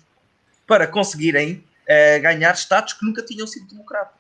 para 0.67 0.87
conseguirem 0.87 1.65
uh, 1.83 2.23
ganhar 2.23 2.55
estados 2.55 2.95
que 2.95 3.05
nunca 3.05 3.23
tinham 3.23 3.47
sido 3.47 3.69
democratas. 3.69 4.15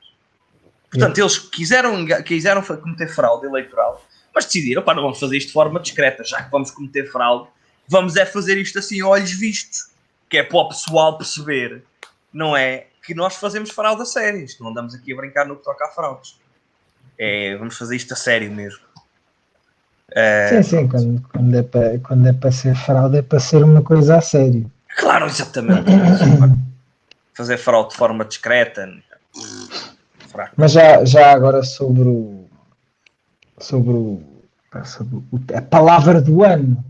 Portanto, 0.90 1.18
eles 1.18 1.38
quiseram, 1.38 2.04
quiseram 2.22 2.62
cometer 2.62 3.08
fraude 3.08 3.46
eleitoral, 3.46 4.02
mas 4.36 4.44
decidiram, 4.44 4.82
pá, 4.82 4.94
não 4.94 5.02
vamos 5.02 5.18
fazer 5.18 5.38
isto 5.38 5.48
de 5.48 5.52
forma 5.54 5.80
discreta, 5.80 6.22
já 6.22 6.44
que 6.44 6.50
vamos 6.50 6.70
cometer 6.70 7.10
fraude, 7.10 7.48
vamos 7.88 8.14
é 8.14 8.24
fazer 8.24 8.56
isto 8.56 8.78
assim 8.78 9.02
olhos 9.02 9.32
vistos, 9.32 9.90
que 10.30 10.36
é 10.36 10.44
para 10.44 10.58
o 10.58 10.68
pessoal 10.68 11.16
perceber, 11.18 11.82
não 12.32 12.56
é? 12.56 12.86
que 13.06 13.14
nós 13.14 13.36
fazemos 13.36 13.70
fraude 13.70 14.02
a 14.02 14.04
sério. 14.04 14.40
Isto 14.40 14.64
não 14.64 14.70
andamos 14.70 14.94
aqui 14.94 15.12
a 15.12 15.16
brincar 15.16 15.46
no 15.46 15.56
que 15.56 15.62
toca 15.62 15.84
a 15.84 15.88
fraudes. 15.88 16.36
É, 17.16 17.56
vamos 17.56 17.78
fazer 17.78 17.94
isto 17.94 18.12
a 18.12 18.16
sério 18.16 18.50
mesmo. 18.50 18.80
Uh, 20.10 20.48
sim, 20.48 20.62
sim, 20.62 20.88
quando, 20.88 21.22
quando, 21.28 21.56
é 21.56 21.62
para, 21.62 21.98
quando 22.00 22.28
é 22.28 22.32
para 22.32 22.52
ser 22.52 22.76
fraude 22.76 23.18
é 23.18 23.22
para 23.22 23.38
ser 23.38 23.62
uma 23.62 23.82
coisa 23.82 24.16
a 24.16 24.20
sério. 24.20 24.70
Claro, 24.96 25.26
exatamente. 25.26 25.90
fazer 27.32 27.58
fraude 27.58 27.90
de 27.90 27.96
forma 27.96 28.24
discreta. 28.24 28.92
Fraco. 30.28 30.54
Mas 30.56 30.72
já, 30.72 31.04
já 31.04 31.32
agora 31.32 31.62
sobre 31.62 32.08
o 32.08 32.45
sobre, 33.58 33.92
o, 33.92 34.22
sobre 34.84 35.16
o, 35.16 35.40
a 35.54 35.62
palavra 35.62 36.20
do 36.20 36.42
ano, 36.44 36.84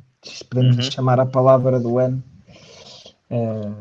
podemos 0.51 0.77
uhum. 0.77 0.83
chamar 0.83 1.21
a 1.21 1.27
palavra 1.27 1.79
do 1.79 1.99
ano. 1.99 2.23
Uh, 3.31 3.75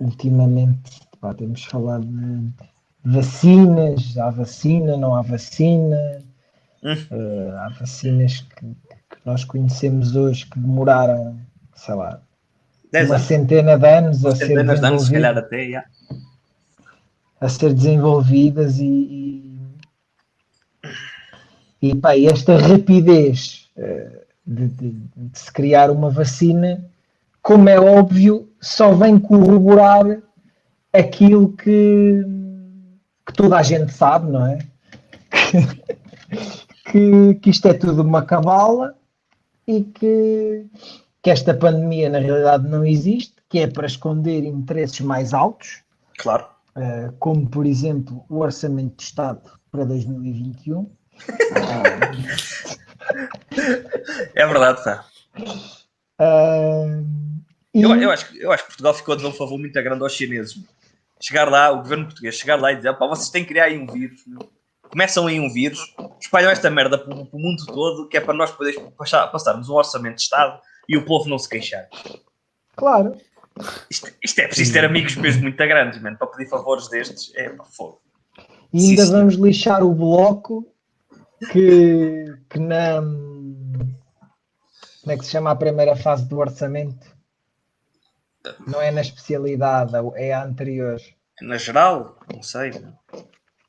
ultimamente 0.00 1.00
pá, 1.20 1.32
temos 1.32 1.64
falado 1.64 2.04
de 2.04 2.52
vacinas, 3.04 4.16
há 4.18 4.30
vacina, 4.30 4.96
não 4.96 5.14
há 5.14 5.22
vacina, 5.22 6.22
hum. 6.82 6.92
uh, 6.92 7.56
há 7.58 7.68
vacinas 7.80 8.40
que, 8.40 8.66
que, 8.66 9.18
nós 9.24 9.44
conhecemos 9.44 10.16
hoje 10.16 10.46
que 10.46 10.58
demoraram, 10.58 11.38
sei 11.74 11.94
lá, 11.94 12.20
uma 13.06 13.18
centena 13.18 13.78
de 13.78 13.88
anos 13.88 14.24
a 14.24 14.36
ser 14.36 14.48
desenvolvidas, 14.48 14.80
de 14.80 14.86
anos, 14.86 15.04
se 15.06 15.12
calhar 15.12 15.38
até, 15.38 15.62
yeah. 15.62 15.88
a 17.40 17.48
ser 17.48 17.72
desenvolvidas 17.72 18.78
e, 18.78 18.84
e, 18.84 19.53
e 21.90 21.94
pá, 21.94 22.18
esta 22.18 22.56
rapidez 22.56 23.68
uh, 23.76 24.24
de, 24.46 24.68
de, 24.68 24.90
de 25.16 25.38
se 25.38 25.52
criar 25.52 25.90
uma 25.90 26.10
vacina 26.10 26.84
como 27.44 27.68
é 27.68 27.78
óbvio, 27.78 28.48
só 28.58 28.94
vem 28.94 29.18
corroborar 29.18 30.22
aquilo 30.90 31.52
que, 31.52 32.22
que 33.26 33.32
toda 33.34 33.58
a 33.58 33.62
gente 33.62 33.92
sabe, 33.92 34.30
não 34.30 34.46
é? 34.46 34.58
que, 36.90 37.34
que 37.34 37.50
isto 37.50 37.68
é 37.68 37.74
tudo 37.74 38.00
uma 38.00 38.22
cabala 38.22 38.96
e 39.68 39.82
que, 39.82 40.64
que 41.22 41.28
esta 41.28 41.52
pandemia 41.52 42.08
na 42.08 42.18
realidade 42.18 42.66
não 42.66 42.82
existe, 42.82 43.34
que 43.46 43.58
é 43.58 43.66
para 43.66 43.86
esconder 43.86 44.42
interesses 44.44 45.00
mais 45.00 45.34
altos. 45.34 45.82
Claro. 46.16 46.46
Uh, 46.74 47.12
como, 47.18 47.46
por 47.46 47.66
exemplo, 47.66 48.24
o 48.30 48.38
Orçamento 48.38 48.96
de 48.96 49.02
Estado 49.02 49.50
para 49.70 49.84
2021. 49.84 50.88
É 54.34 54.46
verdade, 54.46 54.84
tá. 54.84 55.04
Uh, 56.20 57.04
e... 57.74 57.82
Eu, 57.82 57.94
eu, 58.00 58.10
acho, 58.10 58.36
eu 58.36 58.52
acho 58.52 58.62
que 58.62 58.68
Portugal 58.70 58.94
ficou 58.94 59.14
a 59.14 59.16
dar 59.18 59.28
um 59.28 59.32
favor 59.32 59.58
muito 59.58 59.72
grande 59.82 60.02
aos 60.02 60.12
chineses. 60.12 60.56
Chegar 61.20 61.48
lá, 61.50 61.70
o 61.70 61.78
governo 61.78 62.06
português, 62.06 62.36
chegar 62.36 62.60
lá 62.60 62.72
e 62.72 62.76
dizer: 62.76 62.92
pá, 62.94 63.06
vocês 63.06 63.30
têm 63.30 63.42
que 63.42 63.48
criar 63.50 63.64
aí 63.64 63.78
um 63.78 63.86
vírus. 63.86 64.22
Meu. 64.26 64.48
Começam 64.90 65.26
aí 65.26 65.40
um 65.40 65.52
vírus, 65.52 65.80
espalham 66.20 66.50
esta 66.50 66.70
merda 66.70 66.96
para 66.96 67.12
o 67.12 67.38
mundo 67.38 67.66
todo, 67.66 68.08
que 68.08 68.16
é 68.16 68.20
para 68.20 68.34
nós 68.34 68.52
podermos 68.52 68.92
passar, 68.94 69.26
passarmos 69.26 69.68
um 69.68 69.74
orçamento 69.74 70.16
de 70.16 70.22
Estado 70.22 70.60
e 70.88 70.96
o 70.96 71.04
povo 71.04 71.28
não 71.28 71.36
se 71.36 71.48
queixar. 71.48 71.88
Claro. 72.76 73.16
Isto, 73.90 74.12
isto 74.22 74.38
é 74.40 74.46
preciso 74.46 74.72
ter 74.72 74.84
amigos 74.84 75.16
mesmo 75.16 75.42
muito 75.42 75.56
grandes, 75.56 76.00
mano, 76.00 76.16
para 76.16 76.28
pedir 76.28 76.48
favores 76.48 76.88
destes. 76.88 77.32
É 77.34 77.48
para 77.48 77.64
fogo. 77.64 78.00
E 78.72 78.90
ainda 78.90 79.06
Sim, 79.06 79.12
vamos 79.12 79.34
lixar 79.34 79.82
o 79.82 79.92
bloco 79.92 80.64
que, 81.52 82.24
que 82.48 82.58
na. 82.58 83.00
Como 85.00 85.12
é 85.12 85.16
que 85.16 85.24
se 85.24 85.32
chama 85.32 85.50
a 85.50 85.56
primeira 85.56 85.94
fase 85.96 86.26
do 86.26 86.38
orçamento? 86.38 87.14
Não 88.66 88.80
é 88.80 88.90
na 88.90 89.00
especialidade, 89.00 89.92
é 90.16 90.32
a 90.32 90.44
anterior. 90.44 91.00
Na 91.42 91.56
geral? 91.56 92.18
Não 92.32 92.42
sei. 92.42 92.72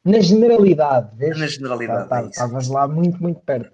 Na 0.04 0.20
generalidade, 0.20 1.10
vês? 1.16 1.38
Na 1.38 1.48
generalidade. 1.48 2.10
Tá, 2.10 2.22
tá, 2.22 2.30
estavas 2.30 2.68
lá 2.68 2.88
muito, 2.88 3.22
muito 3.22 3.40
perto. 3.42 3.72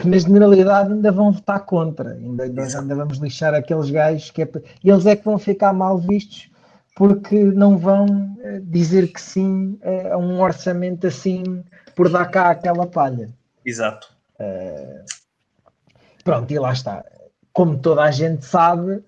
Que 0.00 0.08
na 0.08 0.16
generalidade 0.16 0.92
ainda 0.92 1.12
vão 1.12 1.30
votar 1.30 1.60
contra. 1.66 2.14
Ainda, 2.14 2.48
nós 2.48 2.74
ainda 2.74 2.94
vamos 2.94 3.18
lixar 3.18 3.52
aqueles 3.52 3.90
gajos 3.90 4.30
que 4.30 4.42
é, 4.42 4.48
eles 4.82 5.06
é 5.06 5.14
que 5.14 5.24
vão 5.24 5.38
ficar 5.38 5.72
mal 5.72 5.98
vistos 5.98 6.50
porque 6.96 7.36
não 7.36 7.76
vão 7.76 8.06
eh, 8.40 8.60
dizer 8.62 9.12
que 9.12 9.20
sim 9.20 9.78
a 10.10 10.16
um 10.16 10.40
orçamento 10.40 11.08
assim 11.08 11.64
por 11.94 12.08
dar 12.08 12.26
cá 12.26 12.50
aquela 12.50 12.86
palha. 12.86 13.28
Exato. 13.64 14.08
Uh, 14.40 15.04
pronto, 16.22 16.52
e 16.52 16.58
lá 16.58 16.72
está. 16.72 17.04
Como 17.52 17.78
toda 17.78 18.02
a 18.02 18.10
gente 18.10 18.44
sabe, 18.44 19.02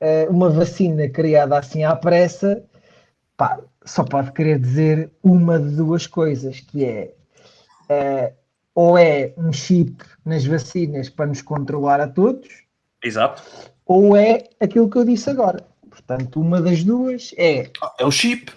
eh, 0.00 0.26
uma 0.30 0.48
vacina 0.48 1.08
criada 1.08 1.58
assim 1.58 1.84
à 1.84 1.94
pressa, 1.94 2.64
pá, 3.36 3.60
só 3.84 4.02
pode 4.02 4.32
querer 4.32 4.58
dizer 4.58 5.10
uma 5.22 5.58
de 5.60 5.76
duas 5.76 6.06
coisas, 6.06 6.60
que 6.60 6.84
é 6.86 7.12
uh, 7.90 8.34
ou 8.74 8.96
é 8.96 9.34
um 9.36 9.52
chip 9.52 10.02
nas 10.24 10.44
vacinas 10.46 11.10
para 11.10 11.26
nos 11.26 11.42
controlar 11.42 12.00
a 12.00 12.08
todos, 12.08 12.48
Exato. 13.04 13.42
ou 13.84 14.16
é 14.16 14.44
aquilo 14.58 14.88
que 14.88 14.96
eu 14.96 15.04
disse 15.04 15.28
agora, 15.28 15.62
Portanto, 15.90 16.40
uma 16.40 16.60
das 16.62 16.82
duas 16.82 17.34
é. 17.36 17.70
É 17.98 18.04
o 18.06 18.10
chip. 18.10 18.50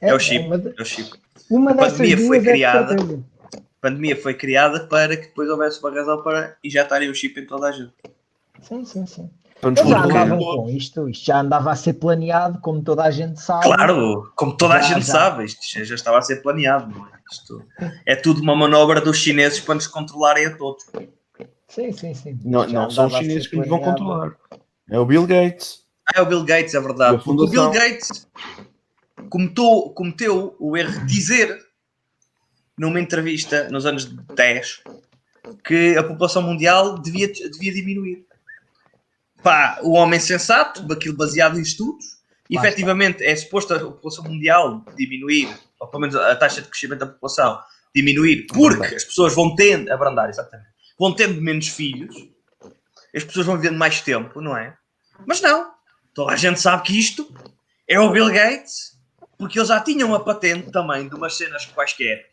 É 0.00 0.14
o 0.14 0.18
chip. 0.18 0.46
Uma, 0.46 0.58
de- 0.58 0.74
É 0.78 0.82
o 0.82 0.84
chip. 0.86 1.10
uma 1.50 1.70
A 1.72 1.74
pandemia 1.74 2.16
duas 2.16 2.26
foi 2.28 2.38
é 2.38 2.40
criada. 2.40 2.88
certeza. 2.88 3.24
A 3.82 3.88
pandemia 3.88 4.16
foi 4.16 4.32
criada 4.34 4.86
para 4.86 5.16
que 5.16 5.26
depois 5.26 5.50
houvesse 5.50 5.80
uma 5.80 5.90
razão 5.90 6.22
para 6.22 6.56
injetarem 6.62 7.10
o 7.10 7.14
chip 7.14 7.40
em 7.40 7.44
toda 7.46 7.66
a 7.66 7.72
gente. 7.72 7.92
Sim, 8.60 8.84
sim, 8.84 9.04
sim. 9.06 9.28
Para 9.60 9.70
nos 9.72 9.80
Eles 9.80 9.90
já 9.90 10.04
andavam 10.04 10.38
com 10.38 10.68
isto, 10.70 11.08
isto 11.08 11.26
já 11.26 11.40
andava 11.40 11.72
a 11.72 11.74
ser 11.74 11.94
planeado, 11.94 12.60
como 12.60 12.80
toda 12.80 13.02
a 13.02 13.10
gente 13.10 13.40
sabe. 13.40 13.64
Claro, 13.64 14.30
como 14.36 14.56
toda 14.56 14.74
a 14.74 14.80
Já, 14.80 14.94
gente 14.94 15.06
já. 15.06 15.12
sabe, 15.12 15.44
isto 15.46 15.84
já 15.84 15.96
estava 15.96 16.18
a 16.18 16.22
ser 16.22 16.42
planeado, 16.42 16.96
não 16.96 17.06
é? 17.06 17.10
Isto 17.30 17.64
é 18.06 18.14
tudo 18.14 18.40
uma 18.40 18.54
manobra 18.54 19.00
dos 19.00 19.16
chineses 19.16 19.58
para 19.58 19.74
nos 19.74 19.88
controlarem 19.88 20.46
a 20.46 20.56
todos. 20.56 20.84
Sim, 21.66 21.90
sim, 21.90 22.14
sim. 22.14 22.38
Não, 22.44 22.64
não 22.68 22.88
são 22.88 23.08
os 23.08 23.14
a 23.14 23.18
chineses 23.18 23.48
que 23.48 23.56
nos 23.56 23.66
vão 23.66 23.80
controlar. 23.80 24.36
É 24.88 24.96
o 24.96 25.04
Bill 25.04 25.26
Gates. 25.26 25.80
Ah, 26.06 26.20
é 26.20 26.22
o 26.22 26.26
Bill 26.26 26.44
Gates, 26.44 26.74
é 26.74 26.80
verdade. 26.80 27.16
a. 27.24 27.30
O 27.30 27.48
Bill 27.48 27.70
Gates 27.70 28.28
cometeu, 29.28 29.92
cometeu 29.94 30.54
o 30.60 30.76
erro 30.76 31.00
de 31.00 31.06
dizer 31.06 31.71
numa 32.78 33.00
entrevista 33.00 33.68
nos 33.70 33.86
anos 33.86 34.04
10 34.04 34.82
que 35.64 35.96
a 35.96 36.02
população 36.02 36.42
mundial 36.42 36.98
devia, 36.98 37.26
devia 37.32 37.72
diminuir. 37.72 38.24
Pá, 39.42 39.78
o 39.82 39.92
homem 39.92 40.20
sensato, 40.20 40.90
aquilo 40.92 41.16
baseado 41.16 41.58
em 41.58 41.62
estudos, 41.62 42.04
está. 42.48 42.66
efetivamente 42.68 43.24
é 43.24 43.34
suposto 43.34 43.74
a 43.74 43.80
população 43.80 44.24
mundial 44.24 44.84
diminuir, 44.96 45.48
ou 45.80 45.88
pelo 45.88 46.00
menos 46.00 46.14
a 46.14 46.36
taxa 46.36 46.62
de 46.62 46.68
crescimento 46.68 47.00
da 47.00 47.06
população 47.06 47.60
diminuir, 47.94 48.46
porque 48.46 48.94
as 48.94 49.04
pessoas 49.04 49.34
vão 49.34 49.54
tendo, 49.54 49.92
abrandar, 49.92 50.30
exatamente, 50.30 50.68
vão 50.98 51.12
tendo 51.12 51.40
menos 51.42 51.68
filhos, 51.68 52.14
as 53.14 53.24
pessoas 53.24 53.46
vão 53.46 53.56
vivendo 53.56 53.76
mais 53.76 54.00
tempo, 54.00 54.40
não 54.40 54.56
é? 54.56 54.76
Mas 55.26 55.40
não, 55.40 55.72
toda 56.14 56.32
a 56.32 56.36
gente 56.36 56.60
sabe 56.60 56.84
que 56.84 56.98
isto 56.98 57.34
é 57.86 57.98
o 57.98 58.10
Bill 58.10 58.32
Gates, 58.32 58.96
porque 59.36 59.58
eles 59.58 59.68
já 59.68 59.80
tinham 59.80 60.14
a 60.14 60.20
patente 60.20 60.70
também 60.70 61.08
de 61.08 61.14
umas 61.14 61.36
cenas 61.36 61.66
quaisquer 61.66 62.31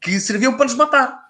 que 0.00 0.18
serviam 0.20 0.56
para 0.56 0.66
nos 0.66 0.74
matar. 0.74 1.28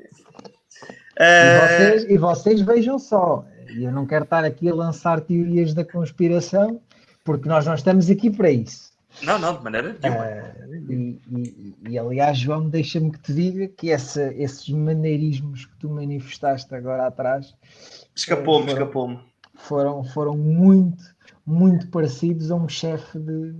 E 0.00 1.24
Ah, 1.24 1.66
vocês, 1.68 2.04
e 2.10 2.18
vocês 2.18 2.60
vejam 2.62 2.98
só, 2.98 3.44
eu 3.68 3.92
não 3.92 4.06
quero 4.06 4.24
estar 4.24 4.44
aqui 4.44 4.68
a 4.68 4.74
lançar 4.74 5.20
teorias 5.20 5.74
da 5.74 5.84
conspiração, 5.84 6.80
porque 7.24 7.48
nós 7.48 7.66
não 7.66 7.74
estamos 7.74 8.08
aqui 8.10 8.30
para 8.30 8.50
isso. 8.50 8.90
não, 9.22 9.38
não, 9.38 9.56
de 9.58 9.62
maneira 9.62 9.94
nenhuma. 10.02 10.24
Ah, 10.24 10.54
e, 10.88 11.20
e- 11.36 11.74
e, 11.90 11.98
aliás, 11.98 12.38
João, 12.38 12.68
deixa-me 12.68 13.10
que 13.12 13.18
te 13.20 13.34
diga 13.34 13.68
que 13.68 13.90
essa- 13.90 14.32
esses 14.34 14.66
maneirismos 14.70 15.66
que 15.66 15.76
tu 15.76 15.90
manifestaste 15.90 16.74
agora 16.74 17.06
atrás 17.06 17.54
Escapou-me, 18.16 18.68
foram- 18.70 18.78
escapou-me. 18.82 19.20
foram, 19.54 20.04
foram 20.04 20.36
muito, 20.36 21.04
muito 21.44 21.88
parecidos 21.88 22.50
a 22.50 22.54
um 22.54 22.68
chefe 22.68 23.18
de, 23.18 23.54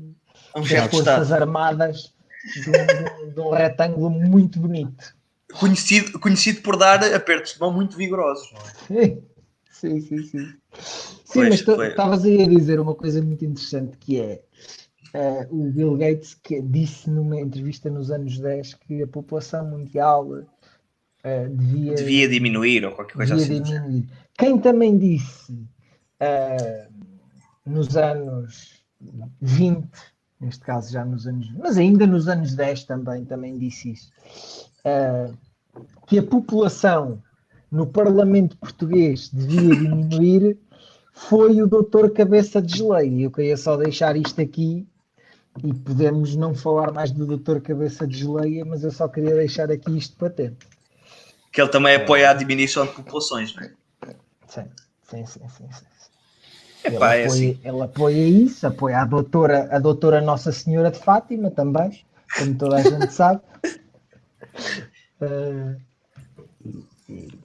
Um 0.57 0.64
chefe 0.64 0.85
de 0.89 0.97
Forças 0.97 1.24
Estado. 1.24 1.43
Armadas 1.43 2.11
de 2.55 2.70
um, 2.70 3.53
de 3.53 3.57
retângulo 3.57 4.11
muito 4.11 4.61
bonito. 4.61 5.14
Conhecido, 5.59 6.18
conhecido 6.18 6.62
por 6.62 6.76
dar 6.76 7.03
apertos 7.14 7.55
de 7.55 7.61
mão 7.61 7.72
muito 7.72 7.97
vigorosos. 7.97 8.51
não 8.88 8.99
é? 9.01 9.18
Sim, 9.70 10.01
sim, 10.01 10.22
sim. 10.22 10.55
Sim, 10.78 11.16
Pois, 11.34 11.64
mas 11.66 11.78
estavas 11.88 12.24
aí 12.24 12.43
a 12.43 12.47
dizer 12.49 12.78
uma 12.80 12.95
coisa 12.95 13.22
muito 13.22 13.45
interessante 13.45 13.97
que 13.99 14.20
é 14.20 14.43
eh, 15.14 15.47
o 15.51 15.70
Bill 15.70 15.97
Gates 15.97 16.34
que 16.34 16.61
disse 16.62 17.11
numa 17.11 17.38
entrevista 17.40 17.90
nos 17.90 18.11
anos 18.11 18.38
10 18.38 18.74
que 18.74 19.03
a 19.03 19.07
população 19.07 19.66
mundial 19.68 20.28
eh, 21.24 21.49
devia, 21.49 21.95
Devia 21.95 22.28
diminuir 22.28 22.84
ou 22.84 22.93
qualquer 22.93 23.14
coisa 23.14 23.34
assim. 23.34 23.62
diminuir. 23.62 24.09
Quem 24.38 24.59
também 24.59 24.97
disse 24.99 25.55
eh, 26.20 26.88
nos 27.66 27.97
anos 27.97 28.82
20, 29.40 29.88
neste 30.43 30.64
caso 30.64 30.93
já 30.93 31.05
nos 31.05 31.26
anos, 31.26 31.51
mas 31.57 31.78
ainda 31.78 32.07
nos 32.07 32.28
anos 32.28 32.55
10 32.55 32.84
também, 32.84 33.24
também 33.24 33.57
disse 33.57 33.93
isso, 33.93 34.12
eh, 34.84 35.30
que 36.07 36.18
a 36.18 36.22
população 36.22 37.22
no 37.70 37.86
Parlamento 37.86 38.57
Português 38.59 39.30
devia 39.30 39.74
diminuir 39.76 40.59
foi 41.12 41.62
o 41.62 41.66
doutor 41.66 42.12
Cabeça 42.12 42.61
de 42.61 42.76
Geleia. 42.76 43.22
Eu 43.22 43.30
queria 43.30 43.57
só 43.57 43.76
deixar 43.76 44.16
isto 44.16 44.40
aqui 44.40 44.86
e 45.62 45.72
podemos 45.72 46.34
não 46.34 46.55
falar 46.55 46.93
mais 46.93 47.12
do 47.12 47.24
doutor 47.24 47.61
Cabeça 47.61 48.07
de 48.07 48.18
Geleia, 48.18 48.64
mas 48.64 48.82
eu 48.82 48.90
só 48.90 49.09
queria 49.09 49.34
deixar 49.34 49.70
aqui 49.70 49.97
isto 49.97 50.16
patente. 50.16 50.66
Que 51.53 51.61
ele 51.61 51.70
também 51.70 51.95
apoia 51.95 52.30
a 52.30 52.34
diminuição 52.34 52.86
de 52.86 52.93
populações. 52.93 53.55
Não 53.55 53.62
é? 53.62 53.72
Sim, 54.49 54.64
sim, 55.03 55.26
sim, 55.26 55.49
sim. 55.49 55.68
sim. 55.70 56.01
Epá, 56.85 57.16
ele, 57.16 57.22
é 57.22 57.24
apoia, 57.24 57.26
assim. 57.26 57.61
ele 57.64 57.83
apoia 57.83 58.28
isso, 58.28 58.66
apoia 58.66 58.99
a 59.01 59.05
doutora, 59.05 59.68
a 59.74 59.78
doutora 59.78 60.20
Nossa 60.20 60.51
Senhora 60.53 60.91
de 60.91 60.99
Fátima 60.99 61.51
também, 61.51 62.05
como 62.39 62.55
toda 62.57 62.76
a 62.76 62.83
gente 62.83 63.12
sabe. 63.12 63.41
Eh, 65.24 65.76
e- 67.09 67.39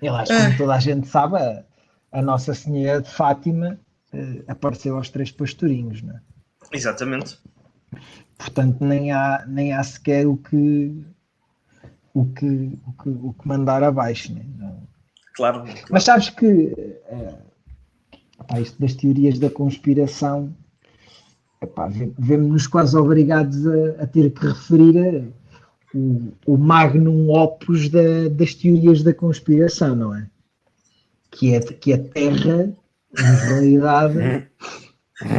e- 0.00 0.08
Aliás, 0.08 0.28
como 0.28 0.56
toda 0.56 0.74
a 0.76 0.78
gente 0.78 1.08
sabe, 1.08 1.36
a, 1.38 1.64
a 2.12 2.22
Nossa 2.22 2.54
Senhora 2.54 3.00
de 3.02 3.10
Fátima 3.10 3.80
eh, 4.12 4.44
apareceu 4.46 4.96
aos 4.96 5.10
três 5.10 5.32
pastorinhos, 5.32 6.02
não 6.02 6.14
é? 6.14 6.20
Exatamente. 6.72 7.36
Portanto, 8.38 8.84
nem 8.84 9.10
há, 9.10 9.44
nem 9.48 9.72
há 9.72 9.82
sequer 9.82 10.26
o 10.28 10.36
que, 10.36 11.04
o 12.14 12.26
que, 12.26 12.78
o 12.86 12.92
que, 13.02 13.08
o 13.08 13.32
que 13.34 13.48
mandar 13.48 13.82
abaixo, 13.82 14.32
né? 14.32 14.44
Não- 14.56 14.86
Claro. 15.34 15.64
Mas 15.90 16.04
sabes 16.04 16.28
que 16.30 16.46
eh, 17.06 17.38
epá, 18.42 18.60
isto 18.60 18.80
das 18.80 18.94
teorias 18.94 19.38
da 19.38 19.48
conspiração 19.50 20.54
vemos-nos 22.18 22.66
quase 22.66 22.96
obrigados 22.96 23.66
a, 23.66 24.02
a 24.02 24.06
ter 24.06 24.30
que 24.30 24.46
referir 24.46 24.98
a- 24.98 25.42
o, 25.96 26.32
o 26.46 26.56
magnum 26.56 27.30
opus 27.30 27.88
da- 27.88 28.28
das 28.30 28.54
teorias 28.54 29.02
da 29.02 29.12
conspiração, 29.14 29.94
não 29.94 30.14
é? 30.14 30.26
Que 31.30 31.54
é 31.54 31.60
que 31.60 31.92
a 31.92 31.98
Terra, 31.98 32.72
na 33.16 33.30
realidade, 33.30 34.18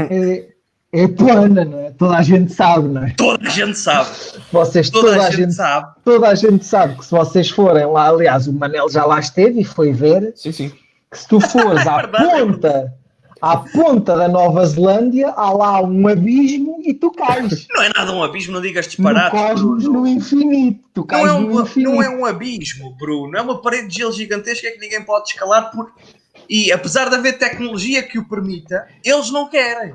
é, 0.10 0.50
é 0.94 1.08
plana, 1.08 1.66
não 1.66 1.80
é? 1.80 1.92
Toda 1.92 2.16
a 2.18 2.22
gente 2.22 2.54
sabe, 2.54 2.88
não 2.88 3.04
é? 3.04 3.10
Toda 3.18 3.46
a 3.48 3.50
gente 3.50 3.78
sabe. 3.78 4.10
Vocês, 4.52 4.90
Toda, 4.90 5.26
a 5.26 5.30
gente, 5.32 5.54
sabe. 5.54 5.92
toda 6.06 6.28
a 6.30 6.36
gente 6.36 6.64
sabe 6.66 6.96
que 6.98 7.06
se 7.06 7.12
vocês 7.12 7.50
forem 7.50 7.86
lá, 7.88 8.08
aliás, 8.10 8.48
o 8.48 8.54
Manel 8.54 8.88
já 8.90 9.06
lá 9.06 9.20
esteve 9.20 9.62
e 9.62 9.66
foi 9.66 9.92
ver, 9.92 10.32
Sim, 10.36 10.52
sim. 10.52 10.72
Que 11.14 11.20
se 11.20 11.28
tu 11.28 11.40
fores 11.40 11.86
à 11.88 11.98
Verdade, 11.98 12.26
é 12.26 12.46
ponta, 12.46 12.94
à 13.42 13.58
ponta 13.58 14.18
da 14.18 14.28
Nova 14.28 14.66
Zelândia, 14.66 15.30
há 15.30 15.52
lá 15.54 15.82
um 15.82 16.08
abismo 16.08 16.82
e 16.84 16.94
tu 16.94 17.12
cais. 17.12 17.68
Não 17.74 17.84
é 17.84 17.90
nada 17.96 18.12
um 18.12 18.24
abismo, 18.24 18.54
não 18.54 18.62
digas 18.62 18.86
No 18.86 18.90
disparates. 18.92 19.32
cosmos, 19.40 19.84
Bruno. 19.84 20.00
no 20.02 20.08
infinito. 20.08 20.84
Tu 20.94 21.00
Não 21.02 21.08
cais 21.08 21.24
é, 21.30 21.40
no 21.40 21.48
um, 21.48 21.62
infinito. 21.62 21.92
não 21.92 22.02
é 22.04 22.10
um 22.10 22.26
abismo, 22.26 22.96
Bruno. 22.98 23.38
É 23.38 23.42
uma 23.42 23.62
parede 23.62 23.88
de 23.88 23.98
gelo 23.98 24.12
gigantesca 24.12 24.70
que 24.72 24.80
ninguém 24.80 25.04
pode 25.04 25.30
escalar. 25.30 25.72
Por... 25.72 25.92
E 26.50 26.72
apesar 26.72 27.10
de 27.10 27.16
haver 27.16 27.38
tecnologia 27.38 28.04
que 28.04 28.20
o 28.20 28.28
permita, 28.28 28.88
eles 29.04 29.32
não 29.32 29.48
querem. 29.48 29.94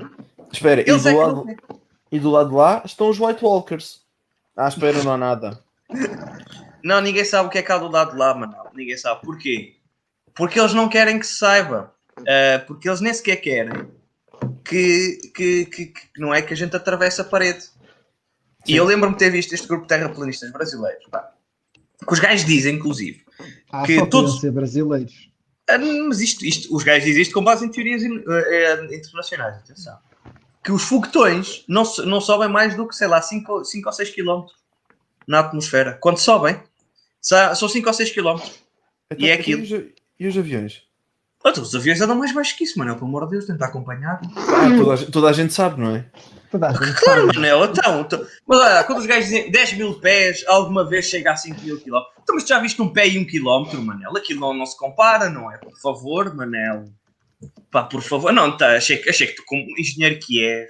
Espera, 0.51 0.81
e 0.81 0.89
Eles 0.89 1.03
do, 1.03 1.09
é 1.09 1.13
lado, 1.13 1.45
não 1.45 1.79
e 2.11 2.19
do 2.19 2.31
lado 2.31 2.49
de 2.49 2.55
lá 2.55 2.81
estão 2.83 3.09
os 3.09 3.19
White 3.19 3.43
Walkers. 3.45 4.01
Ah, 4.57 4.67
espera, 4.67 5.03
não 5.03 5.13
há 5.13 5.17
nada. 5.17 5.59
Não, 6.83 7.01
ninguém 7.01 7.23
sabe 7.25 7.47
o 7.47 7.51
que 7.51 7.57
é 7.57 7.61
que 7.61 7.71
há 7.71 7.77
do 7.77 7.87
lado 7.89 8.11
de 8.11 8.17
lá, 8.17 8.33
mano. 8.33 8.55
Ninguém 8.73 8.97
sabe. 8.97 9.21
Porquê? 9.21 9.75
Porque 10.39 10.59
eles 10.59 10.73
não 10.73 10.89
querem 10.89 11.19
que 11.19 11.27
se 11.27 11.35
saiba. 11.37 11.93
Ah, 12.27 12.63
porque 12.65 12.89
eles 12.89 12.99
nem 13.01 13.13
sequer 13.13 13.35
querem 13.35 13.87
que, 14.65 15.19
que, 15.35 15.65
que, 15.65 15.85
que 15.87 16.01
não 16.19 16.33
é 16.33 16.41
que 16.41 16.53
a 16.53 16.57
gente 16.57 16.75
atravesse 16.75 17.21
a 17.21 17.23
parede. 17.25 17.65
E 18.65 18.71
Sim. 18.71 18.77
eu 18.77 18.85
lembro-me 18.85 19.13
de 19.15 19.19
ter 19.19 19.29
visto 19.29 19.53
este 19.53 19.67
grupo 19.67 19.83
de 19.83 19.89
terraplanistas 19.89 20.51
brasileiros. 20.51 21.05
Pá, 21.11 21.31
que 22.07 22.13
os 22.13 22.19
gajos 22.19 22.45
dizem, 22.45 22.75
inclusive, 22.75 23.23
Ah, 23.71 23.83
que 23.85 23.97
só 23.99 24.05
todos- 24.05 24.39
ser 24.39 24.51
brasileiros. 24.51 25.29
Ah, 25.69 25.77
mas 25.77 26.19
isto, 26.21 26.43
isto, 26.45 26.73
os 26.75 26.83
gajos 26.83 27.03
dizem 27.05 27.21
isto 27.21 27.33
com 27.33 27.43
base 27.43 27.65
em 27.65 27.69
teorias 27.69 28.01
in- 28.01 28.23
eh, 28.27 28.95
internacionais, 28.95 29.57
atenção. 29.57 29.97
Que 30.63 30.71
os 30.71 30.83
foguetões 30.83 31.63
não, 31.67 31.83
não 32.05 32.19
sobem 32.21 32.49
mais 32.49 32.75
do 32.75 32.87
que, 32.87 32.95
sei 32.95 33.07
lá, 33.07 33.21
5 33.21 33.51
ou 33.53 33.63
6 33.93 34.09
km 34.09 34.45
na 35.27 35.39
atmosfera. 35.41 35.97
Quando 36.01 36.17
sobem, 36.17 36.59
são 37.21 37.69
5 37.69 37.87
ou 37.87 37.93
6 37.93 38.11
km. 38.11 38.39
Então, 39.11 39.27
é 39.27 39.33
então, 39.33 39.33
aquilo. 39.33 39.89
E 40.19 40.27
os, 40.27 40.37
aviões? 40.37 40.83
Então, 41.45 41.63
os 41.63 41.73
aviões 41.73 42.01
andam 42.01 42.17
mais 42.17 42.33
baixo 42.33 42.57
que 42.57 42.63
isso, 42.65 42.77
mano. 42.77 42.93
Pelo 42.95 43.07
amor 43.07 43.25
de 43.25 43.31
Deus, 43.31 43.45
tentar 43.45 43.67
acompanhar. 43.67 44.19
Ah, 44.35 44.77
toda, 44.77 44.93
a, 44.93 44.95
gente- 44.97 45.11
toda 45.11 45.29
a 45.29 45.33
gente 45.33 45.53
sabe, 45.53 45.79
não 45.81 45.95
é? 45.95 46.05
Toda 46.51 46.67
a 46.67 46.71
gente 46.73 46.99
Claro, 46.99 47.21
sabe. 47.27 47.35
Manel, 47.37 47.65
então, 47.65 48.01
então. 48.01 48.25
Mas 48.45 48.59
olha, 48.59 48.83
quando 48.83 48.97
os 48.99 49.05
gajos 49.05 49.25
dizem 49.25 49.49
10 49.51 49.73
mil 49.73 49.99
pés, 49.99 50.43
alguma 50.47 50.87
vez 50.87 51.05
chega 51.05 51.31
a 51.31 51.35
5 51.37 51.61
mil 51.61 51.79
quilómetros. 51.79 52.15
Então, 52.21 52.35
mas 52.35 52.45
já 52.47 52.59
viste 52.59 52.81
um 52.81 52.91
pé 52.91 53.07
e 53.07 53.17
um 53.17 53.25
quilómetro, 53.25 53.81
Manel? 53.81 54.11
Aquilo 54.17 54.41
não, 54.41 54.53
não 54.53 54.65
se 54.65 54.77
compara, 54.77 55.29
não 55.29 55.49
é? 55.51 55.57
Por 55.57 55.79
favor, 55.79 56.35
Manel. 56.35 56.85
Pá, 57.71 57.83
por 57.83 58.01
favor. 58.01 58.33
Não, 58.33 58.57
tá, 58.57 58.75
achei, 58.75 58.97
que- 58.97 59.09
achei 59.09 59.27
que 59.27 59.35
tu, 59.35 59.43
como 59.45 59.63
engenheiro 59.79 60.19
que 60.19 60.43
és, 60.43 60.69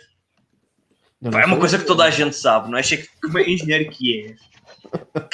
Não, 1.20 1.32
pá, 1.32 1.38
não 1.40 1.44
é 1.44 1.48
uma 1.48 1.58
coisa 1.58 1.80
que 1.80 1.86
toda 1.86 2.04
a 2.04 2.10
gente 2.12 2.36
sabe, 2.36 2.70
não 2.70 2.78
é? 2.78 2.82
Achei 2.82 3.00
que, 3.00 3.08
como 3.22 3.40
engenheiro 3.40 3.90
que 3.90 4.22
és, 4.28 4.40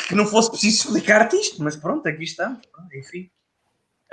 que 0.07 0.15
não 0.15 0.25
fosse 0.25 0.49
preciso 0.51 0.85
explicar-te 0.87 1.35
isto, 1.35 1.61
mas 1.61 1.75
pronto, 1.75 2.07
aqui 2.07 2.23
estamos. 2.23 2.59
Enfim. 2.95 3.29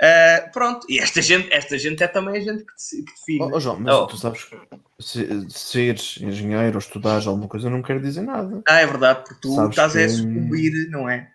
Uh, 0.01 0.51
pronto, 0.51 0.85
e 0.89 0.99
esta 0.99 1.21
gente, 1.21 1.51
esta 1.53 1.77
gente 1.77 2.03
é 2.03 2.07
também 2.07 2.35
a 2.37 2.39
gente 2.39 2.65
que, 2.65 2.73
que 2.97 3.05
define. 3.05 3.41
Oh, 3.41 3.51
oh, 3.55 3.59
João, 3.59 3.79
mas 3.79 3.93
Oh. 3.95 4.07
tu 4.07 4.17
sabes 4.17 4.43
que 4.43 4.57
se, 4.99 5.47
seres 5.49 6.17
engenheiro 6.19 6.73
ou 6.73 6.79
estudares 6.79 7.25
alguma 7.27 7.47
coisa 7.47 7.69
não 7.69 7.81
quer 7.81 8.01
dizer 8.01 8.21
nada. 8.21 8.61
Ah, 8.67 8.79
é 8.81 8.85
verdade, 8.87 9.21
porque 9.23 9.39
tu 9.41 9.53
Sabes 9.55 9.69
estás 9.71 9.95
a 9.95 9.99
que- 9.99 10.09
sucumbir, 10.09 10.89
não 10.89 11.07
é? 11.07 11.31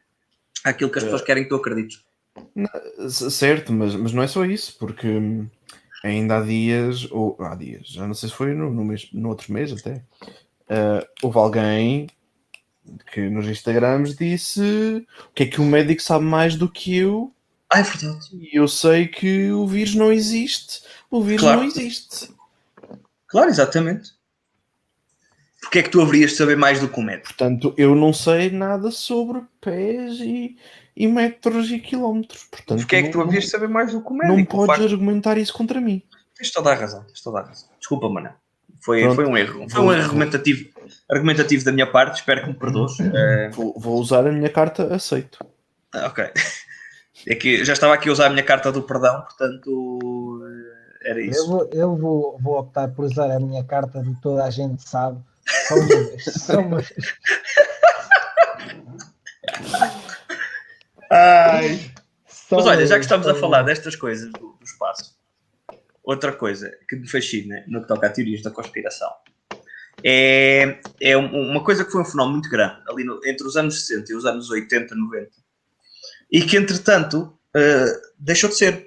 Aquilo 0.64 0.90
que 0.90 0.98
as 0.98 1.04
pessoas 1.04 1.22
querem 1.22 1.44
que 1.44 1.48
tu 1.48 1.54
acredites. 1.54 2.04
Certo, 3.30 3.72
mas, 3.72 3.94
mas 3.94 4.12
não 4.12 4.22
é 4.22 4.26
só 4.26 4.44
isso, 4.44 4.76
porque 4.78 5.06
hum, 5.06 5.48
ainda 6.04 6.38
há 6.38 6.42
dias, 6.42 7.06
ou 7.10 7.36
há 7.40 7.54
dias, 7.54 7.88
já 7.88 8.06
não 8.06 8.14
sei 8.14 8.28
se 8.28 8.34
foi 8.34 8.54
no, 8.54 8.70
no, 8.70 8.84
mês, 8.84 9.08
no 9.12 9.28
outro 9.28 9.52
mês 9.52 9.72
até, 9.72 10.02
ah, 10.68 11.06
houve 11.22 11.38
alguém 11.38 12.06
que 13.12 13.28
nos 13.28 13.46
Instagrams 13.46 14.16
disse 14.16 15.06
o 15.30 15.32
que 15.34 15.44
é 15.44 15.46
que 15.46 15.60
o 15.60 15.64
médico 15.64 16.02
sabe 16.02 16.24
mais 16.24 16.56
do 16.56 16.68
que 16.70 16.96
eu 16.96 17.32
Ah, 17.70 17.80
é 17.80 17.82
verdade. 17.82 18.26
e 18.32 18.58
eu 18.58 18.66
sei 18.66 19.06
que 19.06 19.50
o 19.52 19.66
vírus 19.66 19.94
não 19.94 20.10
existe. 20.12 20.82
O 21.10 21.22
vírus 21.22 21.42
Claro. 21.42 21.60
não 21.60 21.66
existe. 21.66 22.30
Claro, 23.26 23.50
exatamente. 23.50 24.12
Porque 25.60 25.80
é 25.80 25.82
que 25.82 25.90
tu 25.90 26.00
haverias 26.00 26.30
de 26.30 26.36
saber 26.38 26.56
mais 26.56 26.80
do 26.80 26.88
que 26.88 26.98
o 26.98 27.02
médico? 27.02 27.26
Portanto, 27.28 27.74
eu 27.76 27.94
não 27.94 28.12
sei 28.12 28.48
nada 28.50 28.90
sobre 28.90 29.42
pés 29.60 30.14
e, 30.20 30.56
e 30.96 31.06
metros 31.06 31.70
e 31.70 31.78
quilómetros. 31.78 32.44
Portanto, 32.44 32.78
Porque 32.78 32.96
é 32.96 33.02
que 33.02 33.10
tu 33.10 33.20
haverias 33.20 33.44
de 33.44 33.50
saber 33.50 33.68
mais 33.68 33.92
do 33.92 34.00
que 34.02 34.08
o 34.10 34.14
médico? 34.14 34.36
Não 34.38 34.44
podes 34.46 34.66
facto- 34.76 34.92
argumentar 34.92 35.36
isso 35.36 35.52
contra 35.52 35.78
mim. 35.80 36.02
Tens 36.36 36.50
toda 36.52 36.70
a 36.70 36.74
razão, 36.74 37.02
tens 37.04 37.20
toda 37.20 37.40
a 37.40 37.42
razão. 37.42 37.68
Desculpa, 37.78 38.08
mano. 38.08 38.30
Foi, 38.80 39.00
Pronto. 39.02 39.16
foi 39.16 39.26
um 39.26 39.36
erro. 39.36 39.68
Foi 39.68 39.80
um 39.82 39.92
erro 39.92 40.02
argumentativo, 40.04 40.68
argumentativo 41.10 41.64
da 41.64 41.72
minha 41.72 41.86
parte. 41.90 42.20
Espero 42.20 42.42
que 42.42 42.48
me 42.48 42.54
perdoes. 42.54 42.96
Vou, 43.52 43.74
vou 43.78 44.00
usar 44.00 44.26
a 44.26 44.32
minha 44.32 44.48
carta 44.48 44.94
aceito. 44.94 45.44
ah, 45.92 46.06
ok. 46.06 46.30
É 47.30 47.34
que 47.34 47.62
já 47.64 47.74
estava 47.74 47.92
aqui 47.92 48.08
a 48.08 48.12
usar 48.12 48.26
a 48.26 48.30
minha 48.30 48.42
carta 48.42 48.72
do 48.72 48.82
perdão, 48.82 49.20
portanto 49.20 50.40
eh, 51.02 51.10
era 51.10 51.20
Eu, 51.20 51.26
isso. 51.30 51.46
vou, 51.46 51.70
eu 51.72 51.94
vou, 51.96 52.38
vou 52.40 52.58
optar 52.58 52.88
por 52.88 53.04
usar 53.04 53.30
a 53.30 53.38
minha 53.38 53.62
carta 53.64 54.02
de 54.02 54.18
toda 54.22 54.44
a 54.44 54.50
gente 54.50 54.82
sabe. 54.88 55.20
Só 55.68 55.74
uma 55.76 55.86
vez. 55.86 56.24
Só 56.34 56.60
uma 56.60 56.76
vez. 56.78 57.14
Ai. 61.10 61.80
Só 62.26 62.56
Mas 62.56 62.66
olha, 62.66 62.86
já 62.86 62.94
que 62.96 63.02
estamos 63.02 63.26
a 63.26 63.34
falar 63.34 63.62
destas 63.62 63.94
coisas 63.96 64.30
do, 64.32 64.38
do 64.58 64.64
espaço, 64.64 65.16
outra 66.02 66.32
coisa 66.32 66.70
que 66.88 66.96
me 66.96 67.08
fascina 67.08 67.62
no 67.66 67.82
que 67.82 67.88
toca 67.88 68.06
a 68.06 68.10
teorias 68.10 68.42
da 68.42 68.50
conspiração 68.50 69.10
é, 70.04 70.78
é 71.00 71.16
um- 71.16 71.50
uma 71.50 71.62
coisa 71.64 71.84
que 71.84 71.90
foi 71.90 72.00
um 72.00 72.04
fenómeno 72.04 72.34
muito 72.34 72.48
grande 72.48 72.80
ali 72.88 73.04
no- 73.04 73.20
entre 73.26 73.46
os 73.46 73.56
anos 73.56 73.84
60 73.86 74.12
e 74.12 74.14
os 74.14 74.24
anos 74.24 74.48
80, 74.48 74.94
90 74.94 75.30
e 76.30 76.42
que 76.42 76.56
entretanto 76.56 77.38
eh, 77.54 78.00
deixou 78.18 78.50
de 78.50 78.56
ser 78.56 78.86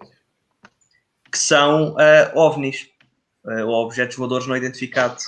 que 1.31 1.37
são 1.37 1.99
eh, 1.99 2.31
OVNIs 2.35 2.87
eh, 3.47 3.63
ou 3.63 3.85
objetos 3.85 4.17
voadores 4.17 4.47
não 4.47 4.55
identificados. 4.55 5.25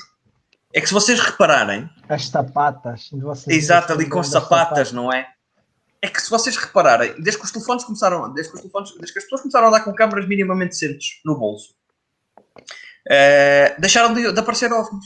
É 0.74 0.82
que 0.82 0.88
se 0.88 0.94
vocês 0.94 1.20
repararem, 1.20 1.90
As 2.10 2.28
sapatas. 2.28 3.10
Exato, 3.48 3.94
ali 3.94 4.10
com 4.10 4.24
sapatas, 4.24 4.92
não 4.92 5.12
é? 5.12 5.28
É 6.02 6.10
que 6.10 6.22
se 6.22 6.30
vocês 6.30 6.58
repararem, 6.58 7.14
desde 7.22 7.40
que 7.40 7.46
os 7.46 7.52
telefones 7.52 7.84
começaram, 7.86 8.34
desde 8.34 8.52
que, 8.52 8.58
os 8.58 8.62
telefones, 8.62 8.92
desde 8.98 9.14
que 9.14 9.20
as 9.20 9.24
pessoas 9.26 9.42
começaram 9.42 9.68
a 9.68 9.70
andar 9.70 9.82
com 9.82 9.94
câmaras 9.94 10.28
minimamente 10.28 10.72
decentes 10.72 11.22
no 11.24 11.38
bolso, 11.38 11.74
deixaram 13.80 14.14
de, 14.14 14.34
de 14.34 14.40
aparecer 14.40 14.72
ovnis. 14.74 15.06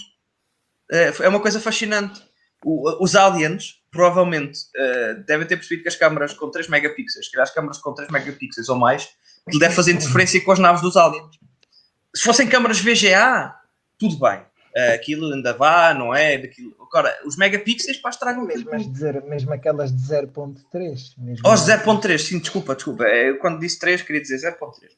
É 0.90 1.28
uma 1.28 1.40
coisa 1.40 1.60
fascinante. 1.60 2.27
O- 2.70 3.02
os 3.04 3.16
aliens, 3.16 3.82
provavelmente, 3.90 4.60
eh, 4.76 5.14
devem 5.26 5.48
ter 5.48 5.56
percebido 5.56 5.84
que 5.84 5.88
as 5.88 5.96
câmaras 5.96 6.34
com 6.34 6.52
3 6.52 6.68
megapixels, 6.68 7.30
que 7.30 7.40
as 7.40 7.54
câmaras 7.54 7.78
com 7.78 7.94
3 7.94 8.10
megapixels 8.12 8.68
ou 8.68 8.76
mais, 8.78 9.08
que 9.50 9.58
deve 9.58 9.74
fazer 9.74 9.94
interferência 9.94 10.44
com 10.44 10.52
as 10.52 10.60
naves 10.60 10.82
dos 10.82 10.98
aliens. 10.98 11.40
Se 12.14 12.24
fossem 12.24 12.48
câmaras 12.48 12.80
VGA, 12.80 13.56
tudo 13.98 14.18
bem. 14.20 14.42
Eh, 14.76 14.94
aquilo 14.96 15.34
ainda 15.34 15.54
vá, 15.54 15.94
não 15.94 16.14
é? 16.14 16.38
Daquilo. 16.38 16.76
Agora, 16.82 17.18
os 17.26 17.38
megapixels, 17.38 17.98
pá, 17.98 18.10
estragam 18.10 18.46
Mesmo, 18.46 18.70
as 18.74 18.84
tudo. 18.84 18.94
de 18.94 19.00
zero- 19.00 19.26
mesmo 19.28 19.54
aquelas 19.54 19.92
de 19.96 20.02
0.3. 20.06 21.16
mesmo 21.18 21.48
Aos 21.48 21.62
assim. 21.62 21.72
0.3, 21.84 22.22
sim, 22.22 22.38
desculpa, 22.40 22.76
desculpa. 22.76 23.06
É, 23.06 23.30
Eu 23.30 23.40
quando 23.40 23.60
disse 23.60 23.80
3 23.80 24.02
queria 24.02 24.22
dizer 24.22 24.38
0.3. 24.40 24.92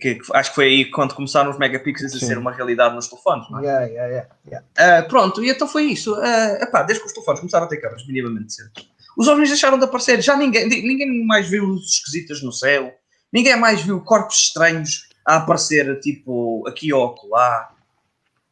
Que, 0.00 0.18
acho 0.32 0.50
que 0.50 0.54
foi 0.54 0.66
aí 0.66 0.90
quando 0.90 1.14
começaram 1.14 1.50
os 1.50 1.58
megapixels 1.58 2.14
a 2.14 2.18
Sim. 2.18 2.26
ser 2.26 2.38
uma 2.38 2.52
realidade 2.52 2.94
nos 2.94 3.08
telefones, 3.08 3.48
não 3.50 3.60
é? 3.60 3.62
Yeah, 3.62 3.86
yeah, 3.86 4.08
yeah, 4.08 4.36
yeah. 4.46 4.66
Ah, 4.76 5.02
pronto, 5.08 5.42
e 5.44 5.50
então 5.50 5.68
foi 5.68 5.84
isso. 5.84 6.14
Ah, 6.14 6.58
epá, 6.60 6.82
desde 6.82 7.02
que 7.02 7.08
os 7.08 7.12
telefones 7.12 7.40
começaram 7.40 7.66
a 7.66 7.68
ter 7.68 7.78
câmaras 7.78 8.06
minimamente 8.06 8.46
decentes, 8.46 8.88
os 9.16 9.28
ovnis 9.28 9.48
deixaram 9.48 9.78
de 9.78 9.84
aparecer. 9.84 10.20
Já 10.22 10.36
ninguém, 10.36 10.68
ninguém 10.68 11.24
mais 11.26 11.48
viu 11.48 11.64
luzes 11.64 11.94
esquisitas 11.94 12.42
no 12.42 12.52
céu, 12.52 12.92
ninguém 13.32 13.56
mais 13.56 13.82
viu 13.82 14.00
corpos 14.00 14.36
estranhos 14.38 15.08
a 15.26 15.36
aparecer, 15.36 15.98
tipo, 16.00 16.66
aqui 16.68 16.92
ou 16.92 17.06
acolá. 17.06 17.74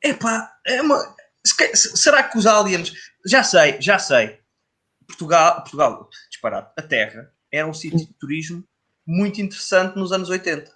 Epá, 0.03 0.53
é 0.66 0.80
uma. 0.80 1.14
Será 1.74 2.22
que 2.22 2.38
os 2.38 2.47
aliens. 2.47 2.93
Já 3.26 3.43
sei, 3.43 3.80
já 3.80 3.99
sei. 3.99 4.38
Portugal, 5.07 5.57
Portugal, 5.57 6.09
disparado, 6.30 6.70
a 6.76 6.82
Terra 6.82 7.30
era 7.53 7.66
um 7.66 7.74
sítio 7.74 7.99
de 7.99 8.14
turismo 8.14 8.64
muito 9.07 9.40
interessante 9.40 9.97
nos 9.97 10.12
anos 10.12 10.30
80. 10.30 10.70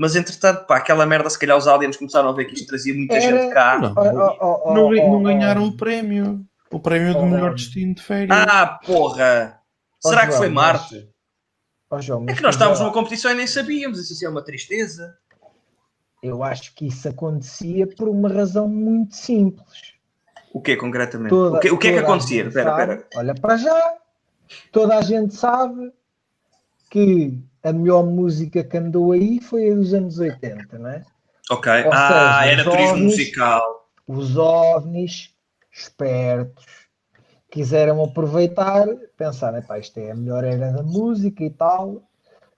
Mas 0.00 0.14
entretanto, 0.14 0.64
pá, 0.64 0.76
aquela 0.76 1.04
merda, 1.04 1.28
se 1.28 1.36
calhar 1.36 1.56
os 1.56 1.66
aliens 1.66 1.96
começaram 1.96 2.28
a 2.28 2.32
ver 2.32 2.44
que 2.44 2.54
isto 2.54 2.68
trazia 2.68 2.94
muita 2.94 3.16
Era- 3.16 3.42
gente 3.42 3.52
cá. 3.52 3.78
Não, 3.80 3.92
Oh, 3.96 4.00
oh, 4.40 4.60
oh, 4.70 4.74
não, 4.74 4.86
oh, 4.86 4.94
não 4.94 5.14
oh, 5.14 5.22
ganharam 5.24 5.64
oh. 5.64 5.66
o 5.66 5.76
prémio. 5.76 6.46
O 6.70 6.78
prémio 6.78 7.14
do 7.14 7.26
melhor 7.26 7.50
oh. 7.50 7.54
destino 7.54 7.94
de 7.94 8.02
férias. 8.02 8.30
Ah, 8.30 8.78
porra! 8.86 9.58
Será 9.98 10.20
que 10.20 10.26
João, 10.28 10.38
foi 10.38 10.48
mas- 10.50 10.80
Marte? 10.80 11.08
Oh, 11.90 12.00
João, 12.00 12.20
É 12.22 12.24
mas 12.26 12.36
que 12.36 12.42
nós 12.42 12.54
estávamos 12.54 12.78
já- 12.78 12.84
numa 12.84 12.94
competição 12.94 13.32
e 13.32 13.34
nem 13.34 13.46
sabíamos. 13.48 13.98
Isso 13.98 14.12
assim 14.12 14.26
é 14.26 14.28
uma 14.28 14.44
tristeza. 14.44 15.16
Eu 16.22 16.44
acho 16.44 16.74
que 16.76 16.86
isso 16.86 17.08
acontecia 17.08 17.86
por 17.86 18.08
uma 18.08 18.28
razão 18.28 18.68
muito 18.68 19.16
simples. 19.16 19.94
O 20.52 20.60
que 20.60 20.76
concretamente? 20.76 21.30
Toda- 21.30 21.56
o 21.56 21.60
que, 21.60 21.70
o 21.72 21.78
que 21.78 21.88
é 21.88 21.92
que 21.94 21.98
acontecia? 21.98 22.44
Espera, 22.46 22.70
espera. 22.70 23.06
Olha 23.16 23.34
para 23.34 23.56
já. 23.56 23.94
Toda 24.70 24.96
a 24.96 25.02
gente 25.02 25.34
sabe 25.34 25.92
que 26.90 27.36
a 27.62 27.72
melhor 27.72 28.04
música 28.04 28.62
que 28.62 28.76
andou 28.76 29.12
aí 29.12 29.40
foi 29.40 29.70
a 29.70 29.74
dos 29.74 29.92
anos 29.94 30.18
80, 30.18 30.78
não 30.78 30.90
é? 30.90 31.04
Ok. 31.50 31.72
Ou 31.84 31.92
ah, 31.92 32.40
seja, 32.42 32.52
era 32.52 32.64
turismo 32.64 32.90
ovnis- 32.90 33.04
musical. 33.04 33.88
Os 34.06 34.36
ovnis, 34.36 35.34
espertos, 35.72 36.64
quiseram 37.50 38.02
aproveitar, 38.02 38.86
pensar, 39.16 39.54
"Epá, 39.56 39.78
isto 39.78 39.98
é 39.98 40.10
a 40.10 40.14
melhor 40.14 40.44
era 40.44 40.72
da 40.72 40.82
música 40.82 41.44
e 41.44 41.50
tal, 41.50 42.02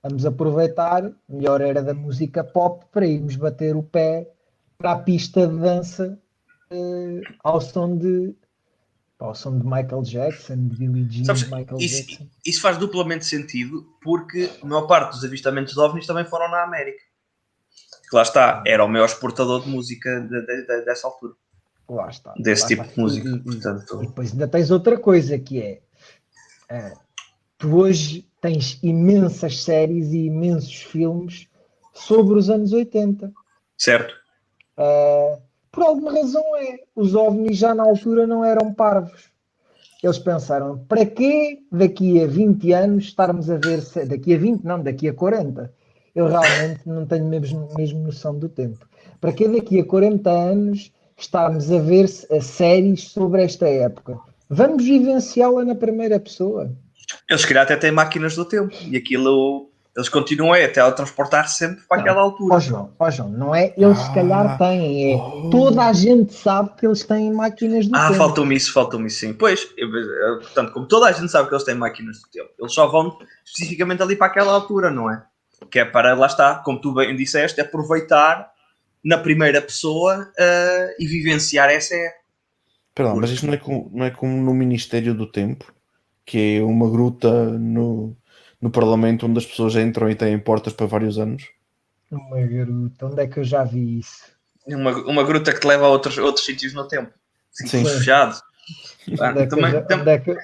vamos 0.02 0.24
aproveitar 0.26 1.04
a 1.04 1.12
melhor 1.28 1.60
era 1.60 1.82
da 1.82 1.94
música 1.94 2.42
pop 2.42 2.84
para 2.92 3.06
irmos 3.06 3.36
bater 3.36 3.76
o 3.76 3.82
pé 3.82 4.28
para 4.78 4.92
a 4.92 4.98
pista 4.98 5.46
de 5.46 5.58
dança 5.58 6.18
eh, 6.70 7.20
ao 7.44 7.60
som 7.60 7.96
de 7.96 8.34
ao 9.20 9.34
som 9.34 9.58
de 9.58 9.64
Michael 9.64 10.02
Jackson, 10.02 10.56
de 10.68 10.76
Billie 10.76 11.06
Jean, 11.10 11.24
Sabes, 11.26 11.44
de 11.44 11.54
Michael 11.54 11.78
isso- 11.80 12.06
Jackson. 12.06 12.26
Isso 12.44 12.60
faz 12.60 12.78
duplamente 12.78 13.26
sentido 13.26 13.86
porque 14.02 14.50
a 14.62 14.66
maior 14.66 14.86
parte 14.86 15.10
dos 15.12 15.24
avistamentos 15.24 15.74
de 15.74 15.80
ovnis 15.80 16.06
também 16.06 16.24
foram 16.24 16.50
na 16.50 16.62
América. 16.64 17.02
Que 18.08 18.16
lá 18.16 18.22
está, 18.22 18.62
era 18.66 18.84
o 18.84 18.88
maior 18.88 19.04
exportador 19.04 19.62
de 19.62 19.68
música 19.68 20.20
de- 20.20 20.40
de- 20.46 20.66
de- 20.66 20.84
dessa 20.84 21.06
altura. 21.06 21.34
Lá 21.88 22.08
está. 22.08 22.34
Desse 22.38 22.62
lá 22.62 22.68
tipo 22.68 22.82
está. 22.82 22.94
de 22.94 23.00
música. 23.00 23.28
E- 23.28 23.38
Portanto, 23.40 24.02
E 24.02 24.06
depois 24.06 24.32
ainda 24.32 24.48
tens 24.48 24.70
outra 24.70 24.98
coisa 24.98 25.38
que 25.38 25.60
é 25.60 25.80
eh, 26.68 26.92
tu 27.58 27.76
hoje 27.76 28.26
tens 28.40 28.78
imensas 28.82 29.62
séries 29.62 30.12
e 30.12 30.26
imensos 30.26 30.82
filmes 30.82 31.46
sobre 31.92 32.38
os 32.38 32.48
anos 32.48 32.72
80. 32.72 33.32
certo? 33.76 34.14
Eh, 34.76 35.38
por 35.72 35.84
alguma 35.84 36.12
razão 36.12 36.42
é. 36.56 36.80
Os 36.94 37.14
ovnis 37.14 37.56
já 37.58 37.74
na 37.74 37.82
altura 37.84 38.26
não 38.26 38.44
eram 38.44 38.72
parvos. 38.74 39.30
Eles 40.02 40.18
pensaram, 40.18 40.78
para 40.88 41.04
que 41.04 41.58
daqui 41.70 42.22
a 42.22 42.26
20 42.26 42.72
anos 42.72 43.04
estarmos 43.04 43.50
a 43.50 43.56
ver, 43.56 43.80
se- 43.82 44.06
daqui 44.06 44.34
a 44.34 44.38
20, 44.38 44.64
não, 44.64 44.82
daqui 44.82 45.08
a 45.08 45.14
40. 45.14 45.72
Eu 46.14 46.26
realmente 46.26 46.80
não 46.86 47.06
tenho 47.06 47.26
mesmo, 47.26 47.68
mesmo 47.76 48.00
noção 48.00 48.36
do 48.38 48.48
tempo. 48.48 48.86
Para 49.20 49.32
que 49.32 49.46
daqui 49.46 49.78
a 49.78 49.84
40 49.84 50.30
anos 50.30 50.90
estarmos 51.16 51.70
a 51.70 51.78
ver 51.78 52.06
a 52.30 52.40
séries 52.40 53.08
sobre 53.10 53.44
esta 53.44 53.68
época? 53.68 54.18
Vamos 54.48 54.84
vivenciá-la 54.84 55.64
na 55.64 55.74
primeira 55.74 56.18
pessoa. 56.18 56.72
Eles, 57.28 57.44
calhar, 57.44 57.64
até 57.64 57.76
têm 57.76 57.92
máquinas 57.92 58.34
do 58.34 58.44
tempo. 58.44 58.74
E 58.90 58.96
aquilo, 58.96 59.69
eles 60.00 60.08
continuam 60.08 60.52
a 60.52 60.68
teletransportar 60.68 61.48
sempre 61.48 61.82
para 61.88 62.00
aquela 62.00 62.20
altura. 62.22 62.54
Ó 62.56 62.60
João, 62.60 62.92
ó 62.98 63.10
João, 63.10 63.28
não 63.28 63.54
é? 63.54 63.72
Eles 63.76 63.98
se 63.98 64.10
Ah. 64.10 64.14
calhar 64.14 64.58
têm, 64.58 65.12
é. 65.12 65.16
Oh. 65.16 65.50
Toda 65.50 65.86
a 65.86 65.92
gente 65.92 66.32
sabe 66.34 66.70
que 66.76 66.86
eles 66.86 67.04
têm 67.04 67.32
máquinas 67.32 67.86
do 67.86 67.96
Ah, 67.96 68.06
tempo. 68.08 68.14
faltou-me 68.18 68.56
isso, 68.56 68.72
faltou-me 68.72 69.06
isso, 69.06 69.20
sim. 69.20 69.32
Pois, 69.32 69.68
eu- 69.76 70.38
portanto, 70.40 70.72
como 70.72 70.86
toda 70.86 71.06
a 71.06 71.12
gente 71.12 71.30
sabe 71.30 71.48
que 71.48 71.54
eles 71.54 71.64
têm 71.64 71.74
máquinas 71.74 72.20
do 72.20 72.28
tempo, 72.30 72.50
eles 72.58 72.72
só 72.72 72.86
vão 72.86 73.16
especificamente 73.44 74.02
ali 74.02 74.16
para 74.16 74.26
aquela 74.26 74.52
altura, 74.52 74.90
não 74.90 75.10
é? 75.10 75.22
Que 75.70 75.78
é 75.80 75.84
para, 75.84 76.14
lá 76.14 76.26
está, 76.26 76.56
como 76.56 76.80
tu 76.80 76.94
bem 76.94 77.14
disseste, 77.14 77.60
aproveitar 77.60 78.50
na 79.04 79.18
primeira 79.18 79.60
pessoa 79.62 80.30
eh, 80.38 80.96
e 80.98 81.06
vivenciar 81.06 81.70
essa 81.70 81.94
época. 81.94 82.20
Lá, 82.98 83.14
mas 83.14 83.30
isto 83.30 83.46
não 83.46 83.54
é, 83.54 83.56
como, 83.56 83.90
não 83.94 84.04
é 84.04 84.10
como 84.10 84.36
no 84.36 84.52
Ministério 84.52 85.14
do 85.14 85.26
Tempo, 85.26 85.72
que 86.26 86.56
é 86.58 86.62
uma 86.62 86.88
gruta 86.90 87.30
no, 87.58 88.14
no 88.60 88.70
Parlamento 88.70 89.26
onde 89.26 89.38
as 89.38 89.46
pessoas 89.46 89.74
entram 89.76 90.08
e 90.10 90.14
têm 90.14 90.38
portas 90.38 90.72
para 90.72 90.86
vários 90.86 91.18
anos? 91.18 91.44
Uma 92.10 92.40
garota, 92.46 93.06
onde 93.06 93.22
é 93.22 93.26
que 93.26 93.38
eu 93.38 93.44
já 93.44 93.64
vi 93.64 93.98
isso? 94.00 94.24
Uma, 94.66 94.90
uma 95.04 95.22
gruta 95.24 95.52
que 95.52 95.60
te 95.60 95.66
leva 95.66 95.86
a 95.86 95.88
outros, 95.88 96.18
outros 96.18 96.44
sítios 96.44 96.72
no 96.74 96.86
tempo. 96.86 97.12
Sim. 97.50 97.66
Sim. 97.66 97.84
Fechado. 97.84 98.40
Ah, 99.20 99.30
é 99.36 99.46
também, 99.46 99.70
já- 99.72 99.82
tam- 99.82 100.06
é 100.06 100.18
que- 100.18 100.36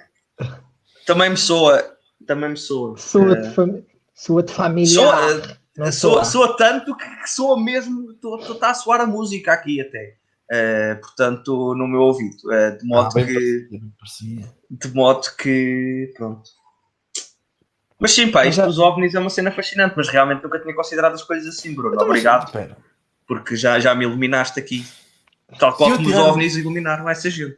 também 1.06 1.30
me 1.30 1.36
soa. 1.36 1.96
Também 2.26 2.50
me 2.50 2.56
soa. 2.56 2.96
Soa 2.96 3.32
Eh, 3.32 3.40
de, 3.42 3.54
fami... 3.54 3.84
soa 4.14 4.42
de 4.42 4.52
família. 4.52 4.88
soa, 4.94 5.58
Não 5.76 5.92
soa, 5.92 6.24
soa. 6.24 6.56
tanto 6.56 6.96
que 6.96 7.04
que 7.22 7.30
soa 7.30 7.60
mesmo. 7.62 8.12
Está 8.50 8.70
a 8.70 8.74
soar 8.74 9.00
a 9.02 9.06
música 9.06 9.52
aqui 9.52 9.80
até. 9.80 10.16
Eh, 10.50 10.94
portanto, 10.96 11.74
no 11.74 11.86
meu 11.86 12.00
ouvido. 12.00 12.36
Eh, 12.52 12.70
de 12.78 12.86
modo 12.86 13.06
Ah, 13.08 13.12
que. 13.12 13.32
parecia, 13.34 13.68
bem 13.70 13.92
parecia. 13.98 14.54
De 14.70 14.94
modo 14.94 15.26
que. 15.36 16.12
Pronto. 16.16 16.50
Mas 17.98 18.12
sim, 18.12 18.30
pá, 18.30 18.44
isto 18.46 18.58
já- 18.58 18.66
dos 18.66 18.78
OVNIs 18.78 19.14
é 19.14 19.18
uma 19.20 19.30
cena 19.30 19.50
fascinante, 19.50 19.94
mas 19.96 20.08
realmente 20.08 20.42
nunca 20.42 20.58
tinha 20.58 20.74
considerado 20.74 21.14
as 21.14 21.22
coisas 21.22 21.48
assim, 21.56 21.74
Bruno. 21.74 21.94
Então, 21.94 22.06
Obrigado, 22.06 22.52
porque 23.26 23.56
já, 23.56 23.80
já 23.80 23.94
me 23.94 24.04
iluminaste 24.04 24.58
aqui. 24.60 24.86
Tal 25.58 25.72
qual 25.74 25.90
como 25.96 26.08
os 26.08 26.14
OVNIs 26.14 26.56
iluminaram 26.56 27.08
essa 27.08 27.30
gente. 27.30 27.56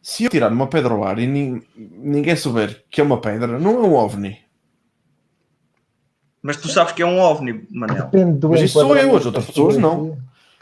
Se 0.00 0.24
eu 0.24 0.30
tirar 0.30 0.52
uma 0.52 0.66
pedra 0.68 0.92
ao 0.94 1.04
ar 1.04 1.18
e 1.18 1.26
nin- 1.26 1.62
ninguém 1.76 2.36
souber 2.36 2.84
que 2.90 3.00
é 3.00 3.04
uma 3.04 3.20
pedra, 3.20 3.58
não 3.58 3.72
é 3.72 3.78
um 3.88 3.94
OVNI. 3.94 4.38
Mas 6.40 6.56
tu 6.56 6.68
sabes 6.68 6.92
que 6.92 7.02
é 7.02 7.06
um 7.06 7.18
OVNI, 7.18 7.66
Manel. 7.70 8.04
Depende 8.04 8.38
do 8.38 8.48
Mas 8.50 8.60
isso 8.62 8.74
sou 8.80 8.96
eu, 8.96 9.16
as 9.16 9.26
outras 9.26 9.46
pessoas 9.46 9.76
não. 9.76 10.16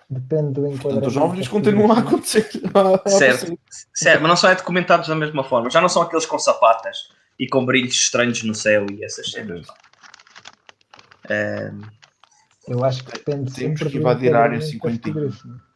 Depende 0.08 0.52
do 0.52 0.60
enquadramento. 0.66 0.82
Portanto, 0.82 1.06
os 1.08 1.16
OVNIs 1.16 1.48
continuam 1.48 1.92
a 1.92 1.98
acontecer. 1.98 2.48
Certo. 3.06 3.58
Certo, 3.92 4.20
mas 4.22 4.28
não 4.28 4.36
são 4.36 4.50
é 4.50 4.54
documentados 4.54 5.08
da 5.08 5.14
mesma 5.14 5.44
forma. 5.44 5.68
Já 5.68 5.80
não 5.80 5.88
são 5.88 6.02
aqueles 6.02 6.24
com 6.24 6.38
sapatas 6.38 7.08
e 7.38 7.48
com 7.48 7.64
brilhos 7.66 7.94
estranhos 7.94 8.42
no 8.42 8.54
céu 8.54 8.86
e 8.90 9.04
essas 9.04 9.30
cenas. 9.30 9.66
Eh, 11.28 11.72
Eu 12.68 12.82
acho 12.84 13.04
que 13.04 13.12
depende 13.12 13.52
Temos 13.52 13.78
sempre 13.78 13.90
que 13.90 13.98
invadir 13.98 14.34
a 14.34 14.42
área 14.42 14.56
enquadramento 14.56 14.82
da 14.82 14.90
50. 14.90 15.08
fotografia. 15.08 15.66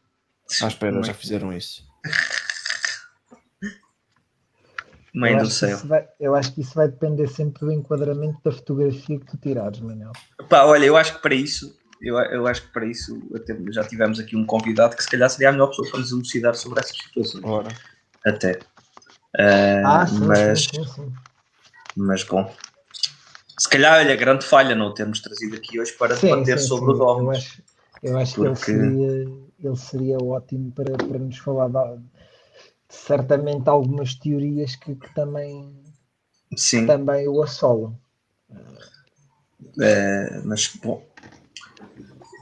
Ah, 0.63 0.67
espera, 0.67 1.03
já 1.03 1.13
fizeram 1.13 1.53
isso. 1.53 1.83
Mãe 5.13 5.33
eu, 5.33 5.39
do 5.39 5.43
acho 5.45 5.51
que 5.53 5.59
céu. 5.59 5.77
isso 5.77 5.87
vai, 5.87 6.07
eu 6.19 6.35
acho 6.35 6.53
que 6.53 6.61
isso 6.61 6.73
vai 6.73 6.87
depender 6.87 7.27
sempre 7.27 7.59
do 7.61 7.71
enquadramento 7.71 8.39
da 8.43 8.51
fotografia 8.51 9.19
que 9.19 9.25
tu 9.25 9.37
tirares, 9.37 9.79
Manel. 9.81 10.11
Pá, 10.47 10.63
olha, 10.63 10.85
eu 10.85 10.95
acho 10.95 11.15
que 11.15 11.21
para 11.21 11.35
isso, 11.35 11.77
eu, 12.01 12.17
eu 12.17 12.47
acho 12.47 12.61
que 12.63 12.69
para 12.69 12.85
isso 12.85 13.21
até 13.35 13.53
já 13.71 13.83
tivemos 13.83 14.19
aqui 14.21 14.37
um 14.37 14.45
convidado 14.45 14.95
que 14.95 15.03
se 15.03 15.09
calhar 15.09 15.29
seria 15.29 15.49
a 15.49 15.51
melhor 15.51 15.67
pessoa 15.67 15.89
para 15.89 15.99
nos 15.99 16.11
elucidar 16.11 16.55
sobre 16.55 16.79
essas 16.79 16.95
situações. 16.95 17.43
Ora, 17.43 17.67
Até. 18.25 18.59
Eh, 19.37 19.83
Ah, 19.85 20.07
sim, 20.07 20.19
mas, 20.25 20.63
sim, 20.63 20.83
sim, 20.83 20.85
sim. 20.87 21.13
Mas 21.95 22.23
bom. 22.23 22.53
Se 23.59 23.69
calhar, 23.69 23.99
olha, 23.99 24.15
grande 24.15 24.45
falha 24.45 24.73
não 24.75 24.87
o 24.87 24.93
termos 24.93 25.21
trazido 25.21 25.55
aqui 25.55 25.79
hoje 25.79 25.93
para 25.93 26.15
Sim, 26.15 26.29
debater 26.29 26.59
sim, 26.59 26.67
sobre 26.67 26.85
sim. 26.85 26.91
os 26.93 26.99
Eu 26.99 27.05
OVNIs. 27.07 27.37
acho, 27.37 27.63
eu 28.03 28.17
acho 28.17 28.35
Porque- 28.35 28.65
que 28.65 28.71
ele 28.71 28.79
seria, 28.81 29.11
ele 29.59 29.75
seria 29.77 30.17
ótimo 30.17 30.71
para, 30.71 30.97
para 30.97 31.19
nos 31.19 31.37
falar 31.37 31.67
de, 31.69 32.01
certamente 32.89 33.69
algumas 33.69 34.15
teorias 34.15 34.75
que, 34.75 34.95
que 34.95 35.13
também, 35.13 35.83
Sim, 36.55 36.87
também 36.87 37.27
o 37.27 37.41
assolam. 37.43 37.95
eh, 39.81 40.41
mas 40.43 40.75
bom. 40.83 41.05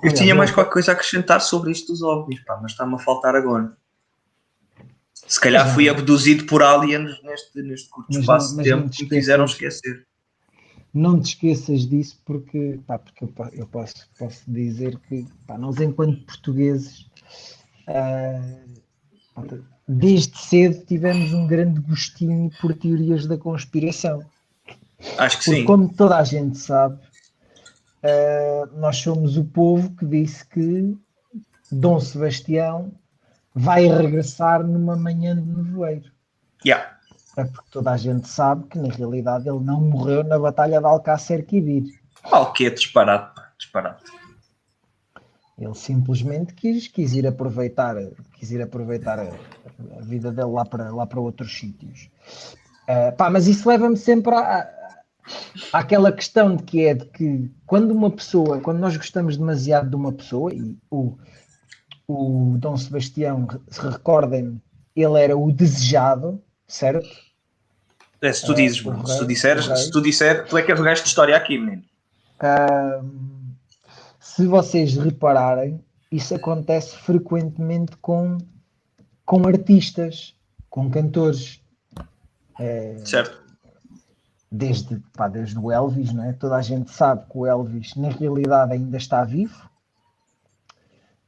Eu 0.03 0.13
tinha 0.13 0.31
eu- 0.31 0.37
mais 0.37 0.51
qualquer 0.51 0.71
coisa 0.71 0.91
a 0.91 0.93
acrescentar 0.93 1.41
sobre 1.41 1.71
isto 1.71 1.91
dos 1.91 2.01
OVNIs, 2.01 2.43
pá, 2.45 2.57
mas 2.61 2.71
está-me 2.71 2.95
a 2.95 2.99
faltar 2.99 3.35
agora. 3.35 3.75
Se 5.29 5.39
calhar 5.39 5.63
Mas 5.65 5.75
fui 5.75 5.85
não- 5.85 5.91
abduzido 5.93 6.45
por 6.45 6.63
aliens 6.63 7.21
neste, 7.21 7.61
neste 7.61 7.87
curto 7.89 8.07
Mas 8.09 8.15
não- 8.15 8.21
espaço 8.21 8.57
de 8.57 8.63
tempo 8.63 8.89
te 8.89 8.97
que 8.97 9.03
me 9.03 9.09
fizeram 9.09 9.45
esquecer. 9.45 10.07
Não 10.91 11.21
te 11.21 11.27
esqueças 11.35 11.87
disso 11.87 12.19
porque, 12.25 12.79
pá, 12.87 12.97
porque 12.97 13.23
eu, 13.23 13.31
eu 13.53 13.67
posso, 13.67 13.93
posso 14.17 14.41
dizer 14.47 14.97
que 15.07 15.23
pá, 15.45 15.55
nós 15.55 15.79
enquanto 15.79 16.25
portugueses 16.25 17.05
ah, 17.87 18.41
desde 19.87 20.35
cedo 20.39 20.83
tivemos 20.85 21.31
um 21.31 21.45
grande 21.45 21.79
gostinho 21.79 22.49
por 22.59 22.73
teorias 22.73 23.27
da 23.27 23.37
conspiração. 23.37 24.25
Acho 25.19 25.37
que 25.37 25.45
Porque 25.45 25.59
sim. 25.59 25.65
como 25.65 25.93
toda 25.93 26.17
a 26.17 26.23
gente 26.23 26.57
sabe, 26.57 26.99
ah, 28.01 28.67
nós 28.77 28.97
somos 28.97 29.37
o 29.37 29.45
povo 29.45 29.95
que 29.95 30.07
disse 30.07 30.43
que 30.47 30.97
Dom 31.71 31.99
Sebastião 31.99 32.91
vai 33.53 33.87
regressar 33.87 34.65
numa 34.65 34.95
manhã 34.95 35.35
de 35.35 35.41
nevoeiro. 35.41 36.11
Yeah. 36.65 36.97
É 37.37 37.45
porque 37.45 37.69
toda 37.71 37.91
a 37.91 37.97
gente 37.97 38.27
sabe 38.27 38.67
que 38.67 38.77
na 38.77 38.93
realidade 38.93 39.47
ele 39.47 39.59
não 39.59 39.81
morreu 39.81 40.23
na 40.23 40.37
Batalha 40.37 40.79
de 40.79 40.85
Alcácer 40.85 41.45
Quibir. 41.45 41.83
Qual 42.23 42.51
que 42.51 42.65
é 42.65 42.69
disparado, 42.69 43.41
disparado. 43.57 44.03
Ele 45.57 45.75
simplesmente 45.75 46.53
quis, 46.53 46.87
quis 46.87 47.13
ir 47.13 47.27
aproveitar, 47.27 47.95
quis 48.33 48.51
ir 48.51 48.61
aproveitar 48.61 49.19
a, 49.19 49.29
a 49.97 50.01
vida 50.01 50.31
dele 50.31 50.51
lá 50.51 50.65
para, 50.65 50.89
lá 50.93 51.05
para 51.05 51.19
outros 51.19 51.57
sítios. 51.57 52.09
Ah, 52.87 53.11
pá, 53.11 53.29
mas 53.29 53.47
isso 53.47 53.67
leva-me 53.67 53.97
sempre 53.97 54.33
à- 54.33 54.67
àquela 55.71 56.11
questão 56.11 56.55
de 56.55 56.63
que 56.63 56.85
é 56.85 56.93
de 56.93 57.05
que 57.05 57.51
quando 57.65 57.91
uma 57.91 58.09
pessoa, 58.09 58.59
quando 58.59 58.79
nós 58.79 58.97
gostamos 58.97 59.37
demasiado 59.37 59.89
de 59.89 59.95
uma 59.95 60.11
pessoa, 60.11 60.53
e 60.53 60.77
o, 60.89 61.17
o 62.13 62.57
Dom 62.57 62.75
Sebastião, 62.75 63.47
se 63.69 63.79
recordem-me, 63.81 64.59
ele 64.95 65.21
era 65.21 65.37
o 65.37 65.51
desejado, 65.51 66.41
certo? 66.67 67.07
É, 68.21 68.33
se 68.33 68.45
tu 68.45 68.53
dizes, 68.53 68.81
rei- 68.81 69.05
se 69.05 69.17
tu 69.19 69.27
disseres, 69.27 69.65
se 69.65 69.91
tu 69.91 70.01
disser, 70.01 70.45
tu 70.47 70.57
é 70.57 70.61
que 70.63 70.71
és 70.71 70.79
o 70.79 70.83
gajo 70.83 71.01
de 71.03 71.07
história 71.07 71.37
aqui, 71.37 71.57
menino. 71.57 71.83
Ahm, 72.39 73.53
se 74.19 74.45
vocês 74.45 74.95
repararem, 74.95 75.79
isso 76.11 76.33
acontece 76.35 76.97
frequentemente 76.97 77.95
com, 77.97 78.37
com 79.25 79.47
artistas, 79.47 80.33
com 80.69 80.89
cantores. 80.89 81.61
É, 82.59 82.97
Certo? 83.05 83.39
desde, 84.51 84.99
pá, 85.15 85.27
desde 85.27 85.57
o 85.59 85.71
Elvis, 85.71 86.11
não 86.11 86.23
é? 86.23 86.33
Toda 86.33 86.55
a 86.55 86.61
gente 86.61 86.91
sabe 86.91 87.23
que 87.29 87.37
o 87.37 87.45
Elvis, 87.45 87.95
na 87.95 88.09
realidade, 88.09 88.73
ainda 88.73 88.97
está 88.97 89.23
vivo. 89.23 89.68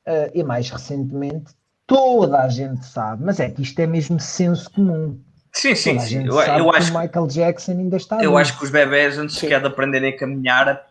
Ah, 0.06 0.30
e 0.34 0.44
mais 0.44 0.70
recentemente, 0.70 1.54
toda 1.86 2.40
a 2.42 2.50
gente 2.50 2.86
sabe, 2.86 3.24
mas 3.24 3.40
é 3.40 3.50
que 3.50 3.62
isto 3.62 3.80
é 3.80 3.86
mesmo 3.88 4.20
senso 4.20 4.70
comum. 4.72 5.20
Sim, 5.54 5.76
sim, 5.76 5.92
Toda 5.92 6.02
a 6.04 6.08
sim. 6.08 6.14
gente 6.16 6.28
Eu, 6.28 6.34
sabe 6.34 6.60
eu 6.62 6.70
que 6.72 6.78
acho, 6.78 6.96
o 6.96 7.00
Michael 7.02 7.28
Jackson 7.28 7.72
ainda 7.74 7.98
está 7.98 8.16
eu 8.16 8.22
vivo. 8.22 8.38
acho 8.38 8.58
que 8.58 8.64
os 8.64 8.70
bebés, 8.72 9.18
antes 9.18 9.36
sequer 9.38 9.60
de 9.60 9.68
aprenderem 9.68 10.14
a 10.14 10.18
caminhar, 10.18 10.70
a- 10.70 10.82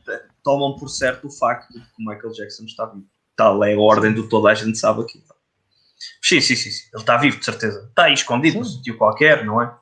tomam 0.45 0.77
por 0.77 0.89
certo 0.89 1.27
o 1.29 1.31
facto 1.31 1.73
de 1.73 1.81
que 1.81 1.87
o 1.99 2.05
Michael 2.07 2.33
Jackson 2.33 2.65
está 2.65 2.85
vivo. 2.87 3.05
Tal 3.37 3.65
é 3.65 3.75
a 3.75 3.81
ordem 3.81 4.13
do 4.13 4.29
toda 4.29 4.51
a 4.51 4.55
gente 4.55 4.77
sabe 4.79 5.01
aqui. 5.03 5.23
Sim, 6.23 6.41
sim, 6.41 6.55
sim, 6.55 6.71
sim. 6.71 6.89
Ele 6.93 7.03
está 7.03 7.17
vivo, 7.17 7.39
de 7.39 7.45
certeza. 7.45 7.87
Está 7.89 8.05
aí 8.05 8.13
escondido 8.15 8.59
num 8.59 8.65
Sim. 8.65 8.77
sítio 8.77 8.97
qualquer, 8.99 9.45
não 9.45 9.61
é? 9.63 9.75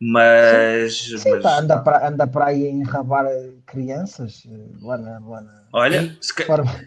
Mas. 0.00 0.96
Sim, 0.98 1.30
mas- 1.30 1.42
pá, 1.42 1.58
anda, 1.60 1.78
para, 1.78 2.08
anda 2.08 2.26
para 2.26 2.46
aí 2.46 2.66
a 2.66 2.70
enrabar 2.70 3.26
eh, 3.26 3.50
crianças 3.66 4.42
eh, 4.46 4.68
lá 4.82 4.98
na. 4.98 5.18
Lá 5.20 5.40
na 5.40 5.62
olha, 5.72 6.16
se, 6.20 6.34
ca- 6.34 6.44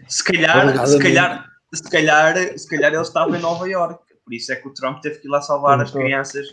se 0.08 0.22
calhar, 0.24 0.86
se 0.86 0.98
calhar, 0.98 1.46
se 1.74 1.82
calhar, 1.90 2.36
se 2.58 2.68
calhar 2.68 2.92
ele 2.92 3.02
estava 3.02 3.36
em 3.36 3.40
Nova 3.40 3.68
York. 3.68 4.02
Por 4.24 4.34
isso 4.34 4.52
é 4.52 4.56
que 4.56 4.68
o 4.68 4.74
Trump 4.74 5.00
teve 5.00 5.18
que 5.20 5.26
ir 5.26 5.30
lá 5.30 5.40
salvar 5.40 5.76
Sim, 5.78 5.82
as 5.84 5.90
crianças, 5.90 6.46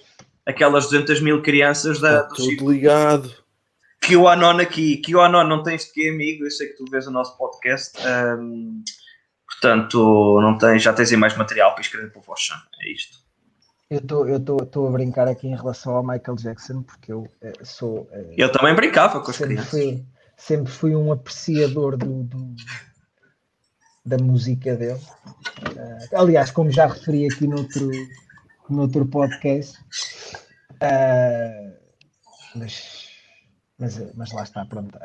aquelas 0.45 0.85
200 0.85 1.19
mil 1.21 1.41
crianças 1.41 1.99
da, 1.99 2.23
Chico 2.35 2.57
tudo 2.59 2.71
ligado. 2.71 3.33
que 4.01 4.15
o 4.15 4.27
Anon 4.27 4.59
aqui, 4.59 4.97
que 4.97 5.15
o 5.15 5.19
Anon 5.21 5.43
não 5.43 5.61
tens 5.63 5.85
de 5.85 5.91
quê, 5.91 6.09
amigo? 6.13 6.45
Eu 6.45 6.51
sei 6.51 6.67
que 6.69 6.77
tu 6.77 6.85
vês 6.89 7.05
o 7.07 7.11
nosso 7.11 7.37
podcast, 7.37 7.97
hum, 8.39 8.81
portanto, 9.47 10.39
não 10.41 10.57
tens, 10.57 10.81
já 10.83 10.93
tens 10.93 11.11
aí 11.11 11.17
mais 11.17 11.35
material 11.35 11.73
para 11.73 11.81
escrever 11.81 12.11
para 12.11 12.19
o 12.19 12.23
Voxan. 12.23 12.55
É 12.81 12.91
isto. 12.91 13.17
Eu 13.89 13.99
estou 13.99 14.27
eu 14.27 14.39
tô, 14.39 14.57
tô 14.65 14.87
a 14.87 14.91
brincar 14.91 15.27
aqui 15.27 15.47
em 15.47 15.55
relação 15.55 15.95
ao 15.95 16.01
Michael 16.03 16.37
Jackson, 16.37 16.81
porque 16.81 17.11
eu 17.11 17.27
eh, 17.41 17.53
sou. 17.63 18.07
eh, 18.11 18.33
Eu 18.37 18.51
também 18.51 18.73
brincava 18.73 19.19
com 19.21 19.29
as 19.29 19.35
sempre, 19.35 19.55
crianças. 19.55 19.69
fui, 19.71 20.05
sempre 20.37 20.71
fui 20.71 20.95
um 20.95 21.11
apreciador 21.11 21.95
do, 21.97 22.23
do- 22.23 22.55
da 24.05 24.17
música 24.17 24.75
dele. 24.75 24.99
Eh, 25.77 26.07
aliás, 26.15 26.51
como 26.51 26.69
já 26.71 26.87
referi 26.87 27.25
aqui 27.27 27.47
noutro, 27.47 27.89
noutro 28.69 29.05
podcast, 29.05 29.77
eh, 30.79 31.71
mas, 32.55 33.07
mas, 33.79 34.03
mas 34.15 34.31
lá 34.31 34.43
está, 34.43 34.65
pronto. 34.65 34.97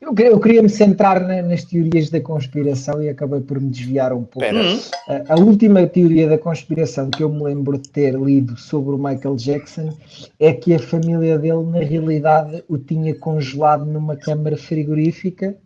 Eu, 0.00 0.12
eu 0.18 0.40
queria 0.40 0.60
me 0.62 0.68
centrar 0.68 1.20
na- 1.20 1.42
nas 1.42 1.62
teorias 1.64 2.10
da 2.10 2.20
conspiração 2.20 3.00
e 3.02 3.08
acabei 3.08 3.40
por 3.40 3.60
me 3.60 3.70
desviar 3.70 4.12
um 4.12 4.24
pouco. 4.24 4.48
Hum, 4.48 4.80
A, 5.28 5.34
a 5.34 5.36
última 5.36 5.86
teoria 5.86 6.28
da 6.28 6.36
conspiração 6.38 7.10
que 7.10 7.22
eu 7.22 7.28
me 7.28 7.42
lembro 7.44 7.78
de 7.78 7.88
ter 7.88 8.14
lido 8.14 8.56
sobre 8.56 8.94
o 8.94 8.98
Michael 8.98 9.36
Jackson 9.36 9.96
é 10.40 10.52
que 10.52 10.74
a 10.74 10.78
família 10.80 11.38
dele, 11.38 11.62
na 11.64 11.78
realidade, 11.80 12.64
o 12.68 12.76
tinha 12.76 13.14
congelado 13.14 13.84
numa 13.84 14.16
câmara 14.16 14.56
frigorífica 14.56 15.56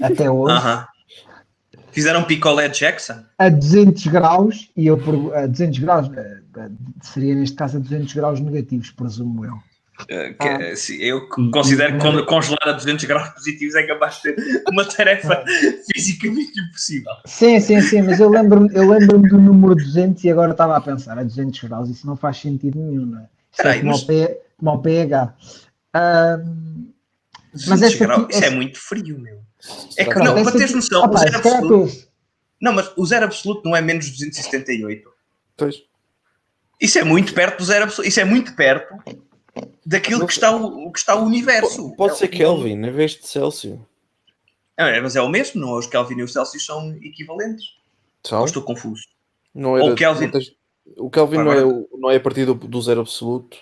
até 0.00 0.28
hoje, 0.30 0.56
aham. 0.56 0.86
Fizeram 1.92 2.24
picolé 2.24 2.68
Jackson? 2.68 3.22
a 3.38 3.48
200 3.48 4.06
graus, 4.08 4.70
e 4.76 4.86
eu 4.86 4.98
a 5.34 5.46
200 5.46 5.78
graus, 5.78 6.10
eh, 6.16 6.38
eh, 6.56 6.68
seria 7.02 7.34
neste 7.34 7.54
caso 7.56 7.76
a 7.76 7.80
200 7.80 8.12
graus 8.14 8.40
negativos, 8.40 8.90
presumo 8.90 9.44
eu. 9.44 9.52
Uh, 10.00 10.34
que, 10.36 10.48
Ah. 10.48 10.74
sim, 10.74 10.96
eu 10.96 11.28
considero 11.28 11.92
que 11.92 12.00
con- 12.00 12.24
congelar 12.24 12.66
a 12.68 12.72
200 12.72 13.04
graus 13.04 13.28
positivos 13.28 13.74
é 13.76 13.82
capaz 13.86 14.16
de 14.16 14.20
ser 14.22 14.36
uma 14.68 14.84
tarefa 14.84 15.44
fisicamente 15.94 16.58
impossível. 16.58 17.12
Sim, 17.26 17.60
sim, 17.60 17.80
sim, 17.82 18.02
mas 18.02 18.18
eu 18.18 18.28
lembro-me 18.28 18.74
eu 18.74 18.88
lembro 18.88 19.18
do 19.20 19.38
número 19.38 19.74
200 19.76 20.24
e 20.24 20.30
agora 20.30 20.52
estava 20.52 20.76
a 20.76 20.80
pensar, 20.80 21.16
a 21.18 21.22
200 21.22 21.60
graus, 21.68 21.88
isso 21.90 22.06
não 22.06 22.16
faz 22.16 22.38
sentido 22.38 22.80
nenhum, 22.80 23.06
não 23.06 23.20
é? 23.20 23.26
Peraí, 23.56 23.80
é 23.80 23.82
mas- 23.84 24.04
como 24.56 24.82
pH. 24.82 25.34
Ahm, 25.94 26.86
200 27.52 27.82
esta 27.82 28.04
graus, 28.06 28.22
aqui- 28.24 28.32
isso 28.34 28.42
é 28.42 28.46
esta- 28.46 28.56
muito 28.56 28.78
frio, 28.80 29.18
meu. 29.20 29.40
É 29.96 30.04
que 30.04 30.14
não, 30.18 30.42
para 30.42 30.52
teres 30.52 30.74
noção, 30.74 31.08
o 31.08 31.16
zero 31.16 31.36
absoluto. 31.36 32.06
Não, 32.60 32.72
mas 32.72 32.90
o 32.96 33.04
zero 33.06 33.24
absoluto 33.26 33.62
não 33.64 33.76
é 33.76 33.80
menos 33.80 34.08
278. 34.10 35.08
Pois. 35.56 35.82
Isso 36.80 36.98
é 36.98 37.04
muito 37.04 37.32
perto 37.34 37.58
do 37.58 37.64
zero 37.64 37.84
absoluto. 37.84 38.08
Isso 38.08 38.20
é 38.20 38.24
muito 38.24 38.54
perto 38.56 38.94
daquilo 39.84 40.26
que 40.26 40.32
está 40.32 40.54
o, 40.54 40.86
o 40.88 40.92
que 40.92 40.98
está 40.98 41.14
o 41.14 41.24
universo. 41.24 41.94
Pode 41.96 42.14
É 42.14 42.16
ser 42.16 42.24
o- 42.26 42.30
Kelvin 42.30 42.72
em 42.86 42.90
vez 42.90 43.12
de 43.12 43.26
Celsius. 43.28 43.78
É, 44.76 45.00
mas 45.00 45.14
é 45.14 45.22
o 45.22 45.28
mesmo, 45.28 45.60
não? 45.60 45.76
Os 45.78 45.86
Kelvin 45.86 46.16
e 46.18 46.22
os 46.22 46.32
Celsius 46.32 46.64
são 46.64 46.92
equivalentes. 47.02 47.66
Ou 48.24 48.28
São? 48.30 48.44
estou 48.44 48.62
confuso? 48.62 49.02
Não 49.54 49.76
era, 49.76 49.84
Ou 49.86 49.94
Kelvin. 49.94 50.24
não 50.24 50.32
tens- 50.32 50.54
O 50.96 51.10
Kelvin 51.10 51.36
não, 51.38 51.52
é, 51.52 51.64
o- 51.64 51.88
não 51.98 52.10
é 52.10 52.16
a 52.16 52.20
partir 52.20 52.46
do, 52.46 52.54
do 52.54 52.80
zero 52.82 53.00
absoluto. 53.02 53.58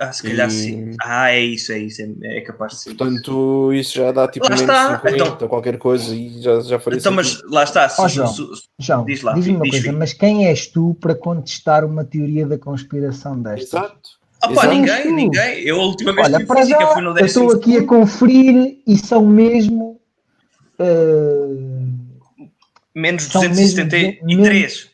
Ah, 0.00 0.12
se 0.12 0.22
calhar 0.22 0.46
E- 0.46 0.50
sim. 0.52 0.90
Ah, 1.02 1.30
é 1.32 1.40
isso, 1.40 1.72
é 1.72 1.78
isso. 1.80 2.00
É, 2.22 2.38
é 2.38 2.40
capaz 2.42 2.72
de 2.74 2.78
ser. 2.82 2.94
Portanto, 2.94 3.72
isso 3.72 3.96
já 3.96 4.12
dá 4.12 4.28
tipo 4.28 4.44
Lá 4.44 4.50
menos 4.50 4.60
está, 4.62 4.96
50, 5.00 5.16
então- 5.34 5.48
qualquer 5.48 5.76
coisa 5.76 6.14
e 6.14 6.40
já, 6.40 6.60
já 6.60 6.78
faria 6.78 6.98
Então, 7.00 7.10
mas 7.12 7.42
lá 7.50 7.64
está. 7.64 7.88
se- 7.88 8.00
Ó, 8.00 8.06
João. 8.06 8.28
se- 8.28 8.42
João, 8.78 9.04
Diz 9.04 9.22
lá, 9.22 9.32
diz-me 9.32 9.56
uma 9.56 9.62
diz, 9.64 9.70
coisa, 9.72 9.86
filho. 9.86 9.98
mas 9.98 10.12
quem 10.12 10.46
és 10.46 10.68
tu 10.68 10.96
para 11.00 11.16
contestar 11.16 11.84
uma 11.84 12.04
teoria 12.04 12.46
da 12.46 12.56
conspiração 12.56 13.42
destas? 13.42 13.72
Exato. 13.80 14.18
Ah, 14.40 14.48
pá, 14.52 14.68
ninguém, 14.68 15.02
Tu. 15.02 15.10
ninguém. 15.12 15.60
Eu 15.64 15.80
a 15.80 15.84
última 15.84 16.12
vez 16.12 16.28
que 16.28 16.34
Olha, 16.36 16.46
para 16.46 16.60
física 16.60 16.80
já, 16.80 16.86
fui 16.92 17.02
no 17.02 17.10
eu 17.10 17.14
décimo 17.14 17.44
estou 17.46 17.60
aqui 17.60 17.76
a 17.78 17.84
conferir 17.84 18.78
e 18.86 18.96
são 18.96 19.26
mesmo. 19.26 20.00
eh, 20.78 21.48
Menos 22.94 23.24
são 23.24 23.40
mesmo 23.42 23.56
273. 23.56 24.90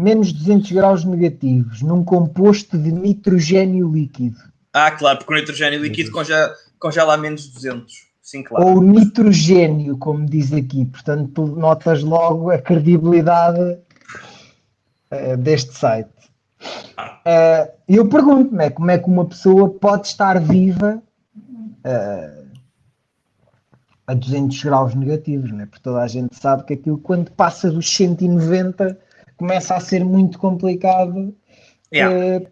Menos 0.00 0.32
200 0.32 0.72
graus 0.72 1.04
negativos 1.04 1.82
num 1.82 2.02
composto 2.02 2.78
de 2.78 2.90
nitrogênio 2.90 3.92
líquido. 3.92 4.38
Ah, 4.72 4.90
claro, 4.90 5.18
porque 5.18 5.34
o 5.34 5.36
nitrogênio 5.36 5.80
líquido 5.80 6.10
congela, 6.10 6.54
congela 6.78 7.14
a 7.14 7.16
menos 7.16 7.46
200. 7.48 8.10
Sim, 8.22 8.42
claro. 8.44 8.64
Ou 8.64 8.82
nitrogênio, 8.82 9.98
como 9.98 10.24
diz 10.24 10.52
aqui. 10.52 10.84
Portanto, 10.84 11.30
tu 11.34 11.46
notas 11.46 12.02
logo 12.02 12.50
a 12.50 12.58
credibilidade 12.58 13.78
eh, 15.10 15.36
deste 15.36 15.76
site. 15.76 16.10
Eh, 17.24 17.72
eu 17.88 18.08
pergunto-me 18.08 18.70
como 18.70 18.90
é 18.90 18.98
que 18.98 19.08
uma 19.08 19.26
pessoa 19.26 19.68
pode 19.68 20.06
estar 20.06 20.38
viva 20.40 21.02
eh, 21.82 22.44
a 24.06 24.14
200 24.14 24.62
graus 24.62 24.94
negativos, 24.94 25.50
né? 25.50 25.66
porque 25.66 25.82
toda 25.82 26.00
a 26.00 26.06
gente 26.06 26.36
sabe 26.36 26.64
que 26.64 26.74
aquilo 26.74 26.98
quando 26.98 27.30
passa 27.32 27.70
dos 27.70 27.88
190 27.92 28.98
começa 29.40 29.74
a 29.74 29.80
ser 29.80 30.04
muito 30.04 30.38
complicado. 30.38 31.34
Yeah. 31.92 32.14
eh, 32.14 32.46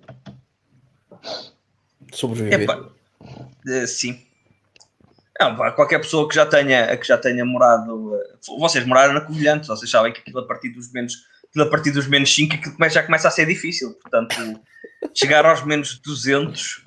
Sobreviver. 2.13 2.63
Epá, 2.63 2.89
eh, 3.69 3.87
sim. 3.87 4.19
Não, 5.39 5.55
pá, 5.55 5.71
qualquer 5.73 5.99
pessoa 6.01 6.27
que 6.27 6.35
já 6.35 6.47
tenha, 6.47 6.97
que 6.97 7.07
já 7.07 7.19
tenha 7.19 7.45
morado. 7.45 8.17
eh, 8.17 8.39
vocês 8.59 8.87
moraram 8.87 9.13
na 9.13 9.21
Covilhante, 9.21 9.69
vocês 9.69 9.91
sabem 9.91 10.13
que 10.13 10.21
aquilo 10.21 10.41
a 10.41 10.47
partir 10.47 10.71
dos 10.71 10.91
menos, 10.91 11.13
aquilo 11.51 11.65
a 11.67 11.71
partir 11.71 11.91
dos 11.91 12.09
menos 12.09 12.35
5 12.35 12.55
aquilo 12.55 12.75
começa- 12.75 12.95
já 12.95 13.03
começa 13.05 13.29
a 13.29 13.31
ser 13.31 13.45
difícil. 13.47 13.93
Portanto, 14.01 14.35
chegar 15.15 15.45
aos 15.45 15.63
menos 15.65 15.99
200. 16.01 16.83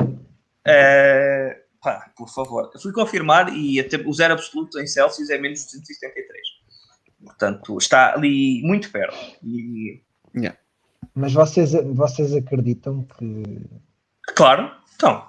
eh, 0.65 1.61
pá, 1.81 2.11
por 2.17 2.27
favor. 2.33 2.71
Eu 2.73 2.79
fui 2.81 2.91
confirmar 2.91 3.55
e 3.55 3.79
até 3.79 3.97
o 3.97 4.11
zero 4.13 4.33
absoluto 4.33 4.79
em 4.79 4.87
Celsius 4.87 5.29
é 5.29 5.37
menos 5.37 5.63
273. 5.65 6.60
Portanto, 7.23 7.77
está 7.77 8.13
ali 8.13 8.61
muito 8.63 8.89
perto. 8.91 9.15
E, 9.43 10.01
mas 11.13 11.33
vocês, 11.33 11.71
vocês 11.93 12.33
acreditam 12.33 13.03
que. 13.03 13.65
claro, 14.35 14.71
então, 14.95 15.25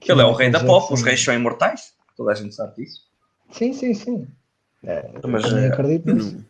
que 0.00 0.10
ele 0.10 0.22
é 0.22 0.24
o 0.24 0.32
rei 0.32 0.50
da 0.50 0.60
pop, 0.64 0.84
os 0.92 1.00
Jackson- 1.00 1.04
reis 1.06 1.24
são 1.24 1.34
imortais. 1.34 1.94
Toda 2.16 2.32
a 2.32 2.34
gente 2.34 2.54
sabe 2.54 2.76
disso. 2.76 3.02
Sim, 3.52 3.72
sim, 3.72 3.94
sim. 3.94 4.26
É, 4.84 5.10
eu 5.22 5.28
Mas, 5.28 5.42
também 5.42 5.64
eh, 5.64 5.68
acredito 5.68 6.12
nisso. 6.14 6.44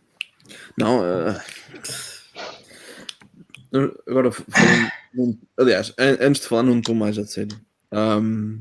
Não, 0.77 1.03
eh, 1.05 1.41
agora 4.07 4.31
falando 4.31 4.91
num- 5.13 5.37
aliás, 5.59 5.93
an- 5.97 6.17
antes 6.21 6.41
de 6.41 6.47
falar 6.47 6.63
num 6.63 6.81
tom 6.81 6.93
mais 6.95 7.17
a 7.17 7.25
sério. 7.25 7.59
ahm, 7.91 8.59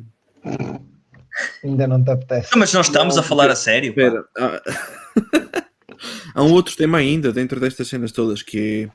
Ainda 1.62 1.86
não 1.86 2.02
te 2.02 2.10
apetece. 2.10 2.50
Não, 2.52 2.58
mas 2.58 2.72
não 2.72 2.80
estamos 2.80 3.14
Não, 3.16 3.22
a 3.22 3.26
falar 3.26 3.50
a 3.50 3.54
sério. 3.56 3.90
espera, 3.90 4.24
há 6.38 6.42
um 6.44 6.52
outro 6.52 6.76
tema 6.76 6.98
ainda 6.98 7.32
dentro 7.32 7.58
destas 7.60 7.88
cenas 7.88 8.12
todas 8.12 8.42
que 8.42 8.88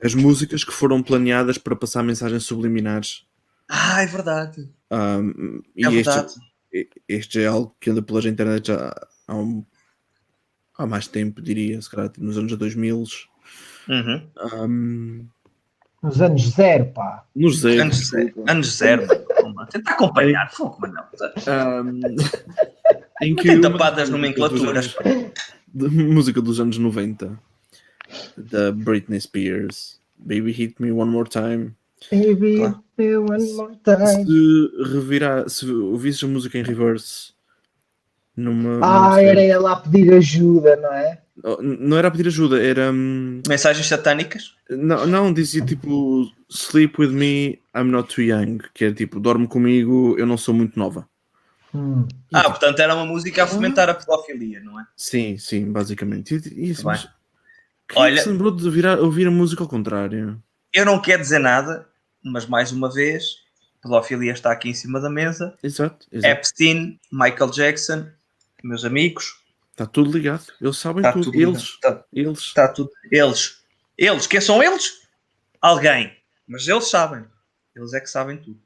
é 0.00 0.06
as 0.06 0.14
músicas 0.14 0.64
que 0.64 0.72
foram 0.72 1.02
planeadas 1.02 1.56
para 1.58 1.76
passar 1.76 2.02
mensagens 2.02 2.44
subliminares. 2.44 3.24
Ah, 3.68 4.02
é 4.02 4.06
verdade. 4.06 4.68
E 5.76 5.86
É 5.86 5.88
este, 5.88 5.94
verdade. 6.04 6.32
este 7.08 7.40
é 7.40 7.46
algo 7.46 7.74
que 7.80 7.90
anda 7.90 8.02
pelas 8.02 8.24
internet 8.26 8.66
já 8.68 8.92
há, 9.28 9.34
um- 9.34 9.64
há 10.76 10.86
mais 10.86 11.06
tempo, 11.06 11.40
diria, 11.40 11.80
se 11.80 11.88
calhar 11.90 12.10
nos 12.18 12.36
anos 12.36 12.54
2000. 12.56 13.04
Uhum. 13.88 14.30
ahm, 14.38 15.26
Nos 16.02 16.20
anos 16.20 16.42
zero, 16.50 16.86
pá. 16.92 17.24
nos 17.34 17.60
zero. 17.60 17.82
Anos 17.82 18.08
zero. 18.08 18.44
Anos 18.48 18.76
zero. 18.76 19.06
Tenta 19.70 19.90
acompanhar. 19.92 20.50
Fogo, 20.52 20.78
mas 20.80 20.90
não. 21.46 21.52
ahm, 21.54 22.00
em 23.22 23.34
Tem 23.36 23.56
uma 23.58 23.70
tapadas 23.70 23.96
das 24.00 24.10
nomenclaturas. 24.10 24.94
De 25.74 25.88
música 25.88 26.40
dos 26.40 26.60
anos 26.60 26.78
90 26.78 27.38
da 28.36 28.72
Britney 28.72 29.20
Spears 29.20 30.00
Baby 30.18 30.52
Hit 30.52 30.74
Me 30.80 30.92
One 30.92 31.10
More 31.10 31.28
Time 31.28 31.72
Baby, 32.10 32.56
Claro. 32.56 32.82
me 32.98 33.16
one 33.16 33.52
more 33.52 33.76
time. 33.84 34.24
se 34.24 34.92
revirar 34.92 35.48
se 35.48 35.70
ouvisses 35.70 36.22
a 36.24 36.26
música 36.26 36.58
em 36.58 36.62
reverse 36.62 37.32
numa, 38.36 38.84
Ah, 38.84 39.02
numa 39.10 39.22
era 39.22 39.40
ela 39.42 39.72
a 39.72 39.76
pedir 39.76 40.12
ajuda, 40.14 40.74
não 40.76 40.92
é? 40.92 41.20
Oh, 41.44 41.62
não 41.62 41.96
era 41.96 42.08
a 42.08 42.10
pedir 42.10 42.26
ajuda 42.26 42.60
era 42.62 42.90
hum, 42.92 43.40
Mensagens 43.48 43.86
satânicas? 43.86 44.54
não, 44.68 45.06
não 45.06 45.32
dizia 45.32 45.64
tipo 45.64 46.30
Sleep 46.50 46.94
with 47.00 47.10
me 47.10 47.58
I'm 47.74 47.84
not 47.90 48.14
too 48.14 48.22
young 48.24 48.58
que 48.74 48.84
é 48.86 48.92
tipo 48.92 49.18
dorme 49.20 49.46
comigo 49.46 50.14
eu 50.18 50.26
não 50.26 50.36
sou 50.36 50.54
muito 50.54 50.78
nova 50.78 51.08
Hum. 51.74 52.06
Ah, 52.32 52.44
portanto 52.50 52.78
era 52.80 52.94
uma 52.94 53.06
música 53.06 53.44
a 53.44 53.46
fomentar 53.46 53.88
a 53.88 53.94
pedofilia, 53.94 54.60
não 54.60 54.78
é? 54.80 54.86
sim, 54.96 55.38
sim, 55.38 55.70
basicamente 55.72 56.34
isso, 56.54 56.84
mas, 56.84 57.08
Olha- 57.94 58.22
se 58.22 58.28
lembrou 58.28 58.50
de 58.50 58.68
virar, 58.70 58.98
ouvir 59.00 59.26
a 59.26 59.30
música 59.30 59.62
ao 59.62 59.68
contrário 59.68 60.42
Eu 60.72 60.84
não 60.84 61.00
quero 61.00 61.22
dizer 61.22 61.38
nada, 61.38 61.88
mas 62.22 62.44
mais 62.46 62.72
uma 62.72 62.90
vez, 62.92 63.24
pedofilia 63.82 64.32
está 64.32 64.52
aqui 64.52 64.68
em 64.68 64.74
cima 64.74 65.00
da 65.00 65.08
mesa. 65.10 65.56
exato, 65.62 66.06
exato. 66.12 66.32
Epstein, 66.34 67.00
Michael 67.10 67.50
Jackson, 67.50 68.06
meus 68.62 68.84
amigos, 68.84 69.40
Está 69.72 69.86
tudo 69.86 70.12
ligado. 70.12 70.44
Eles 70.60 70.76
sabem 70.76 70.98
está 71.00 71.12
tudo. 71.14 71.24
tudo. 71.32 71.40
Eles, 71.40 71.62
Está, 71.62 72.04
eles. 72.12 72.38
está 72.40 72.68
tudo. 72.68 72.90
Eles. 73.10 73.62
Eles, 73.96 74.26
quem 74.26 74.38
são 74.40 74.62
eles? 74.62 75.00
Alguém. 75.62 76.14
Mas 76.46 76.68
eles 76.68 76.90
sabem. 76.90 77.24
Eles 77.74 77.94
é 77.94 78.00
que 78.00 78.06
sabem 78.10 78.36
tudo. 78.36 78.60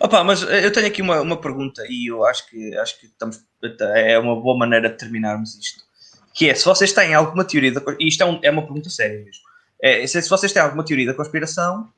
Opa, 0.00 0.24
mas 0.24 0.42
eh, 0.42 0.64
eu 0.66 0.72
tenho 0.72 0.86
aqui 0.86 1.02
uma, 1.02 1.20
uma 1.20 1.40
pergunta 1.40 1.82
e 1.88 2.10
eu 2.10 2.24
acho 2.24 2.48
que 2.48 2.76
acho 2.76 2.98
que 3.00 3.06
estamos 3.06 3.40
é 3.94 4.18
uma 4.18 4.40
boa 4.40 4.56
maneira 4.56 4.88
de 4.90 4.96
terminarmos 4.96 5.54
isto. 5.56 5.82
Que 6.34 6.50
é 6.50 6.54
se 6.54 6.64
vocês 6.64 6.92
têm 6.92 7.14
alguma 7.14 7.44
teoria 7.44 7.72
da 7.72 7.82
e 7.98 8.08
isto 8.08 8.22
é, 8.22 8.26
um- 8.26 8.40
é 8.42 8.50
uma 8.50 8.62
pergunta 8.62 8.88
séria 8.90 9.18
mesmo. 9.18 9.42
É, 9.82 10.06
se 10.06 10.20
se 10.22 10.28
vocês 10.28 10.52
têm 10.52 10.62
alguma 10.62 10.84
teoria 10.84 11.06
da 11.06 11.14
conspiração, 11.14 11.88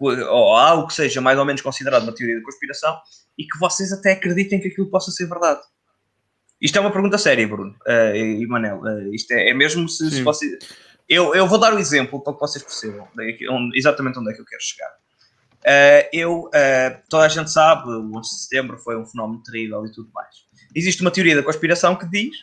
ou 0.00 0.56
algo 0.56 0.86
que 0.88 0.94
seja 0.94 1.20
mais 1.20 1.38
ou 1.38 1.44
menos 1.44 1.62
considerado 1.62 2.02
uma 2.02 2.14
teoria 2.14 2.36
da 2.36 2.42
conspiração, 2.42 2.96
e 3.38 3.44
que 3.44 3.58
vocês 3.58 3.92
até 3.92 4.12
acreditem 4.12 4.60
que 4.60 4.68
aquilo 4.68 4.88
possa 4.90 5.10
ser 5.10 5.26
verdade. 5.26 5.60
Isto 6.60 6.78
é 6.78 6.80
uma 6.80 6.92
pergunta 6.92 7.18
séria, 7.18 7.46
Bruno 7.46 7.74
eh, 7.86 8.16
e 8.16 8.46
Manel. 8.46 8.86
Eh, 8.86 9.08
isto 9.14 9.32
é, 9.32 9.50
é 9.50 9.54
mesmo 9.54 9.88
se, 9.88 10.08
se 10.10 10.16
Sim. 10.16 10.22
você. 10.24 10.58
Eu, 11.08 11.34
eu 11.34 11.46
vou 11.46 11.58
dar 11.58 11.72
o 11.74 11.78
exemplo 11.78 12.22
para 12.22 12.32
que 12.34 12.40
vocês 12.40 12.62
percebam 12.64 13.06
daqui- 13.14 13.48
onde- 13.48 13.76
exatamente 13.78 14.18
onde 14.18 14.30
é 14.30 14.34
que 14.34 14.40
eu 14.40 14.44
quero 14.44 14.62
chegar. 14.62 14.90
Eh, 15.68 16.08
eu, 16.12 16.48
eh, 16.54 17.02
toda 17.10 17.24
a 17.24 17.28
gente 17.28 17.50
sabe, 17.50 17.88
o 17.88 18.16
11 18.16 18.30
de 18.30 18.42
setembro 18.42 18.78
foi 18.78 18.96
um 18.96 19.04
fenómeno 19.04 19.42
terrível 19.42 19.84
e 19.84 19.90
tudo 19.90 20.08
mais. 20.14 20.46
Existe 20.72 21.02
uma 21.02 21.10
teoria 21.10 21.34
da 21.34 21.42
conspiração 21.42 21.96
que 21.96 22.08
diz 22.08 22.36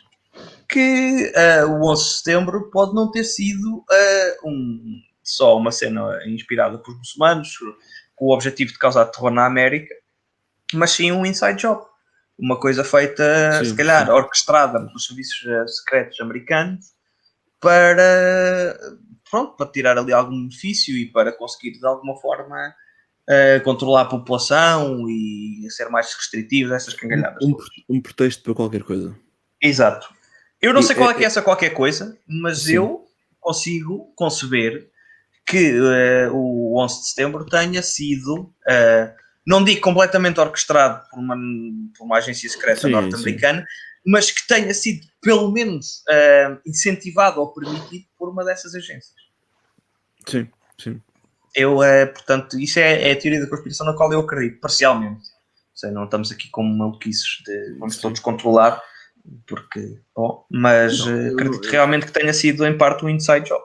que 0.68 1.32
eh, 1.34 1.64
o 1.64 1.90
11 1.90 2.04
de 2.04 2.10
setembro 2.18 2.70
pode 2.70 2.94
não 2.94 3.10
ter 3.10 3.24
sido 3.24 3.82
um, 4.44 5.00
só 5.22 5.56
uma 5.56 5.72
cena 5.72 6.18
inspirada 6.26 6.76
por 6.76 6.94
muçulmanos, 6.98 7.56
com 8.14 8.26
o 8.26 8.34
objetivo 8.34 8.72
de 8.72 8.78
causar 8.78 9.06
terror 9.06 9.30
na 9.30 9.46
América, 9.46 9.94
mas 10.74 10.90
sim 10.90 11.10
um 11.10 11.24
inside 11.24 11.56
job. 11.58 11.82
Uma 12.38 12.58
coisa 12.58 12.84
feita, 12.84 13.60
Sim, 13.60 13.64
se 13.70 13.74
calhar, 13.76 14.06
sim. 14.06 14.12
orquestrada 14.12 14.84
pelos 14.84 15.06
serviços 15.06 15.76
secretos 15.78 16.20
americanos 16.20 16.86
para, 17.60 18.76
pronto, 19.30 19.56
para 19.56 19.70
tirar 19.70 19.96
ali 19.96 20.12
algum 20.12 20.46
benefício 20.46 20.94
e 20.96 21.06
para 21.06 21.32
conseguir 21.32 21.78
de 21.78 21.86
alguma 21.86 22.20
forma 22.20 22.74
a 23.28 23.60
controlar 23.60 24.02
a 24.02 24.04
população 24.06 25.08
e 25.08 25.64
a 25.66 25.70
ser 25.70 25.88
mais 25.88 26.12
restritivos, 26.14 26.72
essas 26.72 26.94
cangalhadas. 26.94 27.42
Um, 27.44 27.56
um 27.88 28.00
pretexto 28.00 28.42
para 28.42 28.54
qualquer 28.54 28.82
coisa. 28.82 29.14
Exato. 29.62 30.08
Eu 30.60 30.72
não 30.72 30.80
E- 30.80 30.84
sei 30.84 30.94
qual 30.96 31.10
é 31.10 31.12
é- 31.12 31.16
que 31.16 31.24
é 31.24 31.26
essa 31.26 31.42
qualquer 31.42 31.70
coisa, 31.70 32.18
mas 32.26 32.62
Sim. 32.62 32.74
eu 32.74 33.04
consigo 33.40 34.12
conceber 34.16 34.90
que 35.46 35.72
eh, 35.78 36.28
o 36.32 36.78
11 36.82 37.00
de 37.02 37.08
setembro 37.08 37.44
tenha 37.44 37.82
sido, 37.82 38.50
eh, 38.66 39.14
não 39.46 39.62
digo 39.62 39.80
completamente 39.82 40.40
orquestrado 40.40 41.06
por 41.10 41.18
uma, 41.18 41.36
por 41.96 42.04
uma 42.04 42.16
agência 42.18 42.48
secreta 42.48 42.88
norte-americana, 42.88 43.66
mas 44.06 44.30
que 44.30 44.46
tenha 44.46 44.72
sido 44.72 45.06
pelo 45.20 45.50
menos 45.52 46.02
eh, 46.10 46.56
incentivado 46.66 47.40
ou 47.40 47.52
permitido 47.52 48.06
por 48.18 48.30
uma 48.30 48.44
dessas 48.44 48.74
agências. 48.74 49.14
Sim, 50.26 50.48
sim. 50.78 51.00
Eu, 51.54 51.82
eh, 51.82 52.06
portanto, 52.06 52.58
isso 52.58 52.78
é, 52.78 53.10
é 53.10 53.12
a 53.12 53.18
teoria 53.18 53.40
da 53.40 53.48
conspiração 53.48 53.86
na 53.86 53.94
qual 53.94 54.12
eu 54.12 54.20
acredito, 54.20 54.60
parcialmente. 54.60 55.22
Seja, 55.72 55.92
não 55.92 56.04
estamos 56.04 56.30
aqui 56.32 56.48
como 56.50 56.76
maluquices 56.76 57.42
de 57.46 57.76
vamos 57.78 57.96
todos 57.98 58.20
controlar, 58.20 58.82
porque, 59.46 60.00
bom, 60.14 60.44
mas 60.50 60.98
Não, 61.00 61.08
eh, 61.10 61.28
eu- 61.28 61.32
acredito 61.34 61.64
eu- 61.66 61.70
realmente 61.70 62.06
que 62.06 62.12
tenha 62.12 62.32
sido 62.32 62.64
em 62.66 62.76
parte 62.76 63.04
um 63.04 63.08
inside 63.08 63.46
job. 63.48 63.62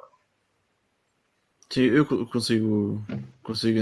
Sim, 1.72 1.82
eu 1.84 2.06
co- 2.06 2.26
consigo, 2.26 3.04
consigo 3.44 3.80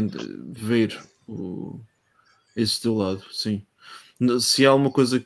ver 0.51 1.01
o, 1.27 1.79
esse 2.55 2.81
teu 2.81 2.95
lado, 2.95 3.23
sim. 3.33 3.65
Se 4.41 4.65
há 4.65 4.73
uma 4.73 4.91
coisa, 4.91 5.23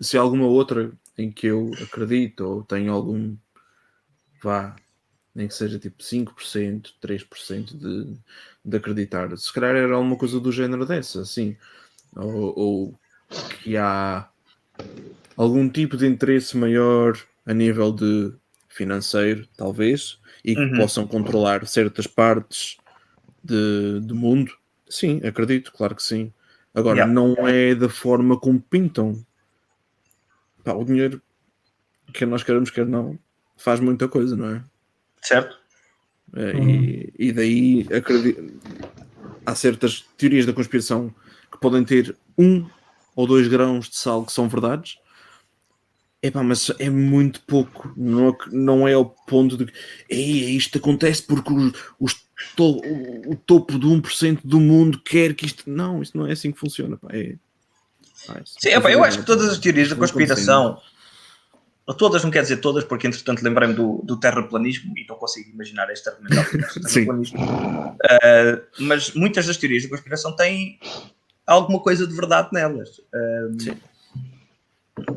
se 0.00 0.16
há 0.18 0.20
alguma 0.20 0.46
outra 0.46 0.92
em 1.18 1.30
que 1.32 1.46
eu 1.46 1.70
acredito 1.82 2.42
ou 2.42 2.64
tenho 2.64 2.92
algum, 2.92 3.36
vá, 4.42 4.76
nem 5.34 5.48
que 5.48 5.54
seja 5.54 5.78
tipo 5.78 6.02
5%, 6.02 6.94
3% 7.00 7.76
de, 7.76 8.16
de 8.64 8.76
acreditar, 8.76 9.36
se 9.36 9.52
calhar 9.52 9.74
era 9.74 9.94
alguma 9.94 10.16
coisa 10.16 10.38
do 10.38 10.52
género 10.52 10.86
dessa, 10.86 11.22
assim. 11.22 11.56
Ou, 12.14 12.58
ou 12.58 13.00
que 13.48 13.76
há 13.76 14.28
algum 15.36 15.68
tipo 15.68 15.96
de 15.96 16.06
interesse 16.06 16.56
maior 16.56 17.18
a 17.44 17.52
nível 17.52 17.92
de 17.92 18.32
financeiro, 18.68 19.46
talvez, 19.56 20.18
e 20.44 20.54
que 20.54 20.60
Uhum. 20.62 20.76
possam 20.76 21.06
controlar 21.06 21.66
certas 21.66 22.06
partes 22.06 22.76
de, 23.42 24.00
do 24.00 24.14
mundo. 24.14 24.52
Sim, 24.88 25.20
acredito, 25.24 25.72
claro 25.72 25.94
que 25.94 26.02
sim. 26.02 26.32
Agora, 26.74 26.96
Yeah. 26.98 27.12
não 27.12 27.34
é 27.46 27.74
da 27.74 27.88
forma 27.88 28.38
como 28.38 28.60
pintam. 28.60 29.24
Pá, 30.62 30.72
o 30.72 30.84
dinheiro, 30.84 31.20
quer 32.12 32.26
nós 32.26 32.42
queremos, 32.42 32.70
quer 32.70 32.86
não, 32.86 33.18
faz 33.56 33.80
muita 33.80 34.08
coisa, 34.08 34.36
não 34.36 34.48
é? 34.56 34.64
Certo? 35.24 35.56
É, 36.36 36.52
Uhum. 36.52 36.70
e, 36.70 37.12
e 37.18 37.32
daí 37.32 37.86
acredito, 37.94 38.60
há 39.46 39.54
certas 39.54 40.04
teorias 40.16 40.46
da 40.46 40.52
conspiração 40.52 41.14
que 41.50 41.58
podem 41.60 41.84
ter 41.84 42.16
um 42.36 42.66
ou 43.14 43.26
dois 43.26 43.46
grãos 43.48 43.88
de 43.88 43.96
sal 43.96 44.24
que 44.24 44.32
são 44.32 44.48
verdades. 44.48 44.96
Epá, 46.22 46.42
mas 46.42 46.70
é 46.78 46.88
muito 46.88 47.40
pouco. 47.42 47.92
Não, 47.96 48.28
ac- 48.30 48.48
não 48.50 48.88
é 48.88 48.94
ao 48.94 49.04
ponto 49.04 49.56
de 49.58 49.66
que 49.66 49.72
"Ei, 50.08 50.56
isto 50.56 50.78
acontece 50.78 51.22
porque 51.22 51.52
os, 51.52 51.72
os 52.00 52.14
to- 52.56 52.80
o, 52.84 53.32
o 53.32 53.36
topo 53.36 53.78
de 53.78 53.86
1% 53.86 54.40
do 54.42 54.58
mundo 54.58 54.98
quer 55.04 55.34
que 55.34 55.44
isto. 55.46 55.68
Não, 55.70 56.02
isto 56.02 56.16
não 56.16 56.26
é 56.26 56.32
assim 56.32 56.50
que 56.50 56.58
funciona. 56.58 56.96
Pá. 56.96 57.08
É, 57.12 57.36
Sim, 58.46 58.70
epá, 58.70 58.90
eu 58.90 59.04
acho 59.04 59.18
que 59.20 59.26
todas 59.26 59.50
as 59.50 59.58
teorias 59.58 59.90
da 59.90 59.96
conspiração, 59.96 60.80
todas 61.92 62.24
não 62.24 62.30
quer 62.30 62.42
dizer 62.42 62.58
todas, 62.58 62.84
porque 62.84 63.06
entretanto 63.06 63.42
lembrei-me 63.42 63.74
do, 63.74 64.00
do 64.04 64.18
terraplanismo 64.18 64.96
e 64.96 65.06
não 65.06 65.16
consigo 65.16 65.50
imaginar 65.50 65.90
este 65.90 66.08
argumento 66.08 66.34
terraplanismo. 66.88 67.38
Ah, 68.02 68.60
mas 68.78 69.12
muitas 69.12 69.46
das 69.46 69.58
teorias 69.58 69.82
da 69.82 69.90
conspiração 69.90 70.34
têm 70.34 70.78
alguma 71.46 71.80
coisa 71.80 72.06
de 72.06 72.14
verdade 72.14 72.48
nelas. 72.52 73.00
Ah, 73.12 73.48
Sim. 73.58 73.76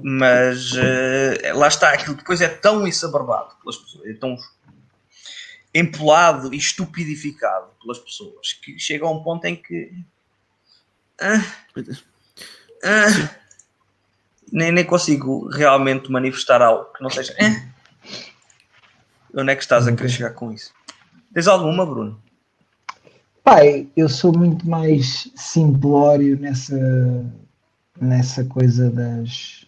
mas 0.04 0.74
eh, 0.76 1.54
lá 1.54 1.70
está, 1.70 1.94
aquilo 1.94 2.16
depois 2.16 2.42
é 2.42 2.50
tão 2.50 2.86
ensaborbado 2.86 3.56
pelas 3.62 3.78
pessoas, 3.78 4.06
é 4.06 4.14
tão 4.14 4.36
empolado 5.74 6.54
e 6.54 6.58
estupidificado 6.58 7.68
pelas 7.82 8.00
pessoas 8.00 8.54
que 8.54 8.78
chega 8.80 9.06
a 9.06 9.12
um 9.12 9.24
ponto 9.24 9.46
em 9.46 9.56
que 9.56 9.94
ah, 11.20 11.44
ah, 12.84 13.30
nem, 14.52 14.72
nem 14.72 14.86
consigo 14.86 15.48
realmente 15.50 16.12
manifestar 16.12 16.62
algo 16.62 16.86
que 16.94 17.04
não 17.04 17.10
seja 17.10 17.36
ah. 17.40 18.10
onde 19.36 19.52
é 19.52 19.56
que 19.56 19.62
estás 19.62 19.88
a 19.88 19.92
querer 19.92 20.10
chegar 20.10 20.32
com 20.32 20.52
isso? 20.52 20.72
Tens 21.34 21.48
alguma, 21.48 21.86
Bruno? 21.86 22.20
Pai, 23.44 23.88
eu 23.96 24.10
sou 24.10 24.38
muito 24.38 24.68
mais 24.68 25.32
simplório 25.36 26.38
nessa, 26.40 26.76
nessa 28.00 28.44
coisa 28.44 28.90
das, 28.90 29.66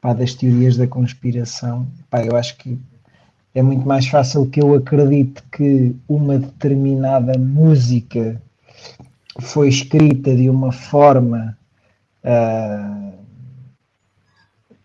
pá, 0.00 0.12
das 0.12 0.34
teorias 0.34 0.76
da 0.76 0.86
conspiração. 0.86 1.86
Pá, 2.08 2.24
eu 2.24 2.36
acho 2.36 2.56
que 2.58 2.78
é 3.54 3.62
muito 3.62 3.86
mais 3.86 4.06
fácil 4.06 4.46
que 4.46 4.60
eu 4.60 4.74
acredite 4.74 5.42
que 5.50 5.96
uma 6.06 6.38
determinada 6.38 7.38
música 7.38 8.40
foi 9.40 9.68
escrita 9.68 10.36
de 10.36 10.48
uma 10.48 10.70
forma 10.70 11.56
ah, 12.22 13.12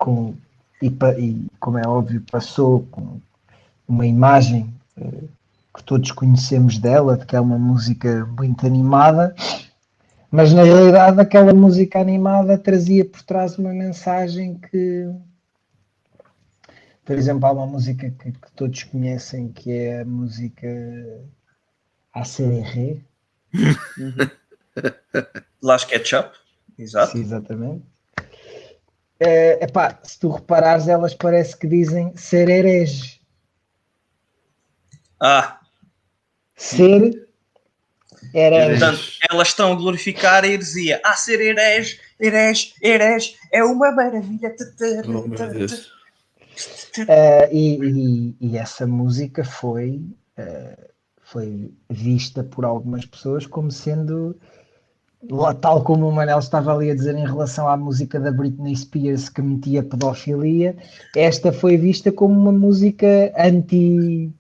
com, 0.01 0.33
e, 0.81 0.87
e, 0.87 1.45
como 1.59 1.77
é 1.77 1.87
óbvio, 1.87 2.23
passou 2.31 2.87
com 2.89 3.21
uma 3.87 4.07
imagem 4.07 4.73
eh, 4.97 5.25
que 5.75 5.83
todos 5.83 6.11
conhecemos 6.11 6.79
dela, 6.79 7.15
de 7.15 7.23
que 7.27 7.35
é 7.35 7.39
uma 7.39 7.59
música 7.59 8.25
muito 8.25 8.65
animada, 8.65 9.35
mas 10.31 10.51
na 10.53 10.63
realidade 10.63 11.21
aquela 11.21 11.53
música 11.53 11.99
animada 11.99 12.57
trazia 12.57 13.05
por 13.05 13.21
trás 13.21 13.59
uma 13.59 13.71
mensagem 13.73 14.55
que, 14.55 15.07
por 17.05 17.15
exemplo, 17.15 17.45
há 17.45 17.51
uma 17.51 17.67
música 17.67 18.09
que, 18.09 18.31
que 18.31 18.51
todos 18.55 18.81
conhecem 18.85 19.49
que 19.49 19.71
é 19.71 20.01
a 20.01 20.05
música 20.05 20.67
ACR, 22.11 22.99
Las 25.61 25.85
Ketchup? 25.85 26.31
Exato. 26.79 27.11
sim, 27.11 27.19
exatamente. 27.19 27.91
É, 29.23 29.63
epá, 29.63 29.99
se 30.03 30.19
tu 30.19 30.29
reparares, 30.31 30.87
elas 30.87 31.13
parece 31.13 31.55
que 31.55 31.67
dizem 31.67 32.11
ser 32.17 32.49
herege. 32.49 33.21
Ah, 35.21 35.59
Ser 36.55 37.27
herege. 38.33 38.79
Portanto, 38.79 39.01
elas 39.29 39.47
estão 39.49 39.71
a 39.71 39.75
glorificar 39.75 40.43
a 40.43 40.47
heresia. 40.47 40.99
Ah, 41.05 41.15
ser 41.15 41.39
herege, 41.39 41.99
herege, 42.19 42.73
herege, 42.81 43.35
é 43.51 43.63
uma 43.63 43.91
maravilha. 43.91 44.55
Oh. 45.07 45.19
Uh, 47.03 47.47
e, 47.51 47.77
e- 47.79 48.35
e 48.41 48.57
essa 48.57 48.85
música 48.87 49.43
foi, 49.43 50.01
uh, 50.37 50.85
foi 51.21 51.71
vista 51.89 52.43
por 52.43 52.65
algumas 52.65 53.05
pessoas 53.05 53.45
como 53.45 53.71
sendo, 53.71 54.39
tal 55.61 55.83
como 55.83 56.07
o 56.07 56.11
Manel 56.11 56.39
estava 56.39 56.73
ali 56.73 56.91
a 56.91 56.95
dizer 56.95 57.15
em 57.15 57.25
relação 57.25 57.67
à 57.67 57.77
música 57.77 58.19
da 58.19 58.31
Britney 58.31 58.75
Spears 58.75 59.29
que 59.29 59.41
metia 59.41 59.83
pedofilia, 59.83 60.75
esta 61.15 61.51
foi 61.51 61.77
vista 61.77 62.11
como 62.11 62.33
uma 62.39 62.51
música 62.51 63.31
anti 63.37 64.31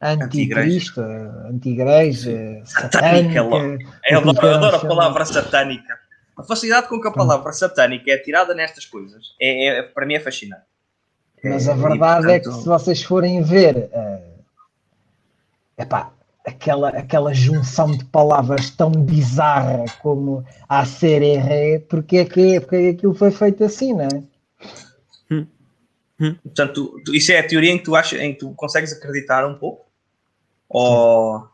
anti-cristo, 0.00 1.00
anti-igreja, 1.00 2.60
Satânica, 2.64 3.42
satânica. 3.42 3.78
Eu 4.10 4.18
adoro, 4.18 4.46
eu 4.46 4.54
adoro 4.54 4.76
a 4.76 4.80
palavra 4.80 5.24
satânica. 5.24 5.98
A 6.36 6.42
facilidade 6.42 6.88
com 6.88 7.00
que 7.00 7.08
a 7.08 7.12
palavra 7.12 7.52
satânica 7.52 8.10
é 8.10 8.18
tirada 8.18 8.54
nestas 8.54 8.84
coisas, 8.84 9.34
é, 9.40 9.66
é- 9.78 9.82
para 9.82 10.04
mim 10.04 10.14
é 10.14 10.20
fascinante. 10.20 10.64
Mas 11.42 11.68
a 11.68 11.72
É, 11.72 11.76
e, 11.76 11.78
verdade 11.78 12.32
é 12.32 12.38
que 12.38 12.44
portanto, 12.44 12.62
se 12.62 12.68
vocês 12.68 13.02
forem 13.02 13.42
ver 13.42 13.88
eh, 13.92 14.20
epá, 15.78 16.10
aquela, 16.46 16.90
aquela 16.90 17.32
junção 17.32 17.90
de 17.92 18.04
palavras 18.06 18.70
tão 18.70 18.90
bizarra 18.90 19.84
como 20.02 20.44
a 20.68 20.84
ser 20.84 21.22
erré, 21.22 21.78
porque 21.80 22.18
é 22.18 22.24
que, 22.24 22.60
porque 22.60 22.76
é 22.76 22.80
que 22.80 22.96
aquilo 22.98 23.14
foi 23.14 23.30
feito 23.30 23.64
assim, 23.64 23.92
não 23.94 24.04
é? 24.04 24.22
Portanto, 26.44 26.72
tu- 26.74 27.02
tu- 27.04 27.14
isso 27.14 27.32
é 27.32 27.40
a 27.40 27.46
teoria 27.46 27.72
em 27.72 27.78
que 27.78 27.84
tu, 27.84 27.96
achas, 27.96 28.20
em 28.20 28.32
que 28.32 28.38
tu 28.38 28.50
consegues 28.54 28.92
acreditar 28.92 29.46
um 29.46 29.54
pouco? 29.58 29.86
Ou. 30.68 31.46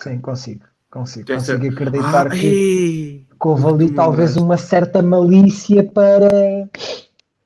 Sim, 0.00 0.18
consigo. 0.20 0.64
Consigo, 0.90 1.26
Deve 1.26 1.40
ser- 1.40 1.56
consigo 1.58 1.74
acreditar 1.74 2.26
Ah, 2.28 2.30
que, 2.30 2.46
ei! 2.46 3.26
que 3.28 3.48
houve 3.48 3.66
ali 3.66 3.90
talvez 3.90 4.36
uma 4.36 4.56
certa 4.56 5.02
malícia 5.02 5.82
para. 5.82 6.70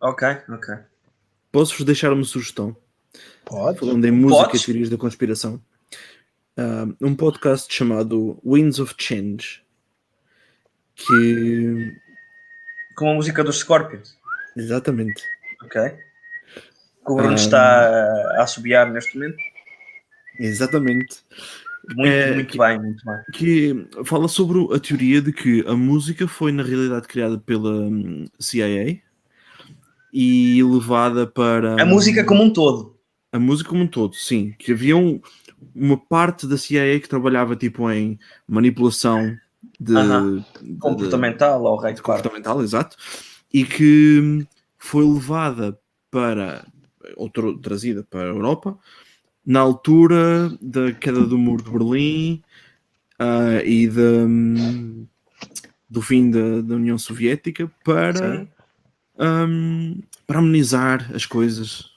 Ok, 0.00 0.28
ok. 0.50 0.74
Posso-vos 1.50 1.86
deixar 1.86 2.12
uma 2.12 2.22
sugestão? 2.24 2.76
Pode. 3.46 3.78
Falando 3.78 4.04
em 4.04 4.10
música 4.10 4.44
Podes. 4.44 4.62
e 4.62 4.66
teorias 4.66 4.90
da 4.90 4.98
conspiração. 4.98 5.58
Ah, 6.58 6.86
um 7.00 7.14
podcast 7.14 7.72
chamado 7.72 8.38
Winds 8.44 8.78
of 8.80 8.94
Change. 8.98 9.62
Que. 10.94 11.92
Com 12.96 13.10
a 13.10 13.14
música 13.14 13.44
dos 13.44 13.58
Scorpions. 13.58 14.16
Exatamente. 14.56 15.22
Ok. 15.64 15.80
Que 15.80 17.12
o 17.12 17.14
Bruno 17.14 17.32
Ah. 17.32 17.34
está 17.36 17.60
a 18.38 18.42
assobiar 18.42 18.90
neste 18.90 19.16
momento. 19.16 19.38
Exatamente. 20.40 21.18
Muito, 21.94 22.12
É, 22.12 22.34
muito 22.34 22.50
que- 22.52 22.58
bem, 22.58 22.78
muito 22.78 23.02
bem. 23.04 23.16
que 23.32 23.88
fala 24.04 24.28
sobre 24.28 24.58
a 24.74 24.78
teoria 24.80 25.22
de 25.22 25.32
que 25.32 25.64
a 25.66 25.74
música 25.74 26.28
foi 26.28 26.52
na 26.52 26.62
realidade 26.62 27.06
criada 27.08 27.38
pela 27.38 27.88
CIA 28.38 29.00
e 30.12 30.62
levada 30.62 31.26
para 31.26 31.80
A 31.80 31.86
música 31.86 32.24
como 32.24 32.42
um 32.42 32.52
todo. 32.52 32.98
a 33.32 33.38
música 33.38 33.70
como 33.70 33.84
um 33.84 33.86
todo, 33.86 34.14
sim, 34.14 34.54
que 34.58 34.72
havia 34.72 34.96
um- 34.98 35.18
uma 35.74 35.96
parte 35.96 36.46
da 36.46 36.56
CIA 36.56 36.98
que 37.00 37.08
trabalhava 37.08 37.54
tipo 37.56 37.90
em 37.90 38.18
manipulação 38.46 39.36
de, 39.78 39.96
Aham. 39.96 40.44
de- 40.62 40.68
de- 40.72 40.78
Comportamental 40.78 41.60
de 41.60 42.02
quarto. 42.02 42.22
comportamental, 42.22 42.62
exato, 42.62 42.96
e 43.52 43.64
que 43.64 44.46
foi 44.78 45.04
levada 45.04 45.78
para 46.10 46.66
ou 47.16 47.30
trazida 47.60 48.04
para 48.08 48.20
a 48.20 48.26
Europa 48.34 48.78
na 49.44 49.60
altura 49.60 50.50
da 50.60 50.92
queda 50.92 51.24
do 51.24 51.38
muro 51.38 51.62
de 51.62 51.70
Berlim 51.70 52.42
ah, 53.18 53.62
e 53.64 53.88
de, 53.88 54.00
hum, 54.00 55.06
do 55.88 56.02
fim 56.02 56.30
da, 56.30 56.60
da 56.60 56.74
União 56.74 56.98
Soviética 56.98 57.70
para, 57.82 58.46
hum, 59.18 60.00
para 60.26 60.38
amenizar 60.40 61.10
as 61.14 61.24
coisas 61.24 61.90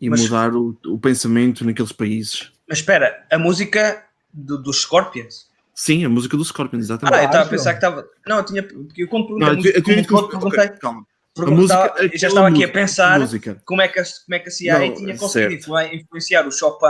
e 0.00 0.08
Mas- 0.08 0.22
mudar 0.22 0.54
o, 0.54 0.76
o 0.86 0.98
pensamento 0.98 1.64
naqueles 1.64 1.92
países. 1.92 2.51
Mas 2.72 2.78
espera, 2.78 3.22
a 3.30 3.38
música 3.38 4.02
do- 4.32 4.56
dos 4.56 4.80
Scorpions? 4.80 5.46
Sim, 5.74 6.06
a 6.06 6.08
música 6.08 6.38
do 6.38 6.42
Scorpion, 6.44 6.78
Ah, 6.78 6.80
exatamente. 6.80 7.18
eu 7.20 7.26
estava 7.26 7.44
a 7.44 7.48
pensar 7.48 7.70
que 7.72 7.76
estava. 7.84 8.06
Não, 8.26 8.38
eu 8.38 8.44
tinha. 8.44 8.62
Porque 8.62 9.02
eu 9.02 9.08
quando 9.08 9.36
Não, 9.38 9.48
a 9.48 9.52
música 9.52 9.78
eu 9.78 9.82
como 10.06 10.28
perguntei. 10.30 10.68
calma. 10.70 11.06
Música, 11.36 11.94
eu 11.98 12.18
já 12.18 12.28
estava 12.28 12.46
aqui 12.48 12.56
a 12.56 12.60
música, 12.60 12.72
pensar 12.72 13.20
música. 13.20 13.62
como 13.66 13.82
é 13.82 13.88
que 13.88 14.00
a, 14.00 14.04
como 14.04 14.34
é 14.34 14.38
que 14.38 14.48
a 14.48 14.52
CIA 14.52 14.78
Não, 14.78 14.94
tinha 14.94 15.06
certo. 15.08 15.20
conseguido 15.20 15.54
influ- 15.54 15.80
influenciar 15.82 16.46
o 16.46 16.50
Chopin 16.50 16.86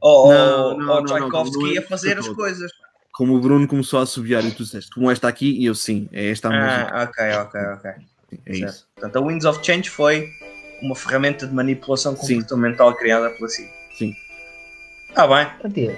ou, 0.00 0.28
Não, 0.28 0.78
não, 0.78 0.94
ou 0.94 1.00
não, 1.00 1.04
Tchaikovsky 1.06 1.56
não, 1.58 1.66
não 1.66 1.74
é 1.74 1.78
a 1.78 1.82
fazer 1.88 2.18
as 2.18 2.26
todo. 2.26 2.36
coisas. 2.36 2.70
Como 3.12 3.34
o 3.34 3.40
Bruno 3.40 3.66
começou 3.66 3.98
a 3.98 4.04
assobiar 4.04 4.44
e 4.44 4.52
tu 4.52 4.62
disseste, 4.62 4.90
como 4.92 5.10
esta 5.10 5.26
aqui, 5.26 5.50
e 5.60 5.66
eu 5.66 5.74
sim, 5.74 6.08
é 6.12 6.30
esta 6.30 6.48
a 6.48 6.52
música. 6.52 6.88
Ah, 6.92 7.02
ok, 7.02 7.32
ok, 7.32 7.60
ok. 7.74 7.90
É 8.46 8.54
Certo. 8.54 8.70
isso. 8.74 8.88
Portanto, 8.94 9.16
a 9.16 9.26
Winds 9.26 9.44
of 9.44 9.60
Change 9.66 9.90
foi 9.90 10.28
uma 10.82 10.94
ferramenta 10.94 11.46
de 11.48 11.52
manipulação 11.54 12.16
Sim. 12.16 12.36
comportamental 12.36 12.94
criada 12.94 13.28
pela 13.30 13.48
CIA. 13.48 13.68
Sim. 13.96 14.14
Ah, 15.16 15.26
bem. 15.26 15.46
Até. 15.64 15.94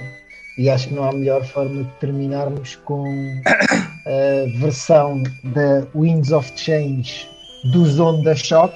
E 0.59 0.69
acho 0.69 0.89
que 0.89 0.95
não 0.95 1.05
há 1.05 1.13
melhor 1.13 1.45
forma 1.45 1.85
de 1.85 1.91
terminarmos 2.01 2.77
com 2.85 3.05
a 3.47 4.59
versão 4.59 5.23
da 5.45 5.87
Winds 5.95 6.31
of 6.33 6.53
Change 6.57 7.29
dos 7.73 7.99
Onda 7.99 8.35
Shock, 8.35 8.75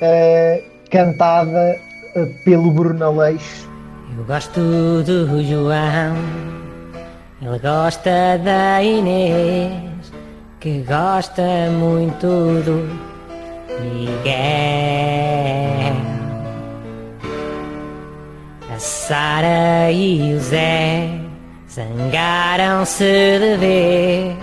eh, 0.00 0.62
cantada 0.90 1.78
eh, 2.14 2.26
pelo 2.44 2.70
Bruno 2.70 3.04
Aleixo. 3.04 3.68
Eu 4.16 4.24
gosto 4.24 4.60
do 5.02 5.42
João, 5.44 6.16
ele 7.42 7.58
gosta 7.58 8.38
da 8.42 8.82
Inês, 8.82 10.12
que 10.60 10.80
gosta 10.82 11.70
muito 11.70 12.26
do 12.62 12.88
Miguel. 13.82 14.28
A 18.78 18.80
Sara 18.80 19.90
e 19.90 20.34
o 20.34 20.38
Zé 20.38 21.10
zangaram-se 21.68 23.40
de 23.40 23.56
ver 23.56 24.36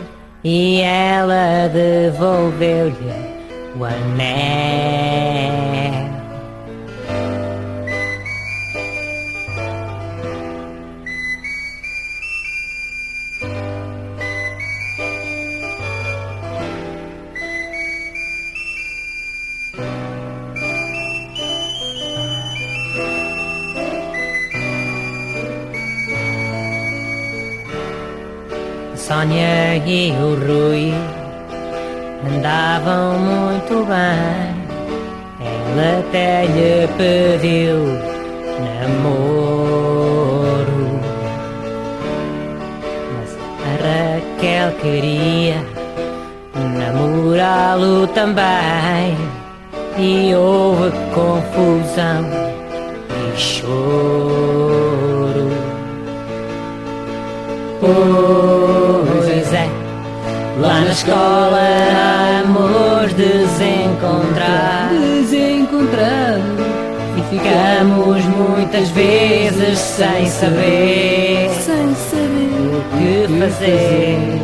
e 0.43 0.81
ela 0.81 1.69
devolveu-lhe 1.69 3.13
o 3.79 3.85
anel. 3.85 4.35
A 29.25 29.27
Sónia 29.27 29.77
e 29.77 30.11
o 30.11 30.35
Rui 30.35 30.93
andavam 32.29 33.17
muito 33.17 33.83
bem. 33.85 34.53
Ela 35.41 35.99
até 35.99 36.45
lhe 36.45 36.87
pediu 36.95 37.79
namoro. 38.61 39.81
Mas 43.17 43.31
a 43.63 43.71
Raquel 43.81 44.69
queria 44.79 45.59
namorá-lo 46.77 48.05
também. 48.07 49.17
E 49.97 50.35
houve 50.35 50.91
confusão 51.15 52.23
e 53.09 53.37
choro. 53.39 54.85
Na 57.81 58.14
escola 60.95 61.59
amor 62.45 63.09
desencontrados. 63.13 64.97
Desencontrados. 64.97 66.65
E 67.17 67.21
ficamos 67.35 68.23
muitas 68.25 68.89
vezes 68.91 69.77
sem 69.77 70.25
saber. 70.25 71.49
Sem 71.51 71.93
saber 71.95 72.71
o 72.71 72.81
que 72.95 73.27
fazer. 73.39 74.39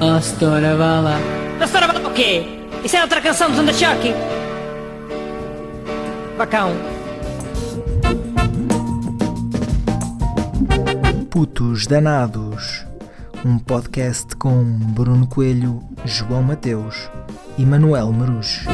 Oh, 0.00 0.20
Senhora 0.20 0.76
Bala. 0.76 1.16
A 1.60 1.66
Senhora 1.66 1.88
Bala 1.88 2.08
o 2.08 2.12
quê? 2.12 2.46
Isso 2.84 2.96
é 2.96 3.02
outra 3.02 3.20
canção 3.20 3.50
dos 3.50 3.76
Choque. 3.76 4.14
Bacão. 6.36 6.70
Putos 11.28 11.88
Danados, 11.88 12.86
um 13.48 13.58
podcast 13.58 14.36
com 14.36 14.62
Bruno 14.62 15.26
Coelho, 15.26 15.82
João 16.04 16.42
Mateus 16.42 17.08
e 17.56 17.64
Manuel 17.64 18.12
Marujo. 18.12 18.68